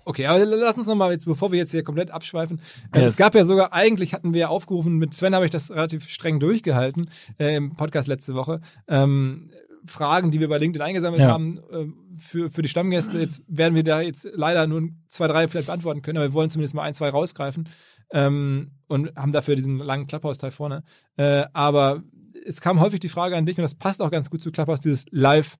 [0.09, 2.59] Okay, aber lass uns nochmal jetzt, bevor wir jetzt hier komplett abschweifen.
[2.91, 3.11] Äh, Yes.
[3.11, 6.09] Es gab ja sogar, eigentlich hatten wir ja aufgerufen, mit Sven habe ich das relativ
[6.09, 7.07] streng durchgehalten
[7.39, 8.59] äh, im Podcast letzte Woche.
[8.87, 9.51] Ähm,
[9.85, 11.27] Fragen, die wir bei LinkedIn eingesammelt Ja.
[11.29, 13.19] haben ähm, für, für die Stammgäste.
[13.19, 16.49] Jetzt werden wir da jetzt leider nur zwei, drei vielleicht beantworten können, aber wir wollen
[16.49, 17.69] zumindest mal ein, zwei rausgreifen
[18.11, 20.81] ähm, und haben dafür diesen langen Clubhouse-Teil vorne.
[21.17, 22.01] Äh, aber
[22.47, 24.79] es kam häufig die Frage an dich und das passt auch ganz gut zu Clubhouse,
[24.81, 25.55] dieses Live-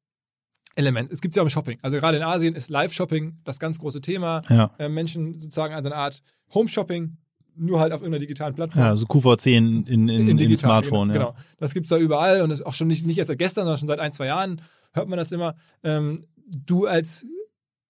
[0.79, 1.11] Element.
[1.11, 1.77] Es gibt ja auch im Shopping.
[1.81, 4.41] Also gerade in Asien ist Live-Shopping das ganz große Thema.
[4.49, 4.71] Ja.
[4.79, 6.23] Äh, Menschen sozusagen also eine Art
[6.53, 7.17] Home-Shopping,
[7.55, 8.83] nur halt auf irgendeiner digitalen Plattform.
[8.83, 11.31] Ja, so QVC in, in, in, in, digital, Smartphone, genau, ja.
[11.31, 11.43] Genau.
[11.59, 13.77] Das gibt's da überall und das ist auch schon nicht, nicht erst seit gestern, sondern
[13.77, 14.61] schon seit ein, zwei Jahren
[14.93, 15.55] hört man das immer.
[15.83, 17.25] Ähm, du als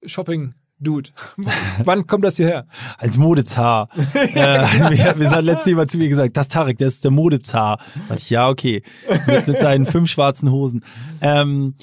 [0.03, 1.11] Shopping-Dude,
[1.83, 2.67] wann kommt das hierher?
[2.97, 3.89] Als Modezar.
[4.13, 7.79] äh, wir, wir haben letztes Mal zu mir gesagt, das Tarek, der ist der Modezar.
[8.07, 8.81] Da ich, ja, okay.
[9.27, 10.83] Mit, mit seinen fünf schwarzen Hosen.
[11.21, 11.75] Ähm,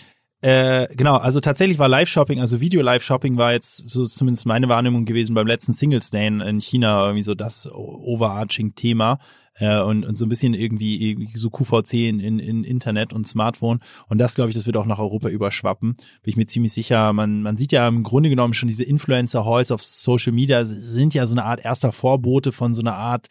[0.46, 5.34] äh, genau, also tatsächlich war Live-Shopping, also Video-Live-Shopping war jetzt so zumindest meine Wahrnehmung gewesen
[5.34, 9.18] beim letzten Singles Day in, in China irgendwie so das overarching Thema
[9.54, 13.26] äh, und, und so ein bisschen irgendwie, irgendwie so QVC in, in, in Internet und
[13.26, 16.72] Smartphone und das glaube ich, das wird auch nach Europa überschwappen, bin ich mir ziemlich
[16.72, 17.12] sicher.
[17.12, 21.26] Man, man sieht ja im Grunde genommen schon diese Influencer-Halls auf Social Media sind ja
[21.26, 23.26] so eine Art erster Vorbote von so einer Art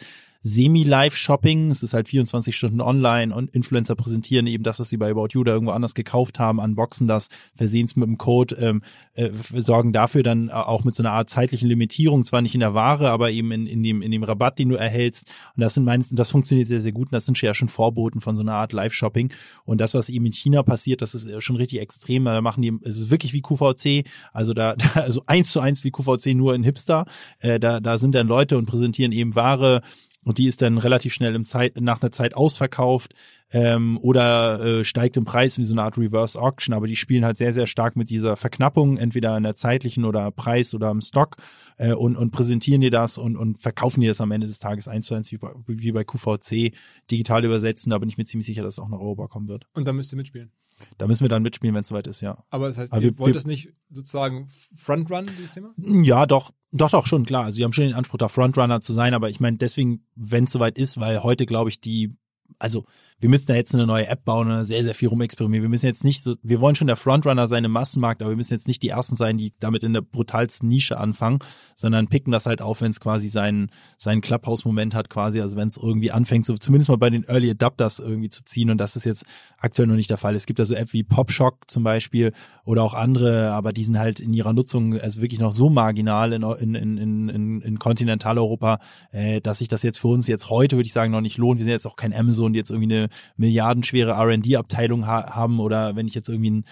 [0.46, 1.72] Semi-Live-Shopping.
[1.72, 5.30] Es ist halt 24 Stunden online und Influencer präsentieren eben das, was sie bei About
[5.32, 8.84] You oder irgendwo anders gekauft haben, unboxen das, versehen es mit dem Code, ähm,
[9.16, 12.76] äh, sorgen dafür dann auch mit so einer Art zeitlichen Limitierung, zwar nicht in der
[12.76, 15.32] Ware, aber eben in, in, dem, in dem Rabatt, den du erhältst.
[15.56, 17.08] Und das sind meines, das funktioniert sehr, sehr gut.
[17.08, 19.34] Und das sind ja schon Vorboten von so einer Art Live-Shopping.
[19.66, 22.24] Und das, was eben in China passiert, das ist schon richtig extrem.
[22.26, 25.84] Da machen die, es ist wirklich wie QVC, also da, da also eins zu eins
[25.84, 27.06] wie QVC nur in Hipster.
[27.40, 29.82] Äh, da, da sind dann Leute und präsentieren eben Ware,
[30.26, 33.14] und die ist dann relativ schnell im Zeit, nach einer Zeit ausverkauft
[33.52, 37.24] ähm, oder äh, steigt im Preis wie so eine Art Reverse Auction, aber die spielen
[37.24, 41.02] halt sehr, sehr stark mit dieser Verknappung, entweder in der zeitlichen oder Preis oder im
[41.02, 41.38] Stock
[41.78, 44.88] äh, und, und präsentieren dir das und, und verkaufen dir das am Ende des Tages
[44.88, 46.74] eins zu eins wie bei, wie bei QVC
[47.10, 49.68] digital übersetzen, da bin ich mir ziemlich sicher, dass es auch nach Europa kommen wird.
[49.74, 50.52] Und dann müsst ihr mitspielen.
[50.98, 52.44] Da müssen wir dann mitspielen, wenn es soweit ist, ja.
[52.50, 55.74] Aber das heißt, Also ihr wir- wollt wir- das nicht sozusagen Frontrun, dieses Thema?
[55.78, 57.46] Ja, doch, doch, doch, schon klar.
[57.46, 60.44] Also, die haben schon den Anspruch, da Frontrunner zu sein, aber ich meine, deswegen, wenn
[60.46, 62.14] es soweit ist, weil heute, glaube ich, die,
[62.60, 62.86] also,
[63.20, 65.64] wir müssen da jetzt eine neue App bauen und sehr, sehr viel rumexperimentieren.
[65.64, 68.36] Wir müssen jetzt nicht so, wir wollen schon der Frontrunner sein im Massenmarkt, aber wir
[68.38, 71.40] müssen jetzt nicht die Ersten sein, die damit in der brutalsten Nische anfangen,
[71.76, 75.70] sondern picken das halt auf, wenn es quasi seinen, seinen Clubhouse-Moment hat quasi, also wenn
[75.70, 78.98] es irgendwie anfängt, so zumindest mal bei den Early Adapters irgendwie zu ziehen und das
[78.98, 79.26] ist jetzt
[79.58, 80.36] aktuell noch nicht der Fall.
[80.36, 82.34] Es gibt da so App wie Popshock zum Beispiel
[82.66, 86.34] oder auch andere, aber die sind halt in ihrer Nutzung also wirklich noch so marginal
[86.34, 88.80] in, in, in, in, in Kontinentaleuropa,
[89.12, 91.60] äh, dass sich das jetzt für uns jetzt heute, würde ich sagen, noch nicht lohnt.
[91.60, 93.05] Wir sind jetzt auch kein Amazon, die jetzt irgendwie eine
[93.38, 96.66] milliardenschwere R&D-Abteilung ha haben oder wenn ich jetzt irgendwie ein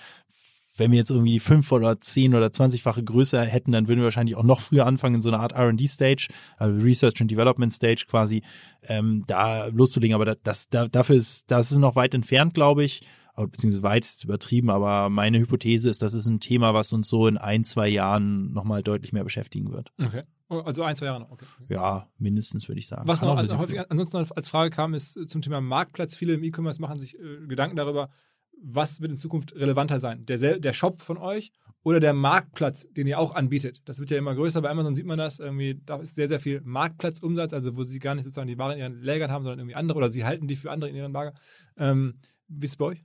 [0.78, 4.36] wenn wir jetzt irgendwie fünf oder zehn oder zwanzigfache Größe hätten, dann würden wir wahrscheinlich
[4.36, 8.42] auch noch früher anfangen in so einer Art R&D-Stage, also Research and Development Stage quasi,
[8.88, 10.16] ähm, da loszulegen.
[10.16, 13.02] Aber das, das da, dafür ist, das ist noch weit entfernt, glaube ich.
[13.36, 17.28] Beziehungsweise weit ist übertrieben, aber meine Hypothese ist, das ist ein Thema, was uns so
[17.28, 19.92] in ein, zwei Jahren nochmal deutlich mehr beschäftigen wird.
[20.00, 20.22] Okay.
[20.54, 21.32] Oh, Also ein, zwei Jahre noch.
[21.32, 21.46] Okay.
[21.70, 23.08] Ja, mindestens würde ich sagen.
[23.08, 26.16] Was Kann noch also häufig ansonsten noch als Frage kam, ist äh, zum Thema Marktplatz.
[26.16, 28.10] Viele im E-Commerce machen sich äh, Gedanken darüber,
[28.64, 30.26] was wird in Zukunft relevanter sein?
[30.26, 31.52] Der, der Shop von euch
[31.84, 33.82] oder der Marktplatz, den ihr auch anbietet?
[33.86, 34.62] Das wird ja immer größer.
[34.62, 35.40] Bei Amazon sieht man das.
[35.40, 38.74] Irgendwie, da ist sehr, sehr viel Marktplatzumsatz, also wo sie gar nicht sozusagen die Ware
[38.74, 41.12] in ihren Lägern haben, sondern irgendwie andere oder sie halten die für andere in ihren
[41.12, 41.34] Lager.
[41.78, 42.14] Ähm,
[42.48, 43.04] wie ist es bei euch?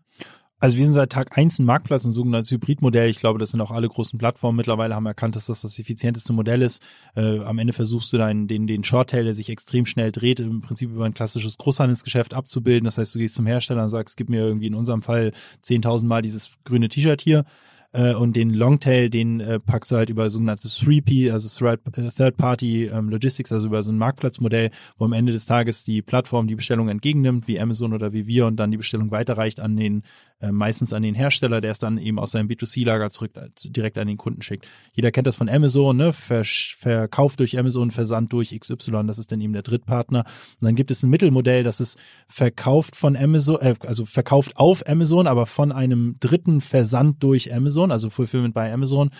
[0.61, 3.11] Also wir sind seit Tag eins ein Marktplatz, ein sogenanntes Hybridmodell.
[3.11, 6.33] Ich glaube, das sind auch alle großen Plattformen mittlerweile haben erkannt, dass das das effizienteste
[6.33, 6.83] Modell ist.
[7.15, 10.61] Äh, am Ende versuchst du deinen, den, den Shorttail, der sich extrem schnell dreht, im
[10.61, 12.87] Prinzip über ein klassisches Großhandelsgeschäft abzubilden.
[12.87, 15.31] Das heißt, du gehst zum Hersteller und sagst, gib mir irgendwie in unserem Fall
[15.63, 17.45] 10.000 Mal dieses grüne T-Shirt hier.
[17.93, 21.79] Äh, und den Longtail, den äh, packst du halt über sogenanntes 3P, also äh,
[22.11, 26.49] Third-Party ähm, Logistics, also über so ein Marktplatzmodell, wo am Ende des Tages die Plattform
[26.49, 30.03] die Bestellung entgegennimmt, wie Amazon oder wie wir, und dann die Bestellung weiterreicht an den,
[30.41, 33.99] äh, meistens an den Hersteller, der es dann eben aus seinem B2C-Lager zurück äh, direkt
[33.99, 34.69] an den Kunden schickt.
[34.93, 36.13] Jeder kennt das von Amazon, ne?
[36.13, 40.21] Versch Verkauf durch Amazon, Versand durch XY, das ist dann eben der Drittpartner.
[40.21, 44.87] Und dann gibt es ein Mittelmodell, das ist verkauft von Amazon, äh, also verkauft auf
[44.89, 49.11] Amazon, aber von einem dritten Versand durch Amazon, also Fulfillment bei Amazon.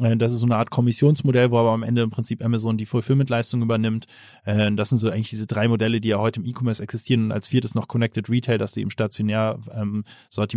[0.00, 2.86] Äh, Das ist so eine Art Kommissionsmodell, wo aber am Ende im Prinzip Amazon die
[2.86, 4.06] Fulfillment-Leistung übernimmt.
[4.44, 7.32] Äh, Das sind so eigentlich diese drei Modelle, die ja heute im E-Commerce existieren und
[7.32, 10.04] als viertes noch Connected Retail, dass du eben stationär ähm,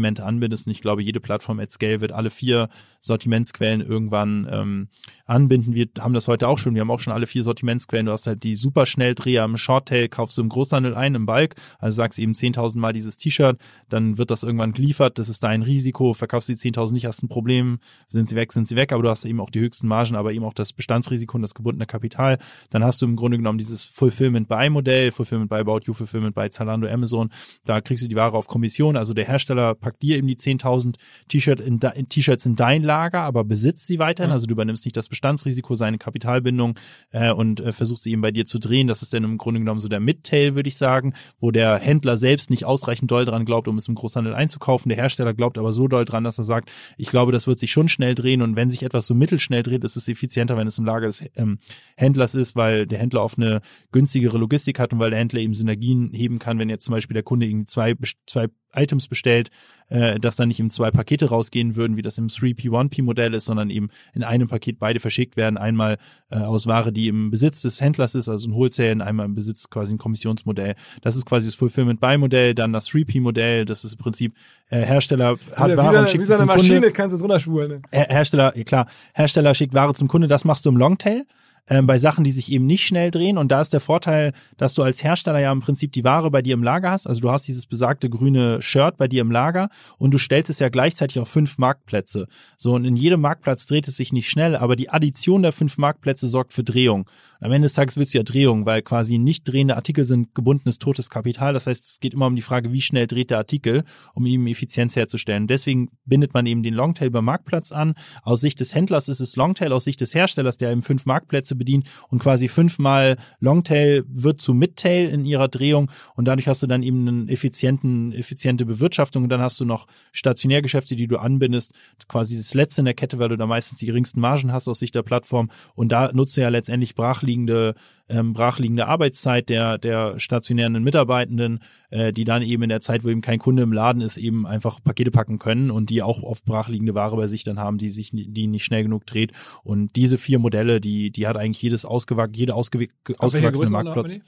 [0.09, 0.67] Sortimente anbindest.
[0.67, 2.69] Und ich glaube, jede Plattform at Scale wird alle vier
[3.01, 4.87] Sortimentsquellen irgendwann ähm,
[5.25, 5.73] anbinden.
[5.73, 6.73] Wir haben das heute auch schon.
[6.73, 8.07] Wir haben auch schon alle vier Sortimentsquellen.
[8.07, 11.95] Du hast halt die Superschnelldreher im Shorttail, kaufst du im Großhandel ein, im Bulk, also
[11.95, 16.13] sagst eben 10.000 Mal dieses T-Shirt, dann wird das irgendwann geliefert, das ist dein Risiko,
[16.13, 19.03] verkaufst du die 10.000 nicht, hast ein Problem, sind sie weg, sind sie weg, aber
[19.03, 21.85] du hast eben auch die höchsten Margen, aber eben auch das Bestandsrisiko und das gebundene
[21.85, 22.37] Kapital.
[22.69, 26.87] Dann hast du im Grunde genommen dieses Fulfillment-by-Modell, Fulfillment by About You, Fulfillment by Zalando,
[26.87, 27.29] Amazon,
[27.65, 30.95] da kriegst du die Ware auf Kommission, also der Hersteller packt dir eben die 10.000
[31.27, 35.09] T-Shirt in, T-Shirts in dein Lager, aber besitzt sie weiterhin, also du übernimmst nicht das
[35.09, 36.77] Bestandsrisiko, seine Kapitalbindung
[37.11, 38.87] äh, und äh, versuchst sie eben bei dir zu drehen.
[38.87, 42.17] Das ist dann im Grunde genommen so der Midtail, würde ich sagen, wo der Händler
[42.17, 44.89] selbst nicht ausreichend doll dran glaubt, um es im Großhandel einzukaufen.
[44.89, 47.71] Der Hersteller glaubt aber so doll dran, dass er sagt, ich glaube, das wird sich
[47.71, 50.77] schon schnell drehen und wenn sich etwas so mittelschnell dreht, ist es effizienter, wenn es
[50.77, 51.59] im Lager des ähm,
[51.95, 55.53] Händlers ist, weil der Händler auf eine günstigere Logistik hat und weil der Händler eben
[55.53, 57.95] Synergien heben kann, wenn jetzt zum Beispiel der Kunde irgendwie zwei,
[58.25, 59.49] zwei Items bestellt,
[59.89, 63.69] äh, dass dann nicht eben zwei Pakete rausgehen würden, wie das im 3P1P-Modell ist, sondern
[63.69, 65.57] eben in einem Paket beide verschickt werden.
[65.57, 65.97] Einmal
[66.29, 69.69] äh, aus Ware, die im Besitz des Händlers ist, also ein Wholesale, einmal im Besitz
[69.69, 70.75] quasi ein Kommissionsmodell.
[71.01, 74.33] Das ist quasi das Fulfillment-Buy-Modell, dann das 3P-Modell, das ist im Prinzip
[74.69, 76.91] äh, Hersteller hat Ware und schickt sie zum Kunde.
[76.91, 77.71] kannst du es runterspulen.
[77.71, 77.81] Ne?
[77.91, 81.25] Her Hersteller, ja klar, Hersteller schickt Ware zum Kunde, das machst du im Longtail.
[81.69, 83.37] Ähm, bei Sachen, die sich eben nicht schnell drehen.
[83.37, 86.41] Und da ist der Vorteil, dass du als Hersteller ja im Prinzip die Ware bei
[86.41, 87.07] dir im Lager hast.
[87.07, 90.59] Also du hast dieses besagte grüne Shirt bei dir im Lager und du stellst es
[90.59, 92.27] ja gleichzeitig auf fünf Marktplätze.
[92.57, 95.77] So, und in jedem Marktplatz dreht es sich nicht schnell, aber die Addition der fünf
[95.77, 97.09] Marktplätze sorgt für Drehung.
[97.39, 100.79] Am Ende des Tages willst du ja Drehung, weil quasi nicht drehende Artikel sind gebundenes
[100.79, 101.53] totes Kapital.
[101.53, 104.47] Das heißt, es geht immer um die Frage, wie schnell dreht der Artikel, um eben
[104.47, 105.47] Effizienz herzustellen.
[105.47, 107.93] Deswegen bindet man eben den Longtail beim Marktplatz an.
[108.23, 111.55] Aus Sicht des Händlers ist es Longtail, aus Sicht des Herstellers, der eben fünf Marktplätze
[111.59, 116.67] bedient und quasi fünfmal Longtail wird zu Midtail in ihrer Drehung und dadurch hast du
[116.67, 121.73] dann eben einen effizienten, effiziente Bewirtschaftung und dann hast du noch Stationärgeschäfte, die du anbindest,
[122.07, 124.79] quasi das letzte in der Kette, weil du da meistens die geringsten Margen hast aus
[124.79, 127.75] Sicht der Plattform und da nutzt du ja letztendlich brachliegende,
[128.07, 133.09] ähm, brachliegende Arbeitszeit der, der stationären Mitarbeitenden, äh, die dann eben in der Zeit, wo
[133.09, 136.45] eben kein Kunde im Laden ist, eben einfach Pakete packen können und die auch oft
[136.45, 139.31] brachliegende Ware bei sich dann haben, die sich, die nicht schnell genug dreht.
[139.63, 142.85] Und diese vier Modelle, die, die hat eigentlich jedes ausgewachsen, jede ausgew
[143.17, 144.19] ausgewachsene Marktplatz.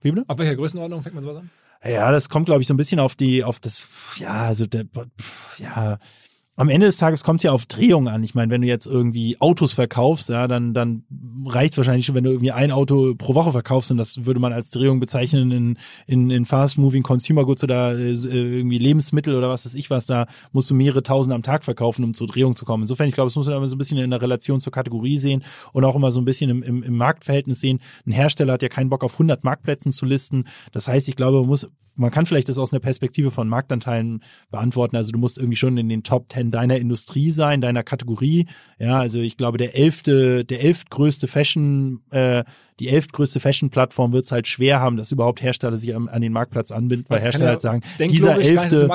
[0.00, 0.28] Wie bitte?
[0.28, 1.50] Ab welcher Größenordnung fängt man sowas an?
[1.82, 4.84] Ja, das kommt, glaube ich, so ein bisschen auf die, auf das, ja, also der,
[5.58, 5.98] ja,
[6.60, 8.22] am Ende des Tages kommt es ja auf Drehung an.
[8.22, 11.04] Ich meine, wenn du jetzt irgendwie Autos verkaufst, ja, dann, dann
[11.46, 14.40] reicht es wahrscheinlich schon, wenn du irgendwie ein Auto pro Woche verkaufst und das würde
[14.40, 19.48] man als Drehung bezeichnen in, in, in Fast-Moving Consumer Goods oder äh, irgendwie Lebensmittel oder
[19.48, 22.54] was weiß ich was, da musst du mehrere tausend am Tag verkaufen, um zur Drehung
[22.54, 22.82] zu kommen.
[22.82, 25.16] Insofern, ich glaube, es muss man immer so ein bisschen in der Relation zur Kategorie
[25.16, 25.42] sehen
[25.72, 27.80] und auch immer so ein bisschen im, im, im Marktverhältnis sehen.
[28.06, 30.44] Ein Hersteller hat ja keinen Bock auf 100 Marktplätzen zu listen.
[30.72, 34.22] Das heißt, ich glaube, man muss man kann vielleicht das aus einer Perspektive von Marktanteilen
[34.50, 34.96] beantworten.
[34.96, 38.46] Also du musst irgendwie schon in den Top Ten deiner Industrie sein, deiner Kategorie.
[38.78, 42.44] Ja, also ich glaube, der elfte, der elftgrößte Fashion, äh,
[42.78, 46.32] die elftgrößte Fashion-Plattform wird es halt schwer haben, dass überhaupt Hersteller sich an, an den
[46.32, 48.88] Marktplatz anbinden, weil Hersteller ja halt sagen, dieser elfte.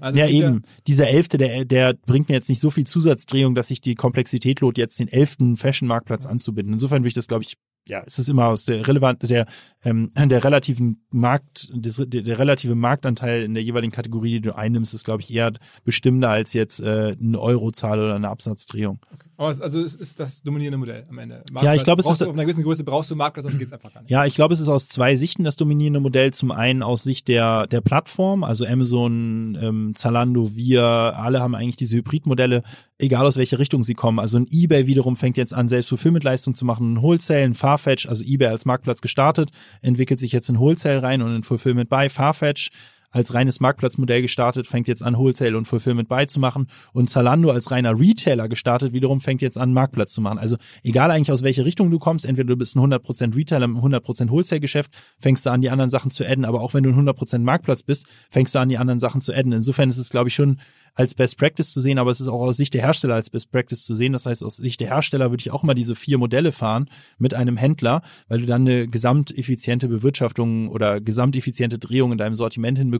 [0.00, 3.68] Also ja eben, dieser elfte, der, der bringt mir jetzt nicht so viel Zusatzdrehung, dass
[3.68, 6.74] sich die Komplexität lohnt, jetzt den elften Fashion-Marktplatz anzubinden.
[6.74, 7.54] Insofern würde ich das, glaube ich,
[7.90, 9.46] ja, es ist immer aus der relevant der
[9.84, 14.56] ähm, der relativen Markt des, der, der relative Marktanteil in der jeweiligen Kategorie, die du
[14.56, 15.52] einnimmst, ist glaube ich eher
[15.84, 19.00] bestimmender als jetzt äh, eine Eurozahl oder eine Absatzdrehung.
[19.12, 19.29] Okay.
[19.40, 21.40] Aber es, also es ist das dominierende Modell am Ende.
[21.62, 23.72] Ja, ich glaube, es ist- du, auf einer gewissen Größe brauchst du Marktplatz, sonst geht's
[23.72, 24.10] einfach gar nicht.
[24.10, 26.30] Ja, ich glaube, es ist aus zwei Sichten das dominierende Modell.
[26.34, 31.76] Zum einen aus Sicht der, der Plattform, also Amazon, ähm, Zalando, wir, alle haben eigentlich
[31.76, 32.60] diese Hybridmodelle,
[32.98, 34.18] egal aus welcher Richtung sie kommen.
[34.18, 36.92] Also ein eBay wiederum fängt jetzt an, selbst Fulfillment-Leistung zu machen.
[36.92, 39.48] Ein Wholesale, ein Farfetch, also eBay als Marktplatz gestartet,
[39.80, 42.68] entwickelt sich jetzt in Wholesale rein und in Fulfillment bei Farfetch
[43.10, 46.66] als reines Marktplatzmodell gestartet, fängt jetzt an, Wholesale und Fulfillment beizumachen.
[46.92, 50.38] Und Zalando als reiner Retailer gestartet, wiederum fängt jetzt an, Marktplatz zu machen.
[50.38, 53.78] Also egal eigentlich aus welche Richtung du kommst, entweder du bist ein 100% Retailer im
[53.78, 56.44] 100% Wholesale-Geschäft, fängst du an, die anderen Sachen zu adden.
[56.44, 59.34] Aber auch wenn du ein 100% Marktplatz bist, fängst du an, die anderen Sachen zu
[59.34, 59.52] adden.
[59.52, 60.58] Insofern ist es, glaube ich, schon
[60.94, 63.50] als Best Practice zu sehen, aber es ist auch aus Sicht der Hersteller als Best
[63.50, 64.12] Practice zu sehen.
[64.12, 66.86] Das heißt, aus Sicht der Hersteller würde ich auch mal diese vier Modelle fahren
[67.18, 72.78] mit einem Händler, weil du dann eine gesamteffiziente Bewirtschaftung oder gesamteffiziente Drehung in deinem Sortiment
[72.78, 72.99] hinbekommst.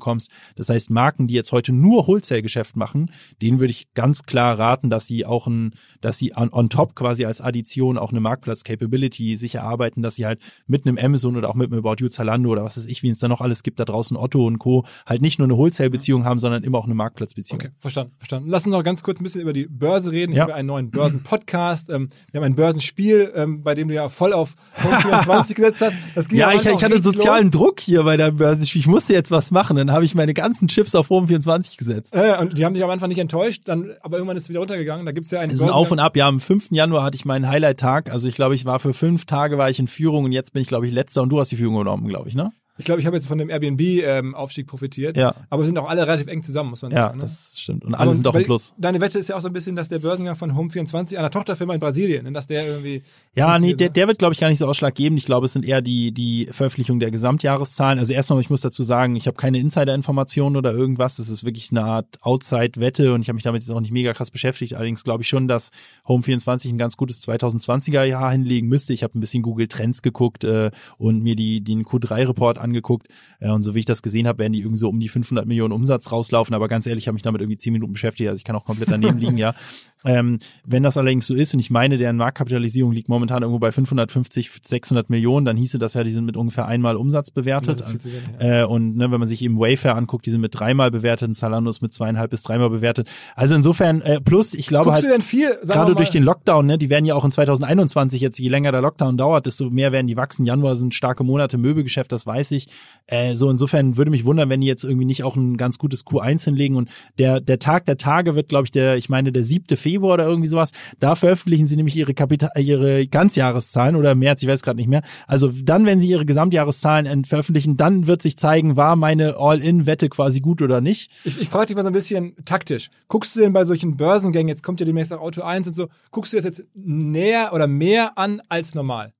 [0.57, 3.11] Das heißt, Marken, die jetzt heute nur Wholesale-Geschäft machen,
[3.43, 6.95] denen würde ich ganz klar raten, dass sie auch ein, dass sie on, on top
[6.95, 11.49] quasi als Addition auch eine Marktplatz-Capability sich erarbeiten, dass sie halt mit einem Amazon oder
[11.49, 13.63] auch mit einem About You Zalando oder was weiß ich, wie es da noch alles
[13.63, 14.85] gibt, da draußen Otto und Co.
[15.07, 17.61] halt nicht nur eine Wholesale-Beziehung haben, sondern immer auch eine Marktplatzbeziehung.
[17.61, 18.49] Okay, verstanden, verstanden.
[18.51, 20.33] Lass uns noch ganz kurz ein bisschen über die Börse reden.
[20.33, 20.43] Ich Ja.
[20.45, 21.91] habe einen neuen Börsen-Podcast.
[21.91, 25.81] Ähm, wir haben ein Börsenspiel, ähm, bei dem du ja voll auf Punkt 24 gesetzt
[25.81, 26.33] hast.
[26.33, 27.53] Ja, ich, ich hatte sozialen los.
[27.53, 28.63] Druck hier bei der Börse.
[28.65, 29.77] Ich musste jetzt was machen.
[29.77, 32.15] Dann habe ich meine ganzen Chips auf Home 24 gesetzt.
[32.15, 34.61] Äh, und die haben dich am Anfang nicht enttäuscht, dann, aber irgendwann ist es wieder
[34.61, 35.07] runtergegangen.
[35.07, 36.17] Da gibt's ja einen Es ist ein Auf und Ab.
[36.17, 36.69] Ja, am 5.
[36.71, 38.11] Januar hatte ich meinen Highlight-Tag.
[38.13, 40.63] Also ich glaube, ich war für fünf Tage war ich in Führung und jetzt bin
[40.63, 42.53] ich, glaube ich, letzter und du hast die Führung genommen, glaube ich, ne?
[42.81, 45.17] Ich glaube, ich habe jetzt von dem Airbnb-Aufstieg profitiert.
[45.17, 45.35] Ja.
[45.49, 47.19] Aber wir sind auch alle relativ eng zusammen, muss man Ja, sagen.
[47.19, 47.23] ne?
[47.23, 47.85] das stimmt.
[47.85, 48.75] Und alle sind auch im Plus.
[48.79, 51.75] Deine Wette ist ja auch so ein bisschen, dass der Börsengang von Home24, einer Tochterfirma
[51.75, 53.03] in Brasilien, ne, dass der irgendwie.
[53.35, 53.93] Ja, nee, der, ne?
[53.93, 55.19] der wird, glaube ich, gar nicht so ausschlaggebend.
[55.19, 57.99] Ich glaube, es sind eher die, die Veröffentlichung der Gesamtjahreszahlen.
[57.99, 61.17] Also erstmal, ich muss dazu sagen, ich habe keine Insider-Informationen oder irgendwas.
[61.17, 64.13] Das ist wirklich eine Art Outside-Wette und ich habe mich damit jetzt auch nicht mega
[64.13, 64.75] krass beschäftigt.
[64.75, 65.71] Allerdings glaube ich schon, dass
[66.07, 68.93] Home24 ein ganz gutes 2020er Jahr hinlegen müsste.
[68.93, 73.09] Ich habe ein bisschen Google Trends geguckt äh, und mir die, den Q3-Report angeguckt.
[73.41, 75.47] Äh, und so wie ich das gesehen habe, werden die irgendwie so um die 500
[75.47, 76.55] Millionen Umsatz rauslaufen.
[76.55, 78.29] Aber ganz ehrlich, ich habe mich damit irgendwie 10 Minuten beschäftigt.
[78.29, 79.55] Also ich kann auch komplett daneben liegen, ja.
[80.05, 83.71] Ähm, wenn das allerdings so ist und ich meine, deren Marktkapitalisierung liegt momentan irgendwo bei
[83.71, 87.83] 550, 600 Millionen, dann hieße das ja, die sind mit ungefähr einmal Umsatz bewertet.
[87.87, 91.29] Wenig, äh, und ne, wenn man sich eben Wayfair anguckt, die sind mit dreimal bewertet,
[91.29, 93.09] und Zalando ist mit zweieinhalb bis dreimal bewertet.
[93.37, 95.59] Also insofern, äh, plus ich glaube Guckst halt, viel?
[95.67, 98.81] Gerade durch den Lockdown, ne, die werden ja auch in 2021 jetzt, je länger der
[98.81, 100.47] Lockdown dauert, desto mehr werden die wachsen.
[100.47, 102.69] Januar sind starke Monate, Möbelgeschäft, das weiß ich.
[103.07, 106.07] Äh, so insofern würde mich wundern, wenn die jetzt irgendwie nicht auch ein ganz gutes
[106.07, 109.45] Q1 hinlegen und der der Tag der Tage wird, glaube ich, der, ich meine der
[109.45, 109.77] 7.
[109.77, 110.71] Februar oder irgendwie sowas.
[110.99, 115.03] Da veröffentlichen sie nämlich ihre Kapital, ihre Ganzjahreszahlen oder März, ich weiß gerade nicht mehr.
[115.27, 120.41] Also dann, wenn sie ihre Gesamtjahreszahlen veröffentlichen, dann wird sich zeigen, war meine All-in-Wette quasi
[120.41, 121.11] gut oder nicht.
[121.25, 122.91] Ich, ich frage dich mal so ein bisschen taktisch.
[123.09, 125.89] Guckst du denn bei solchen Börsengängen, jetzt kommt ja demnächst auch Auto 1 und so,
[126.11, 129.13] guckst du das jetzt näher oder mehr an als normal?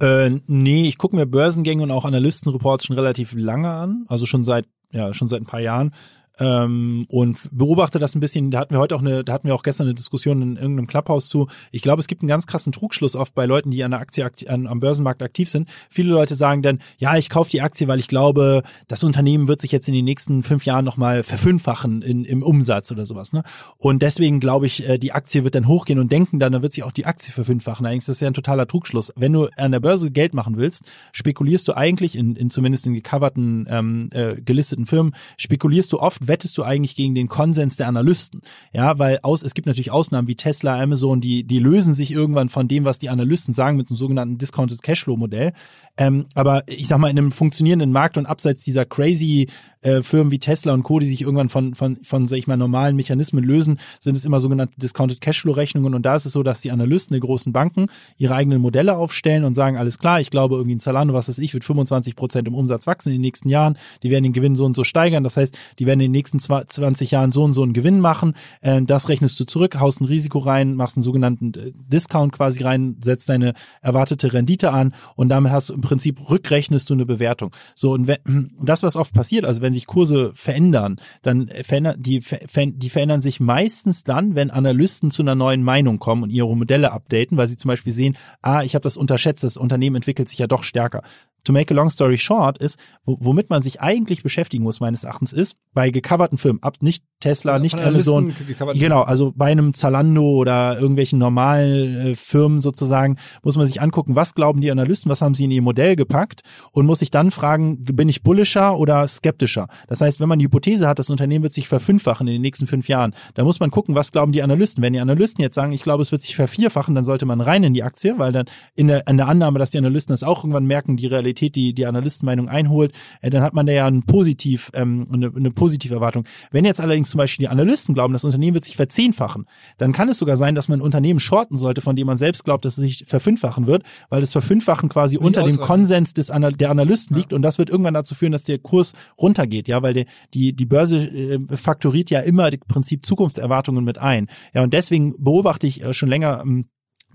[0.00, 4.44] Äh, nee, ich gucke mir Börsengänge und auch Analystenreports schon relativ lange an, also schon
[4.44, 5.92] seit ja schon seit ein paar Jahren
[6.38, 8.50] ähm, und beobachte das ein bisschen.
[8.50, 10.86] Da hatten wir heute auch eine, da hatten wir auch gestern eine Diskussion in irgendeinem
[10.86, 11.48] Clubhouse zu.
[11.70, 14.24] Ich glaube, es gibt einen ganz krassen Trugschluss oft bei Leuten, die an der Aktie
[14.24, 15.68] akti- an, am Börsenmarkt aktiv sind.
[15.90, 19.60] Viele Leute sagen dann, ja, ich kaufe die Aktie, weil ich glaube, das Unternehmen wird
[19.60, 23.32] sich jetzt in den nächsten fünf Jahren nochmal verfünffachen in, im Umsatz oder sowas.
[23.32, 23.42] Ne?
[23.78, 26.72] Und deswegen glaube ich, äh, die Aktie wird dann hochgehen und denken dann, dann wird
[26.72, 27.86] sich auch die Aktie verfünffachen.
[27.86, 29.12] Eigentlich ist das ja ein totaler Trugschluss.
[29.16, 32.94] Wenn du an der Börse Geld machen willst, spekulierst du eigentlich in, in zumindest in
[32.94, 37.88] gecoverten, ähm, äh, gelisteten Firmen, spekulierst du oft, wettest du eigentlich gegen den Konsens der
[37.88, 38.40] Analysten.
[38.72, 42.48] Ja, weil aus, es gibt natürlich Ausnahmen wie Tesla, Amazon, die, die lösen sich irgendwann
[42.48, 45.52] von dem, was die Analysten sagen, mit einem sogenannten Discounted Cashflow Modell.
[45.96, 49.48] Ähm, aber ich sag mal, in einem funktionierenden Markt und abseits dieser crazy
[49.82, 52.56] äh, Firmen wie Tesla und Co., die sich irgendwann von, von, von, sag ich mal,
[52.56, 55.94] normalen Mechanismen lösen, sind es immer sogenannte Discounted Cashflow Rechnungen.
[55.94, 57.86] Und da ist es so, dass die Analysten der großen Banken
[58.16, 61.38] ihre eigenen Modelle aufstellen und sagen, alles klar, ich glaube irgendwie ein Zalando, was weiß
[61.38, 63.76] ich, wird 25 Prozent im Umsatz wachsen in den nächsten Jahren.
[64.02, 65.24] Die werden den Gewinn so und so steigern.
[65.24, 68.34] Das heißt, die werden in den nächsten 20 Jahren so und so einen Gewinn machen.
[68.60, 72.62] Äh, das rechnest du zurück, haust ein Risiko rein, machst einen sogenannten äh, Discount quasi
[72.62, 77.06] rein, setzt deine erwartete Rendite an und damit hast du im Prinzip rückrechnest du eine
[77.06, 77.50] Bewertung.
[77.74, 82.20] So und wenn, das, was oft passiert, also wenn sich Kurse verändern, dann verändern die,
[82.20, 86.92] die verändern sich meistens dann, wenn Analysten zu einer neuen Meinung kommen und ihre Modelle
[86.92, 90.38] updaten, weil sie zum Beispiel sehen, ah, ich habe das unterschätzt, das Unternehmen entwickelt sich
[90.38, 91.02] ja doch stärker.
[91.44, 95.04] To make a long story short ist, wo- womit man sich eigentlich beschäftigen muss, meines
[95.04, 98.32] Erachtens, ist, bei gecoverten Firmen, ab, nicht Tesla, Also nicht Amazon.
[98.74, 104.16] Genau, also bei einem Zalando oder irgendwelchen normalen äh, Firmen sozusagen muss man sich angucken,
[104.16, 106.42] was glauben die Analysten, was haben sie in ihr Modell gepackt
[106.72, 109.68] und muss sich dann fragen, bin ich bullischer oder skeptischer?
[109.88, 112.66] Das heißt, wenn man die Hypothese hat, das Unternehmen wird sich verfünffachen in den nächsten
[112.66, 114.82] fünf Jahren, dann muss man gucken, was glauben die Analysten.
[114.82, 117.62] Wenn die Analysten jetzt sagen, ich glaube, es wird sich vervierfachen, dann sollte man rein
[117.62, 120.42] in die Aktie, weil dann in der, in der Annahme, dass die Analysten das auch
[120.42, 124.02] irgendwann merken, die Realität, die die Analystenmeinung einholt, äh, dann hat man da ja ein
[124.02, 126.24] positiv, ähm, eine, eine positive Erwartung.
[126.50, 129.46] Wenn jetzt allerdings zum Beispiel die Analysten glauben, das Unternehmen wird sich verzehnfachen,
[129.78, 132.44] dann kann es sogar sein, dass man ein Unternehmen shorten sollte, von dem man selbst
[132.44, 135.66] glaubt, dass es sich verfünffachen wird, weil das Verfünffachen quasi unter dem ausreichen.
[135.66, 138.92] Konsens des Ana der Analysten liegt und das wird irgendwann dazu führen, dass der Kurs
[139.18, 143.98] runtergeht, ja, weil die die, die Börse äh, faktoriert ja immer im Prinzip Zukunftserwartungen mit
[143.98, 144.28] ein.
[144.54, 146.66] Ja, und deswegen beobachte ich äh, schon länger ähm,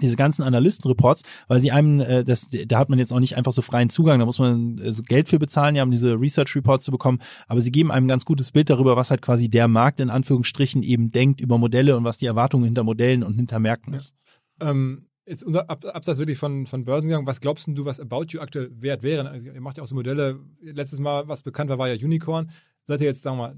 [0.01, 3.51] diese ganzen Analystenreports, weil sie einem, äh, das, da hat man jetzt auch nicht einfach
[3.51, 6.55] so freien Zugang, da muss man äh, so Geld für bezahlen, ja, um diese Research
[6.55, 9.49] Reports zu bekommen, aber sie geben einem ein ganz gutes Bild darüber, was halt quasi
[9.49, 13.35] der Markt in Anführungsstrichen eben denkt über Modelle und was die Erwartungen hinter Modellen und
[13.35, 14.15] hinter Märkten ist.
[14.59, 17.25] Ähm, jetzt unser Ab Absatz wirklich von, von Börsengang.
[17.25, 19.29] Was glaubst du, was About You aktuell wert wäre?
[19.29, 20.39] Also ihr macht ja auch so Modelle.
[20.61, 22.49] Letztes Mal, was bekannt war, war ja Unicorn.
[22.85, 23.53] Seid ihr jetzt, sagen wir mal,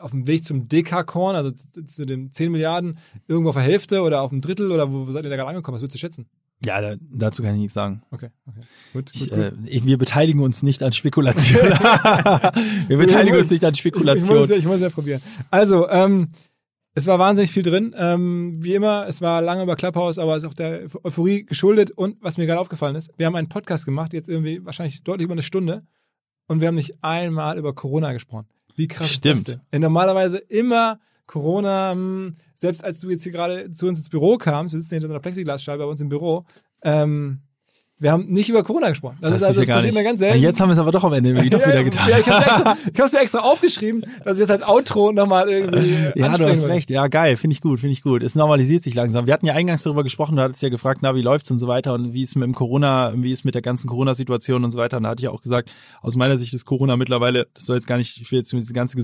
[0.00, 2.98] auf dem Weg zum Dekakorn, also zu- den 10 Milliarden,
[3.28, 5.48] irgendwo auf der Hälfte oder auf dem Drittel oder wo, wo seid ihr da gerade
[5.50, 5.74] angekommen?
[5.74, 6.26] Was würdest du schätzen?
[6.64, 8.02] Ja, da, dazu kann ich nichts sagen.
[8.10, 8.60] Okay, okay.
[8.94, 9.38] Gut, gut, Ich, gut.
[9.38, 11.60] äh, ich, wir beteiligen uns nicht an Spekulation.
[12.88, 15.20] wir beteiligen uns nicht an Ich, ich, muss ja, ich muss ja probieren.
[15.50, 16.28] Also, ähm,
[16.94, 17.94] es war wahnsinnig viel drin.
[17.98, 21.90] Ähm, wie immer, es war lange über Clubhouse, aber es ist auch der Euphorie geschuldet.
[21.90, 25.24] Und was mir gerade aufgefallen ist, wir haben einen Podcast gemacht, jetzt irgendwie wahrscheinlich deutlich
[25.26, 25.80] über eine Stunde.
[26.48, 28.46] Und wir haben nicht einmal über Corona gesprochen.
[28.76, 29.38] Wie krass Stimmt.
[29.38, 29.62] ist das denn?
[29.72, 34.38] Denn normalerweise immer Corona, hm, selbst als du jetzt hier gerade zu uns ins Büro
[34.38, 36.44] kamst, wir sitzen hinter so einer Plexiglasscheibe bei uns im Büro,
[36.82, 37.40] ähm,
[37.98, 39.16] wir haben nicht über Corona gesprochen.
[39.22, 40.36] Das, ist also, das passiert mir ganz selten.
[40.36, 42.08] Und jetzt haben wir es aber doch am Ende irgendwie doch wieder getan.
[42.10, 46.10] Ja, ich hab's mir extra, mir extra aufgeschrieben, dass ich jetzt als Outro nochmal irgendwie.
[46.14, 46.70] Ja, du hast will.
[46.70, 46.90] recht.
[46.90, 47.38] Ja, geil.
[47.38, 48.22] Finde ich gut, finde ich gut.
[48.22, 49.26] Es normalisiert sich langsam.
[49.26, 51.68] Wir hatten ja eingangs darüber gesprochen, du hattest ja gefragt, na, wie läuft's und so
[51.68, 54.78] weiter und wie ist mit dem Corona, wie ist mit der ganzen Corona-Situation und so
[54.78, 54.98] weiter.
[54.98, 55.70] Und da hatte ich auch gesagt,
[56.02, 58.74] aus meiner Sicht ist Corona mittlerweile, das soll jetzt gar nicht, ich will jetzt diese
[58.74, 58.96] ganze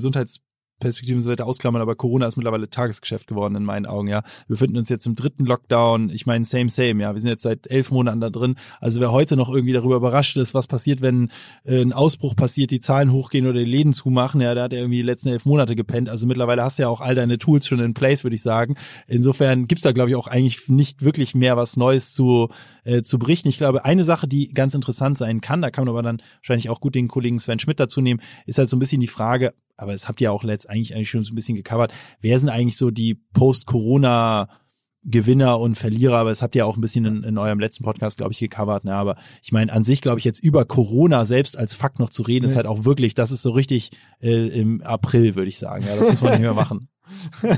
[0.82, 4.22] Gesundheitsperspektive und so weiter ausklammern, aber Corona ist mittlerweile Tagesgeschäft geworden in meinen Augen, ja.
[4.46, 6.10] Wir befinden uns jetzt im dritten Lockdown.
[6.10, 7.14] Ich meine, same, same, ja.
[7.14, 8.56] Wir sind jetzt seit elf Monaten da drin.
[8.80, 11.30] Also wer heute noch irgendwie darüber überrascht ist, was passiert, wenn
[11.64, 14.80] äh, ein Ausbruch passiert, die Zahlen hochgehen oder die Läden zumachen, ja, der hat ja
[14.80, 16.08] irgendwie die letzten elf Monate gepennt.
[16.08, 18.74] Also mittlerweile hast du ja auch all deine Tools schon in place, würde ich sagen.
[19.06, 22.48] Insofern gibt's da, glaube ich, auch eigentlich nicht wirklich mehr was Neues zu,
[22.84, 23.48] äh, zu berichten.
[23.48, 26.70] Ich glaube, eine Sache, die ganz interessant sein kann, da kann man aber dann wahrscheinlich
[26.70, 29.54] auch gut den Kollegen Sven Schmidt dazu nehmen, ist halt so ein bisschen die Frage,
[29.76, 32.76] aber das habt ihr auch letzt eigentlich, schon so ein bisschen gecovert, wer sind eigentlich
[32.76, 34.48] so die Post-Corona-
[35.04, 38.18] Gewinner und Verlierer, aber das habt ihr auch ein bisschen in, in eurem letzten Podcast,
[38.18, 38.84] glaube ich, gecovert.
[38.84, 38.94] Ne?
[38.94, 42.22] Aber ich meine, an sich, glaube ich, jetzt über Corona selbst als Fakt noch zu
[42.22, 42.58] reden, ist Nee.
[42.58, 43.90] halt auch wirklich, das ist so richtig
[44.20, 45.84] äh, im April, würde ich sagen.
[45.88, 46.88] Ja, das muss man nicht mehr machen.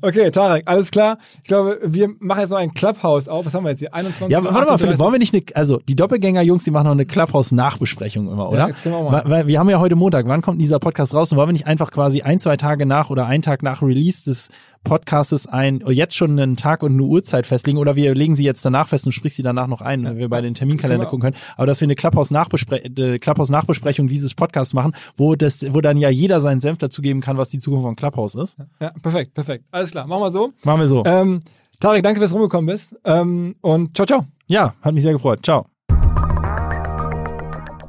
[0.00, 1.18] Okay, Tarek, alles klar.
[1.42, 3.46] Ich glaube, wir machen jetzt noch ein Clubhouse auf.
[3.46, 3.94] Was haben wir jetzt hier?
[3.94, 4.98] 21 Ja, warte mal, Philipp, 38.
[4.98, 8.68] wollen wir nicht eine, also die Doppelgänger-Jungs, die machen noch eine Clubhouse-Nachbesprechung immer, oder?
[8.68, 9.30] das können wir machen.
[9.30, 11.32] Weil, wir haben ja heute Montag, wann kommt dieser Podcast raus?
[11.32, 14.24] Und wollen wir nicht einfach quasi ein, zwei Tage nach oder einen Tag nach Release
[14.24, 14.50] des
[14.86, 18.44] Podcastes ein, oh, jetzt schon einen Tag und eine Uhrzeit festlegen oder wir legen sie
[18.44, 21.22] jetzt danach fest und sprich sie danach noch ein, wenn wir bei den Terminkalender gucken
[21.22, 21.36] können.
[21.56, 26.40] Aber dass wir eine äh, Clubhouse-Nachbesprechung dieses Podcasts machen, wo das, wo dann ja jeder
[26.40, 28.58] seinen Senf dazugeben kann, was die Zukunft von Clubhouse ist.
[28.80, 29.64] Ja, perfekt, perfekt.
[29.70, 30.52] Alles klar, machen wir so.
[30.64, 31.04] Machen wir so.
[31.04, 31.40] Ähm,
[31.80, 32.96] Tarek, danke, dass du rumgekommen bist.
[33.04, 34.24] Ähm, und ciao, ciao.
[34.46, 35.40] Ja, hat mich sehr gefreut.
[35.44, 35.66] Ciao.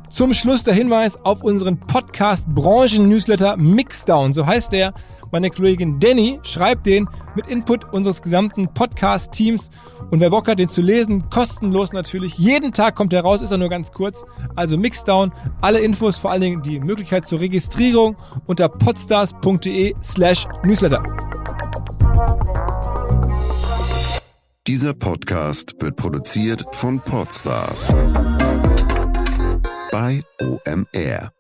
[0.09, 4.33] Zum Schluss der Hinweis auf unseren Podcast-Branchen-Newsletter Mixdown.
[4.33, 4.93] So heißt der.
[5.31, 9.69] Meine Kollegin Danny schreibt den mit Input unseres gesamten Podcast-Teams.
[10.11, 12.37] Und wer Bock hat, den zu lesen, kostenlos natürlich.
[12.37, 14.25] Jeden Tag kommt er raus, ist er nur ganz kurz.
[14.55, 15.31] Also Mixdown.
[15.61, 21.03] Alle Infos, vor allen Dingen die Möglichkeit zur Registrierung unter podstars.de slash Newsletter.
[24.67, 27.87] Dieser Podcast wird produziert von Podstars
[29.91, 31.36] bei OMR.